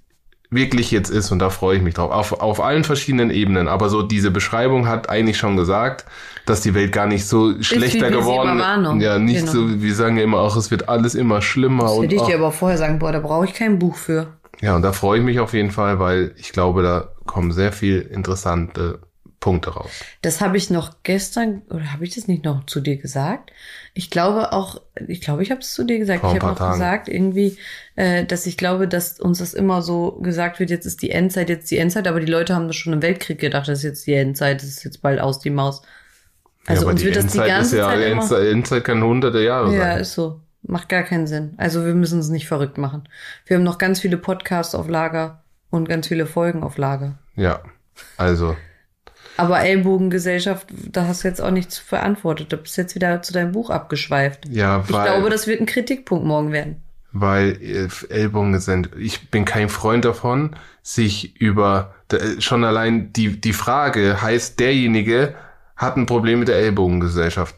wirklich 0.54 0.90
jetzt 0.90 1.10
ist. 1.10 1.30
Und 1.30 1.38
da 1.38 1.50
freue 1.50 1.76
ich 1.76 1.82
mich 1.82 1.94
drauf. 1.94 2.10
Auf, 2.10 2.32
auf 2.40 2.60
allen 2.60 2.84
verschiedenen 2.84 3.30
Ebenen. 3.30 3.68
Aber 3.68 3.88
so 3.88 4.02
diese 4.02 4.30
Beschreibung 4.30 4.88
hat 4.88 5.08
eigentlich 5.08 5.38
schon 5.38 5.56
gesagt, 5.56 6.04
dass 6.46 6.60
die 6.60 6.74
Welt 6.74 6.92
gar 6.92 7.06
nicht 7.06 7.26
so 7.26 7.60
schlechter 7.62 8.10
geworden 8.10 8.58
ist. 8.58 9.02
Ja, 9.02 9.18
nicht 9.18 9.40
genau. 9.40 9.52
so, 9.52 9.82
wir 9.82 9.94
sagen 9.94 10.16
ja 10.16 10.24
immer 10.24 10.40
auch, 10.40 10.56
es 10.56 10.70
wird 10.70 10.88
alles 10.88 11.14
immer 11.14 11.42
schlimmer. 11.42 11.84
Das 11.84 12.02
hätte 12.02 12.14
ich 12.14 12.22
dir 12.22 12.36
aber 12.36 12.52
vorher 12.52 12.78
sagen, 12.78 12.98
boah, 12.98 13.12
da 13.12 13.20
brauche 13.20 13.46
ich 13.46 13.54
kein 13.54 13.78
Buch 13.78 13.96
für. 13.96 14.26
Ja, 14.60 14.76
und 14.76 14.82
da 14.82 14.92
freue 14.92 15.18
ich 15.18 15.24
mich 15.24 15.40
auf 15.40 15.52
jeden 15.52 15.70
Fall, 15.70 15.98
weil 15.98 16.34
ich 16.36 16.52
glaube, 16.52 16.82
da 16.82 17.08
kommen 17.26 17.52
sehr 17.52 17.72
viel 17.72 18.00
interessante 18.00 19.00
Punkte 19.44 19.74
raus. 19.74 19.90
Das 20.22 20.40
habe 20.40 20.56
ich 20.56 20.70
noch 20.70 20.94
gestern, 21.02 21.60
oder 21.68 21.92
habe 21.92 22.02
ich 22.04 22.14
das 22.14 22.28
nicht 22.28 22.46
noch 22.46 22.64
zu 22.64 22.80
dir 22.80 22.96
gesagt? 22.96 23.52
Ich 23.92 24.08
glaube 24.08 24.54
auch, 24.54 24.80
ich 25.06 25.20
glaube, 25.20 25.42
ich 25.42 25.50
habe 25.50 25.60
es 25.60 25.74
zu 25.74 25.84
dir 25.84 25.98
gesagt. 25.98 26.22
Vor 26.22 26.34
ich 26.34 26.40
habe 26.40 26.52
auch 26.52 26.56
Tagen. 26.56 26.72
gesagt, 26.72 27.08
irgendwie, 27.08 27.58
äh, 27.94 28.24
dass 28.24 28.46
ich 28.46 28.56
glaube, 28.56 28.88
dass 28.88 29.20
uns 29.20 29.40
das 29.40 29.52
immer 29.52 29.82
so 29.82 30.12
gesagt 30.12 30.60
wird, 30.60 30.70
jetzt 30.70 30.86
ist 30.86 31.02
die 31.02 31.10
Endzeit, 31.10 31.50
jetzt 31.50 31.70
die 31.70 31.76
Endzeit, 31.76 32.08
aber 32.08 32.20
die 32.20 32.32
Leute 32.32 32.54
haben 32.54 32.68
das 32.68 32.76
schon 32.76 32.94
im 32.94 33.02
Weltkrieg 33.02 33.38
gedacht, 33.38 33.68
das 33.68 33.80
ist 33.80 33.84
jetzt 33.84 34.06
die 34.06 34.14
Endzeit, 34.14 34.62
das 34.62 34.68
ist 34.70 34.82
jetzt 34.82 35.02
bald 35.02 35.20
aus 35.20 35.40
die 35.40 35.50
Maus. 35.50 35.82
Also 36.64 36.86
ja, 36.86 36.92
uns 36.92 37.04
wird 37.04 37.16
das 37.16 37.26
die 37.26 37.36
ganze 37.36 37.76
ist 37.76 37.80
ja, 37.80 37.90
Zeit. 37.90 38.02
Endzeit, 38.02 38.46
Endzeit 38.46 38.84
kann 38.84 39.04
hunderte 39.04 39.42
Jahre 39.42 39.74
ja, 39.74 39.78
sein. 39.78 39.90
Ja, 39.90 39.96
ist 39.98 40.14
so. 40.14 40.40
Macht 40.62 40.88
gar 40.88 41.02
keinen 41.02 41.26
Sinn. 41.26 41.52
Also 41.58 41.84
wir 41.84 41.94
müssen 41.94 42.18
es 42.20 42.30
nicht 42.30 42.48
verrückt 42.48 42.78
machen. 42.78 43.06
Wir 43.44 43.58
haben 43.58 43.64
noch 43.64 43.76
ganz 43.76 44.00
viele 44.00 44.16
Podcasts 44.16 44.74
auf 44.74 44.88
Lager 44.88 45.42
und 45.68 45.86
ganz 45.86 46.08
viele 46.08 46.24
Folgen 46.24 46.62
auf 46.62 46.78
Lager. 46.78 47.18
Ja, 47.36 47.60
also. 48.16 48.56
Aber 49.36 49.60
Ellbogengesellschaft, 49.60 50.68
da 50.90 51.06
hast 51.06 51.24
du 51.24 51.28
jetzt 51.28 51.40
auch 51.40 51.50
nichts 51.50 51.78
verantwortet. 51.78 52.52
Du 52.52 52.56
bist 52.56 52.76
jetzt 52.76 52.94
wieder 52.94 53.22
zu 53.22 53.32
deinem 53.32 53.52
Buch 53.52 53.70
abgeschweift. 53.70 54.48
Ja, 54.48 54.88
weil, 54.88 55.06
ich 55.06 55.12
glaube, 55.12 55.30
das 55.30 55.46
wird 55.46 55.60
ein 55.60 55.66
Kritikpunkt 55.66 56.24
morgen 56.24 56.52
werden. 56.52 56.82
Weil 57.12 57.58
äh, 57.62 57.88
Ellbogen 58.12 58.58
sind, 58.60 58.90
ich 58.98 59.30
bin 59.30 59.44
kein 59.44 59.68
Freund 59.68 60.04
davon, 60.04 60.56
sich 60.82 61.40
über, 61.40 61.94
schon 62.38 62.64
allein 62.64 63.12
die, 63.12 63.40
die 63.40 63.52
Frage 63.52 64.20
heißt, 64.20 64.58
derjenige 64.60 65.34
hat 65.76 65.96
ein 65.96 66.06
Problem 66.06 66.40
mit 66.40 66.48
der 66.48 66.56
Ellbogengesellschaft. 66.56 67.54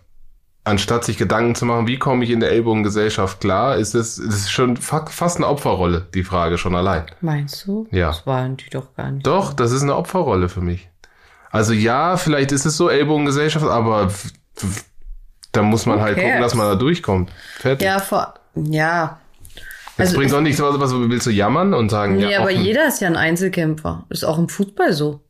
Anstatt 0.65 1.05
sich 1.05 1.17
Gedanken 1.17 1.55
zu 1.55 1.65
machen, 1.65 1.87
wie 1.87 1.99
komme 1.99 2.25
ich 2.25 2.31
in 2.31 2.41
der 2.41 2.51
Ellbogengesellschaft 2.51 3.41
klar, 3.41 3.77
ist 3.77 3.95
es, 3.95 4.19
ist 4.19 4.51
schon 4.51 4.77
fast 4.77 5.37
eine 5.37 5.47
Opferrolle, 5.47 6.09
die 6.13 6.25
Frage 6.25 6.59
schon 6.59 6.75
allein. 6.75 7.05
Meinst 7.21 7.67
du? 7.67 7.87
Ja. 7.93 8.09
Das 8.09 8.27
waren 8.27 8.57
die 8.57 8.69
doch 8.71 8.95
gar 8.97 9.13
nicht. 9.13 9.27
Doch, 9.27 9.53
das 9.53 9.71
ist 9.71 9.83
eine 9.83 9.95
Opferrolle 9.95 10.49
für 10.49 10.61
mich. 10.61 10.89
Also 11.51 11.73
ja, 11.73 12.17
vielleicht 12.17 12.53
ist 12.53 12.67
es 12.67 12.77
so 12.77 12.89
Ellbogengesellschaft, 12.89 13.67
aber 13.67 14.11
da 15.53 15.63
muss 15.63 15.87
man 15.87 16.01
halt 16.01 16.17
gucken, 16.17 16.41
dass 16.41 16.55
man 16.55 16.67
da 16.67 16.75
durchkommt. 16.75 17.31
Fertig. 17.59 17.87
Ja, 17.87 17.99
vor, 17.99 18.35
ja. 18.55 19.19
Es 19.99 20.09
also, 20.09 20.19
bringt 20.19 20.35
auch 20.35 20.43
nichts, 20.43 20.61
was, 20.61 20.79
was 20.79 20.93
willst 20.93 21.27
du 21.27 21.31
jammern 21.31 21.73
und 21.73 21.91
sagen, 21.91 22.17
nee, 22.17 22.33
ja. 22.33 22.41
aber 22.41 22.51
jeder 22.51 22.87
ist 22.87 23.01
ja 23.01 23.09
ein 23.09 23.17
Einzelkämpfer. 23.17 24.05
Ist 24.11 24.25
auch 24.25 24.39
im 24.39 24.49
Fußball 24.49 24.93
so. 24.93 25.21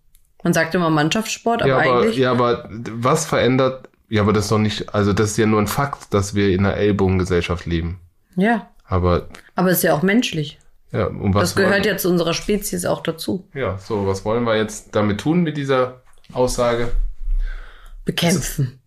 Man 0.42 0.52
sagt 0.52 0.74
immer 0.74 0.90
Mannschaftssport, 0.90 1.62
aber, 1.62 1.68
ja, 1.68 1.78
aber 1.78 2.00
eigentlich. 2.00 2.16
Ja, 2.16 2.30
aber 2.32 2.68
was 2.70 3.26
verändert, 3.26 3.88
ja, 4.08 4.22
aber 4.22 4.32
das 4.32 4.44
ist 4.44 4.52
doch 4.52 4.58
nicht, 4.58 4.94
also 4.94 5.12
das 5.12 5.30
ist 5.30 5.36
ja 5.36 5.46
nur 5.46 5.60
ein 5.60 5.66
Fakt, 5.66 6.12
dass 6.12 6.34
wir 6.34 6.50
in 6.50 6.66
einer 6.66 6.76
Ellbogengesellschaft 6.76 7.66
leben. 7.66 8.00
Ja. 8.36 8.68
Aber. 8.84 9.28
Aber 9.54 9.70
es 9.70 9.78
ist 9.78 9.82
ja 9.84 9.94
auch 9.94 10.02
menschlich. 10.02 10.58
Ja, 10.92 11.06
und 11.06 11.34
was 11.34 11.54
das 11.54 11.56
gehört 11.56 11.84
ja 11.84 11.96
zu 11.96 12.08
unserer 12.08 12.32
Spezies 12.32 12.84
auch 12.84 13.02
dazu. 13.02 13.48
Ja, 13.54 13.78
so, 13.78 14.06
was 14.06 14.24
wollen 14.24 14.44
wir 14.44 14.56
jetzt 14.56 14.94
damit 14.94 15.20
tun 15.20 15.42
mit 15.42 15.56
dieser 15.56 16.02
Aussage. 16.32 16.92
Bekämpfen. 18.04 18.80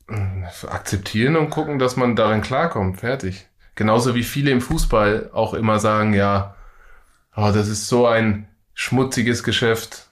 akzeptieren 0.68 1.36
und 1.36 1.50
gucken, 1.50 1.78
dass 1.78 1.96
man 1.96 2.16
darin 2.16 2.42
klarkommt. 2.42 3.00
Fertig. 3.00 3.48
Genauso 3.76 4.16
wie 4.16 4.24
viele 4.24 4.52
im 4.52 4.62
Fußball 4.62 5.30
auch 5.34 5.54
immer 5.54 5.80
sagen, 5.80 6.14
ja, 6.14 6.56
oh, 7.36 7.52
das 7.54 7.68
ist 7.68 7.88
so 7.88 8.08
ein 8.08 8.48
schmutziges 8.74 9.44
Geschäft. 9.44 10.08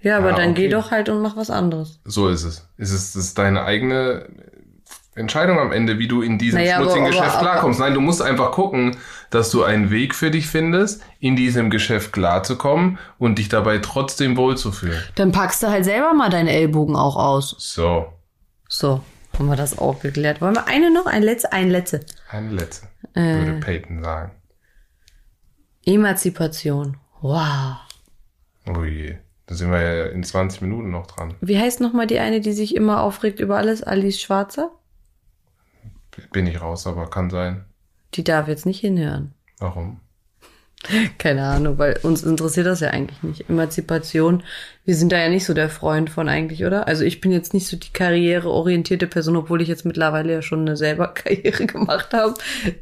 Ja, 0.00 0.18
aber 0.18 0.30
ja, 0.30 0.36
dann 0.36 0.50
okay. 0.50 0.62
geh 0.62 0.68
doch 0.68 0.90
halt 0.90 1.08
und 1.08 1.22
mach 1.22 1.36
was 1.36 1.50
anderes. 1.50 1.98
So 2.04 2.28
ist 2.28 2.44
es. 2.44 2.68
Ist 2.76 2.92
es 2.92 3.16
ist 3.16 3.38
deine 3.38 3.64
eigene 3.64 4.28
Entscheidung 5.14 5.58
am 5.58 5.72
Ende, 5.72 5.98
wie 5.98 6.08
du 6.08 6.22
in 6.22 6.38
diesem 6.38 6.60
naja, 6.60 6.76
schmutzigen 6.76 7.06
aber, 7.06 7.10
Geschäft 7.10 7.36
aber, 7.36 7.40
klarkommst. 7.40 7.80
Nein, 7.80 7.94
du 7.94 8.00
musst 8.00 8.22
einfach 8.22 8.52
gucken, 8.52 8.96
dass 9.30 9.50
du 9.50 9.62
einen 9.62 9.90
Weg 9.90 10.14
für 10.14 10.30
dich 10.30 10.46
findest, 10.46 11.02
in 11.20 11.36
diesem 11.36 11.70
Geschäft 11.70 12.12
klarzukommen 12.12 12.98
und 13.18 13.38
dich 13.38 13.48
dabei 13.48 13.78
trotzdem 13.78 14.36
wohlzufühlen. 14.36 15.02
Dann 15.14 15.32
packst 15.32 15.62
du 15.62 15.68
halt 15.68 15.84
selber 15.84 16.14
mal 16.14 16.30
deine 16.30 16.52
Ellbogen 16.52 16.96
auch 16.96 17.16
aus. 17.16 17.54
So. 17.58 18.12
So, 18.68 19.02
haben 19.38 19.46
wir 19.46 19.56
das 19.56 19.78
auch 19.78 20.00
geklärt. 20.00 20.40
Wollen 20.40 20.54
wir 20.54 20.66
eine 20.66 20.92
noch? 20.92 21.06
Ein 21.06 21.22
letzte? 21.22 21.52
Ein 21.52 21.70
letzte. 21.70 22.00
Eine 22.30 22.50
letzte, 22.52 22.88
äh, 23.14 23.20
würde 23.20 23.60
Peyton 23.60 24.02
sagen. 24.02 24.32
Emanzipation. 25.84 26.98
Wow. 27.20 27.76
Oh 28.66 28.84
je. 28.84 29.16
Da 29.46 29.54
sind 29.54 29.70
wir 29.70 29.80
ja 29.80 30.06
in 30.06 30.22
20 30.22 30.60
Minuten 30.60 30.90
noch 30.90 31.06
dran. 31.06 31.34
Wie 31.40 31.58
heißt 31.58 31.80
nochmal 31.80 32.06
die 32.06 32.18
eine, 32.18 32.42
die 32.42 32.52
sich 32.52 32.76
immer 32.76 33.00
aufregt 33.00 33.40
über 33.40 33.56
alles? 33.56 33.82
Alice 33.82 34.20
Schwarzer? 34.20 34.70
Bin 36.32 36.46
ich 36.46 36.60
raus, 36.60 36.86
aber 36.86 37.08
kann 37.08 37.30
sein. 37.30 37.64
Die 38.14 38.24
darf 38.24 38.48
jetzt 38.48 38.66
nicht 38.66 38.80
hinhören. 38.80 39.34
Warum? 39.58 40.00
Keine 41.18 41.44
Ahnung, 41.44 41.78
weil 41.78 41.98
uns 42.02 42.22
interessiert 42.22 42.66
das 42.66 42.80
ja 42.80 42.90
eigentlich 42.90 43.22
nicht. 43.22 43.50
Emanzipation, 43.50 44.42
wir 44.84 44.94
sind 44.94 45.12
da 45.12 45.18
ja 45.18 45.28
nicht 45.28 45.44
so 45.44 45.54
der 45.54 45.70
Freund 45.70 46.08
von 46.08 46.28
eigentlich, 46.28 46.64
oder? 46.64 46.86
Also 46.86 47.04
ich 47.04 47.20
bin 47.20 47.32
jetzt 47.32 47.52
nicht 47.52 47.66
so 47.66 47.76
die 47.76 47.92
karriereorientierte 47.92 49.06
Person, 49.06 49.36
obwohl 49.36 49.60
ich 49.60 49.68
jetzt 49.68 49.84
mittlerweile 49.84 50.32
ja 50.32 50.42
schon 50.42 50.60
eine 50.60 50.76
selber 50.76 51.08
Karriere 51.14 51.66
gemacht 51.66 52.12
habe, 52.12 52.34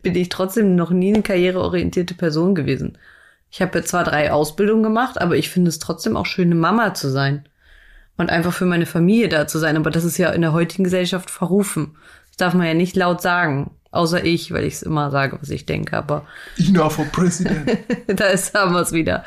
bin 0.02 0.14
ich 0.14 0.28
trotzdem 0.28 0.76
noch 0.76 0.90
nie 0.90 1.14
eine 1.14 1.22
karriereorientierte 1.22 2.14
Person 2.14 2.54
gewesen. 2.54 2.98
Ich 3.50 3.62
habe 3.62 3.82
zwar 3.84 4.04
drei 4.04 4.32
Ausbildungen 4.32 4.82
gemacht, 4.82 5.20
aber 5.20 5.36
ich 5.36 5.48
finde 5.48 5.70
es 5.70 5.78
trotzdem 5.78 6.16
auch 6.16 6.26
schön, 6.26 6.48
eine 6.48 6.56
Mama 6.56 6.94
zu 6.94 7.08
sein. 7.08 7.48
Und 8.18 8.30
einfach 8.30 8.52
für 8.52 8.64
meine 8.64 8.86
Familie 8.86 9.28
da 9.28 9.46
zu 9.46 9.58
sein. 9.58 9.76
Aber 9.76 9.90
das 9.90 10.04
ist 10.04 10.16
ja 10.16 10.30
in 10.30 10.40
der 10.40 10.54
heutigen 10.54 10.84
Gesellschaft 10.84 11.30
verrufen. 11.30 11.96
Das 12.28 12.36
darf 12.38 12.54
man 12.54 12.66
ja 12.66 12.72
nicht 12.72 12.96
laut 12.96 13.20
sagen. 13.20 13.72
Außer 13.96 14.24
ich, 14.24 14.52
weil 14.52 14.64
ich 14.64 14.74
es 14.74 14.82
immer 14.82 15.10
sage, 15.10 15.38
was 15.40 15.50
ich 15.50 15.66
denke. 15.66 15.96
Aber 15.96 16.26
Ina 16.58 16.88
for 16.88 17.06
President. 17.06 17.78
da 18.06 18.26
ist 18.26 18.54
haben 18.54 18.72
wir 18.72 18.82
es 18.82 18.92
wieder. 18.92 19.24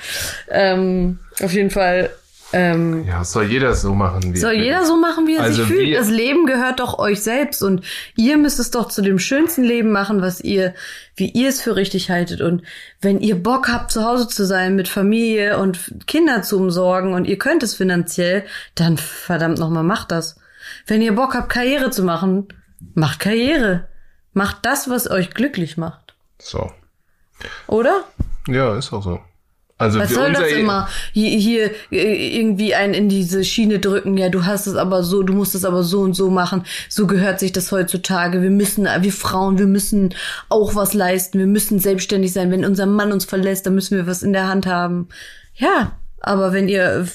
Ähm, 0.50 1.20
auf 1.42 1.52
jeden 1.52 1.70
Fall. 1.70 2.10
Ähm, 2.52 3.06
ja, 3.06 3.24
soll 3.24 3.46
jeder 3.46 3.76
so 3.76 3.94
machen, 3.94 4.34
wie 4.34 4.40
Soll 4.40 4.54
jeder 4.54 4.84
so 4.84 4.98
machen, 4.98 5.28
wie 5.28 5.36
er 5.36 5.44
also 5.44 5.64
sich 5.64 5.68
fühlt. 5.68 5.96
Das 5.96 6.10
Leben 6.10 6.48
gehört 6.48 6.80
doch 6.80 6.98
euch 6.98 7.22
selbst 7.22 7.62
und 7.62 7.86
ihr 8.16 8.38
müsst 8.38 8.60
es 8.60 8.72
doch 8.72 8.88
zu 8.88 9.04
dem 9.04 9.20
schönsten 9.20 9.64
Leben 9.64 9.92
machen, 9.92 10.22
was 10.22 10.42
ihr, 10.42 10.74
wie 11.16 11.30
ihr 11.30 11.50
es 11.50 11.62
für 11.62 11.76
richtig 11.76 12.10
haltet. 12.10 12.42
Und 12.42 12.64
wenn 13.02 13.20
ihr 13.20 13.36
Bock 13.36 13.70
habt, 13.70 13.92
zu 13.92 14.04
Hause 14.04 14.28
zu 14.28 14.46
sein, 14.46 14.76
mit 14.76 14.88
Familie 14.88 15.60
und 15.60 16.08
Kinder 16.08 16.42
zu 16.42 16.58
umsorgen 16.58 17.14
und 17.14 17.26
ihr 17.26 17.38
könnt 17.38 17.62
es 17.62 17.76
finanziell, 17.76 18.44
dann 18.74 18.98
verdammt 18.98 19.60
nochmal 19.60 19.84
macht 19.84 20.12
das. 20.12 20.36
Wenn 20.88 21.04
ihr 21.04 21.14
Bock 21.14 21.36
habt, 21.36 21.50
Karriere 21.50 21.92
zu 21.92 22.04
machen, 22.04 22.48
macht 22.96 23.20
Karriere. 23.20 23.89
Macht 24.40 24.60
das, 24.62 24.90
was 24.90 25.12
euch 25.12 25.32
glücklich 25.32 25.76
macht. 25.76 26.14
So. 26.42 26.72
Oder? 27.68 28.06
Ja, 28.48 28.78
ist 28.78 28.94
auch 28.94 29.04
so. 29.04 29.20
Also 29.78 30.00
was 30.00 30.12
soll 30.12 30.32
das 30.32 30.50
immer 30.54 30.88
hier, 31.12 31.38
hier 31.38 31.72
äh, 31.92 32.38
irgendwie 32.40 32.74
einen 32.74 32.94
in 32.94 33.10
diese 33.10 33.44
Schiene 33.44 33.80
drücken? 33.80 34.16
Ja, 34.16 34.30
du 34.30 34.46
hast 34.46 34.66
es 34.66 34.76
aber 34.76 35.04
so, 35.04 35.24
du 35.24 35.34
musst 35.34 35.56
es 35.56 35.66
aber 35.66 35.84
so 35.84 36.00
und 36.00 36.14
so 36.14 36.30
machen. 36.30 36.64
So 36.88 37.06
gehört 37.06 37.42
sich 37.42 37.52
das 37.52 37.74
heutzutage. 37.74 38.42
Wir 38.42 38.50
müssen, 38.50 38.86
wir 38.86 39.12
Frauen, 39.12 39.60
wir 39.60 39.68
müssen 39.68 40.16
auch 40.48 40.74
was 40.74 40.94
leisten. 40.94 41.38
Wir 41.38 41.46
müssen 41.46 41.80
selbstständig 41.80 42.32
sein. 42.32 42.50
Wenn 42.50 42.64
unser 42.64 42.86
Mann 42.86 43.12
uns 43.12 43.26
verlässt, 43.26 43.66
dann 43.66 43.76
müssen 43.76 43.98
wir 43.98 44.08
was 44.08 44.24
in 44.24 44.32
der 44.32 44.48
Hand 44.48 44.68
haben. 44.68 45.10
Ja, 45.56 46.00
aber 46.22 46.54
wenn 46.54 46.70
ihr 46.70 47.06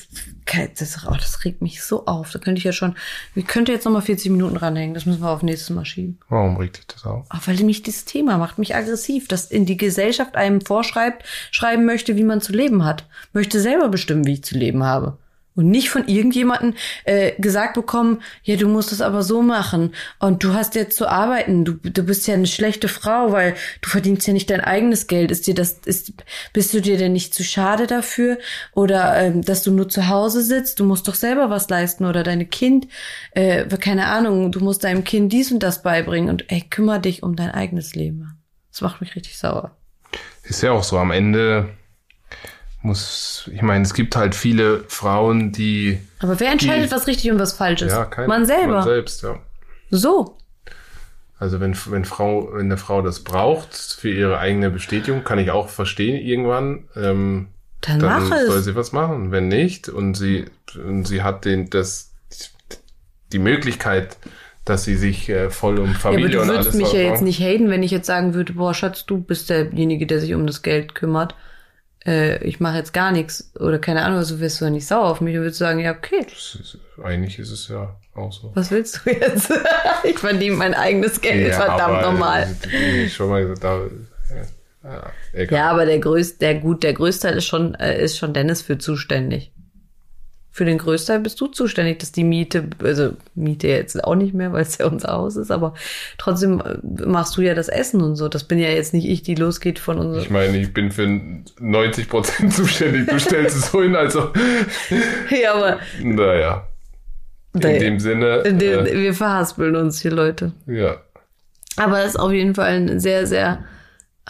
das, 0.78 1.06
oh, 1.06 1.14
das 1.14 1.44
regt 1.44 1.62
mich 1.62 1.82
so 1.82 2.06
auf. 2.06 2.30
Da 2.30 2.38
könnte 2.38 2.58
ich 2.58 2.64
ja 2.64 2.72
schon, 2.72 2.96
ich 3.34 3.46
könnte 3.46 3.72
jetzt 3.72 3.84
nochmal 3.84 4.02
40 4.02 4.30
Minuten 4.30 4.56
ranhängen. 4.56 4.94
Das 4.94 5.06
müssen 5.06 5.22
wir 5.22 5.30
auf 5.30 5.42
nächstes 5.42 5.70
Mal 5.70 5.84
schieben. 5.84 6.18
Warum 6.28 6.56
regt 6.56 6.78
dich 6.78 6.86
das 6.86 7.04
auf? 7.04 7.26
Ach, 7.28 7.46
weil 7.46 7.56
mich 7.64 7.82
dieses 7.82 8.04
Thema 8.04 8.38
macht 8.38 8.58
mich 8.58 8.74
aggressiv, 8.74 9.28
dass 9.28 9.50
in 9.50 9.66
die 9.66 9.76
Gesellschaft 9.76 10.36
einem 10.36 10.60
vorschreibt, 10.60 11.24
schreiben 11.50 11.84
möchte, 11.84 12.16
wie 12.16 12.24
man 12.24 12.40
zu 12.40 12.52
leben 12.52 12.84
hat. 12.84 13.06
Möchte 13.32 13.60
selber 13.60 13.88
bestimmen, 13.88 14.26
wie 14.26 14.34
ich 14.34 14.44
zu 14.44 14.56
leben 14.56 14.84
habe 14.84 15.18
und 15.54 15.70
nicht 15.70 15.90
von 15.90 16.08
irgendjemanden 16.08 16.74
äh, 17.04 17.32
gesagt 17.40 17.74
bekommen, 17.74 18.22
ja, 18.42 18.56
du 18.56 18.68
musst 18.68 18.92
es 18.92 19.00
aber 19.00 19.22
so 19.22 19.42
machen 19.42 19.94
und 20.18 20.42
du 20.42 20.52
hast 20.52 20.74
jetzt 20.74 20.96
zu 20.96 21.08
arbeiten, 21.08 21.64
du, 21.64 21.74
du 21.74 22.02
bist 22.02 22.26
ja 22.26 22.34
eine 22.34 22.46
schlechte 22.46 22.88
Frau, 22.88 23.32
weil 23.32 23.54
du 23.80 23.88
verdienst 23.88 24.26
ja 24.26 24.32
nicht 24.32 24.50
dein 24.50 24.60
eigenes 24.60 25.06
Geld. 25.06 25.30
Ist 25.30 25.46
dir 25.46 25.54
das, 25.54 25.78
ist, 25.84 26.12
bist 26.52 26.74
du 26.74 26.80
dir 26.80 26.98
denn 26.98 27.12
nicht 27.12 27.34
zu 27.34 27.44
schade 27.44 27.86
dafür? 27.86 28.38
Oder 28.72 29.16
ähm, 29.16 29.42
dass 29.42 29.62
du 29.62 29.70
nur 29.70 29.88
zu 29.88 30.08
Hause 30.08 30.42
sitzt, 30.42 30.80
du 30.80 30.84
musst 30.84 31.06
doch 31.08 31.14
selber 31.14 31.50
was 31.50 31.68
leisten 31.68 32.04
oder 32.04 32.22
deine 32.22 32.46
Kind, 32.46 32.88
äh, 33.32 33.66
keine 33.78 34.06
Ahnung, 34.06 34.50
du 34.52 34.60
musst 34.60 34.84
deinem 34.84 35.04
Kind 35.04 35.32
dies 35.32 35.52
und 35.52 35.62
das 35.62 35.82
beibringen 35.82 36.30
und 36.30 36.50
ey, 36.50 36.62
kümmere 36.68 37.00
dich 37.00 37.22
um 37.22 37.36
dein 37.36 37.50
eigenes 37.50 37.94
Leben. 37.94 38.38
Das 38.70 38.80
macht 38.80 39.00
mich 39.00 39.14
richtig 39.14 39.38
sauer. 39.38 39.76
Ist 40.42 40.62
ja 40.62 40.72
auch 40.72 40.84
so, 40.84 40.98
am 40.98 41.10
Ende 41.10 41.70
muss, 42.84 43.50
ich 43.52 43.62
meine, 43.62 43.82
es 43.82 43.94
gibt 43.94 44.14
halt 44.14 44.34
viele 44.34 44.84
Frauen, 44.88 45.52
die. 45.52 45.98
Aber 46.20 46.38
wer 46.38 46.52
entscheidet, 46.52 46.90
die, 46.90 46.94
was 46.94 47.06
richtig 47.06 47.30
und 47.30 47.38
was 47.38 47.54
falsch 47.54 47.82
ist? 47.82 47.92
Ja, 47.92 48.04
kein, 48.04 48.28
man 48.28 48.46
selber. 48.46 48.74
Man 48.74 48.84
selbst, 48.84 49.22
ja. 49.22 49.38
So. 49.90 50.36
Also 51.38 51.60
wenn, 51.60 51.76
wenn 51.86 52.04
Frau, 52.04 52.50
wenn 52.52 52.66
eine 52.66 52.76
Frau 52.76 53.02
das 53.02 53.20
braucht 53.20 53.74
für 53.74 54.10
ihre 54.10 54.38
eigene 54.38 54.70
Bestätigung, 54.70 55.24
kann 55.24 55.38
ich 55.38 55.50
auch 55.50 55.68
verstehen 55.68 56.16
irgendwann. 56.16 56.84
Ähm, 56.94 57.48
dann, 57.80 58.00
dann 58.00 58.26
soll 58.26 58.58
es. 58.58 58.64
sie 58.64 58.74
was 58.74 58.92
machen. 58.92 59.32
Wenn 59.32 59.48
nicht 59.48 59.88
und 59.88 60.14
sie, 60.14 60.46
und 60.74 61.06
sie 61.06 61.22
hat 61.22 61.44
den, 61.44 61.68
das, 61.70 62.12
die 63.32 63.38
Möglichkeit, 63.38 64.16
dass 64.64 64.84
sie 64.84 64.94
sich 64.94 65.28
äh, 65.28 65.50
voll 65.50 65.78
um 65.78 65.94
Familie 65.94 66.36
ja, 66.36 66.42
aber 66.42 66.52
du 66.52 66.58
würdest 66.58 66.74
mich 66.74 66.92
ja 66.92 67.00
jetzt 67.00 67.22
nicht 67.22 67.40
haten, 67.40 67.68
wenn 67.68 67.82
ich 67.82 67.90
jetzt 67.90 68.06
sagen 68.06 68.32
würde, 68.32 68.54
boah, 68.54 68.72
Schatz, 68.72 69.04
du 69.04 69.18
bist 69.18 69.50
derjenige, 69.50 70.06
der 70.06 70.20
sich 70.20 70.32
um 70.34 70.46
das 70.46 70.62
Geld 70.62 70.94
kümmert 70.94 71.34
äh, 72.06 72.42
ich 72.44 72.60
mache 72.60 72.76
jetzt 72.76 72.92
gar 72.92 73.12
nichts 73.12 73.52
oder 73.58 73.78
keine 73.78 74.02
Ahnung, 74.02 74.18
also 74.18 74.40
wirst 74.40 74.60
du 74.60 74.66
ja 74.66 74.70
nicht 74.70 74.86
sauer 74.86 75.04
auf 75.04 75.20
mich, 75.20 75.34
du 75.34 75.40
würdest 75.40 75.58
sagen, 75.58 75.80
ja, 75.80 75.92
okay. 75.92 76.26
Ist, 76.26 76.78
eigentlich 77.02 77.38
ist 77.38 77.50
es 77.50 77.68
ja 77.68 77.96
auch 78.14 78.32
so. 78.32 78.52
Was 78.54 78.70
willst 78.70 79.00
du 79.04 79.10
jetzt? 79.10 79.52
ich 80.04 80.18
verdiene 80.18 80.56
mein 80.56 80.74
eigenes 80.74 81.20
Geld, 81.20 81.48
ja, 81.48 81.60
verdammt 81.60 82.02
nochmal. 82.02 82.54
Schon 83.08 83.28
mal 83.28 83.42
gesagt, 83.42 83.64
da, 83.64 83.80
ja, 84.84 85.44
ja, 85.50 85.70
aber 85.70 85.86
der 85.86 85.98
größte, 85.98 86.40
der 86.40 86.56
gut, 86.56 86.82
der 86.82 86.92
größte 86.92 87.28
Teil 87.28 87.38
ist 87.38 87.46
schon, 87.46 87.74
äh, 87.76 88.02
ist 88.02 88.18
schon 88.18 88.34
Dennis 88.34 88.60
für 88.60 88.76
zuständig 88.76 89.53
für 90.54 90.64
den 90.64 90.78
Größteil 90.78 91.18
bist 91.18 91.40
du 91.40 91.48
zuständig, 91.48 91.98
dass 91.98 92.12
die 92.12 92.22
Miete, 92.22 92.68
also 92.80 93.14
Miete 93.34 93.66
jetzt 93.66 94.04
auch 94.04 94.14
nicht 94.14 94.34
mehr, 94.34 94.52
weil 94.52 94.62
es 94.62 94.78
ja 94.78 94.86
unser 94.86 95.08
Haus 95.08 95.34
ist, 95.34 95.50
aber 95.50 95.74
trotzdem 96.16 96.60
äh, 96.60 97.06
machst 97.06 97.36
du 97.36 97.42
ja 97.42 97.54
das 97.54 97.66
Essen 97.66 98.00
und 98.00 98.14
so. 98.14 98.28
Das 98.28 98.44
bin 98.44 98.60
ja 98.60 98.68
jetzt 98.68 98.94
nicht 98.94 99.08
ich, 99.08 99.24
die 99.24 99.34
losgeht 99.34 99.80
von 99.80 99.98
uns. 99.98 100.22
Ich 100.22 100.30
meine, 100.30 100.56
ich 100.56 100.72
bin 100.72 100.92
für 100.92 101.08
90 101.58 102.08
Prozent 102.08 102.54
zuständig. 102.54 103.08
Du 103.08 103.18
stellst 103.18 103.56
es 103.56 103.72
so 103.72 103.82
hin, 103.82 103.96
also. 103.96 104.30
ja, 105.30 105.54
aber. 105.54 105.80
Naja. 106.00 106.68
In 107.52 107.60
naja. 107.60 107.78
dem 107.80 107.98
Sinne. 107.98 108.36
In 108.42 108.60
dem, 108.60 108.86
äh, 108.86 108.94
wir 108.94 109.12
verhaspeln 109.12 109.74
uns 109.74 110.02
hier, 110.02 110.12
Leute. 110.12 110.52
Ja. 110.68 110.98
Aber 111.74 111.98
es 111.98 112.10
ist 112.10 112.20
auf 112.20 112.30
jeden 112.30 112.54
Fall 112.54 112.68
ein 112.68 113.00
sehr, 113.00 113.26
sehr, 113.26 113.64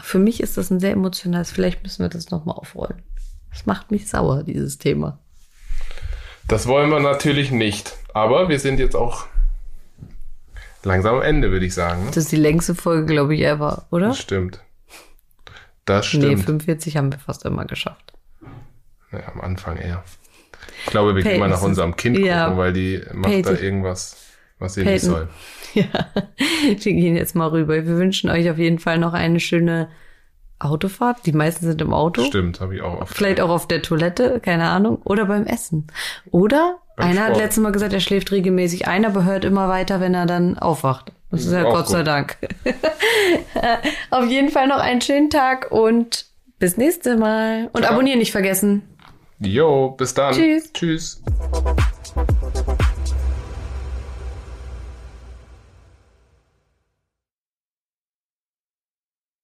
für 0.02 0.18
mich 0.18 0.40
ist 0.40 0.56
das 0.56 0.70
ein 0.70 0.80
sehr 0.80 0.92
emotionales, 0.92 1.50
vielleicht 1.50 1.82
müssen 1.82 2.02
wir 2.02 2.08
das 2.08 2.30
nochmal 2.30 2.56
aufrollen. 2.56 3.02
Das 3.50 3.66
macht 3.66 3.90
mich 3.90 4.08
sauer, 4.08 4.42
dieses 4.42 4.78
Thema. 4.78 5.18
Das 6.48 6.66
wollen 6.66 6.90
wir 6.90 7.00
natürlich 7.00 7.50
nicht. 7.50 7.96
Aber 8.12 8.48
wir 8.48 8.58
sind 8.60 8.78
jetzt 8.78 8.94
auch 8.94 9.26
langsam 10.84 11.16
am 11.16 11.22
Ende, 11.22 11.50
würde 11.50 11.66
ich 11.66 11.74
sagen. 11.74 12.04
Das 12.08 12.18
ist 12.18 12.32
die 12.32 12.36
längste 12.36 12.74
Folge, 12.74 13.06
glaube 13.06 13.34
ich, 13.34 13.42
ever, 13.42 13.86
oder? 13.90 14.08
Das 14.08 14.18
stimmt. 14.18 14.60
Das 15.84 16.06
stimmt. 16.06 16.24
Nee, 16.24 16.36
45 16.36 16.96
haben 16.96 17.12
wir 17.12 17.18
fast 17.18 17.44
immer 17.44 17.64
geschafft. 17.64 18.12
Ja, 19.12 19.32
am 19.32 19.40
Anfang 19.40 19.76
eher. 19.76 20.02
Ich 20.84 20.90
glaube, 20.90 21.14
wir 21.14 21.22
gehen 21.22 21.40
mal 21.40 21.48
nach 21.48 21.62
unserem 21.62 21.96
Kind 21.96 22.16
gucken, 22.16 22.28
ja, 22.28 22.56
weil 22.56 22.72
die 22.72 23.02
macht 23.12 23.32
Peyton. 23.32 23.54
da 23.54 23.60
irgendwas, 23.60 24.16
was 24.58 24.74
sie 24.74 24.84
nicht 24.84 25.02
soll. 25.02 25.28
Ja, 25.74 26.06
wir 26.60 26.76
gehen 26.76 27.16
jetzt 27.16 27.34
mal 27.34 27.48
rüber. 27.48 27.74
Wir 27.74 27.96
wünschen 27.96 28.30
euch 28.30 28.48
auf 28.48 28.58
jeden 28.58 28.78
Fall 28.78 28.96
noch 28.96 29.12
eine 29.12 29.40
schöne 29.40 29.88
Autofahrt. 30.58 31.26
Die 31.26 31.32
meisten 31.32 31.66
sind 31.66 31.80
im 31.80 31.92
Auto. 31.92 32.22
Stimmt, 32.24 32.60
habe 32.60 32.76
ich 32.76 32.82
auch 32.82 33.00
oft. 33.00 33.14
Vielleicht 33.14 33.40
auch 33.40 33.50
auf 33.50 33.68
der 33.68 33.82
Toilette, 33.82 34.40
keine 34.40 34.68
Ahnung. 34.68 35.00
Oder 35.04 35.26
beim 35.26 35.46
Essen. 35.46 35.86
Oder 36.30 36.78
beim 36.96 37.08
einer 37.08 37.22
Sport. 37.22 37.30
hat 37.30 37.36
letztes 37.38 37.62
Mal 37.62 37.72
gesagt, 37.72 37.92
er 37.92 38.00
schläft 38.00 38.30
regelmäßig 38.32 38.86
ein, 38.86 39.04
aber 39.04 39.24
hört 39.24 39.44
immer 39.44 39.68
weiter, 39.68 40.00
wenn 40.00 40.14
er 40.14 40.26
dann 40.26 40.58
aufwacht. 40.58 41.12
Das 41.30 41.44
ist 41.44 41.52
ja 41.52 41.64
Gott 41.64 41.86
gut. 41.86 41.88
sei 41.88 42.02
Dank. 42.02 42.36
auf 44.10 44.26
jeden 44.26 44.50
Fall 44.50 44.68
noch 44.68 44.78
einen 44.78 45.00
schönen 45.00 45.30
Tag 45.30 45.72
und 45.72 46.26
bis 46.58 46.76
nächste 46.76 47.16
Mal. 47.16 47.68
Und 47.72 47.82
Ciao. 47.82 47.92
abonnieren 47.92 48.20
nicht 48.20 48.32
vergessen. 48.32 48.82
Jo, 49.40 49.90
bis 49.90 50.14
dann. 50.14 50.34
Tschüss. 50.34 50.72
Tschüss. 50.72 51.22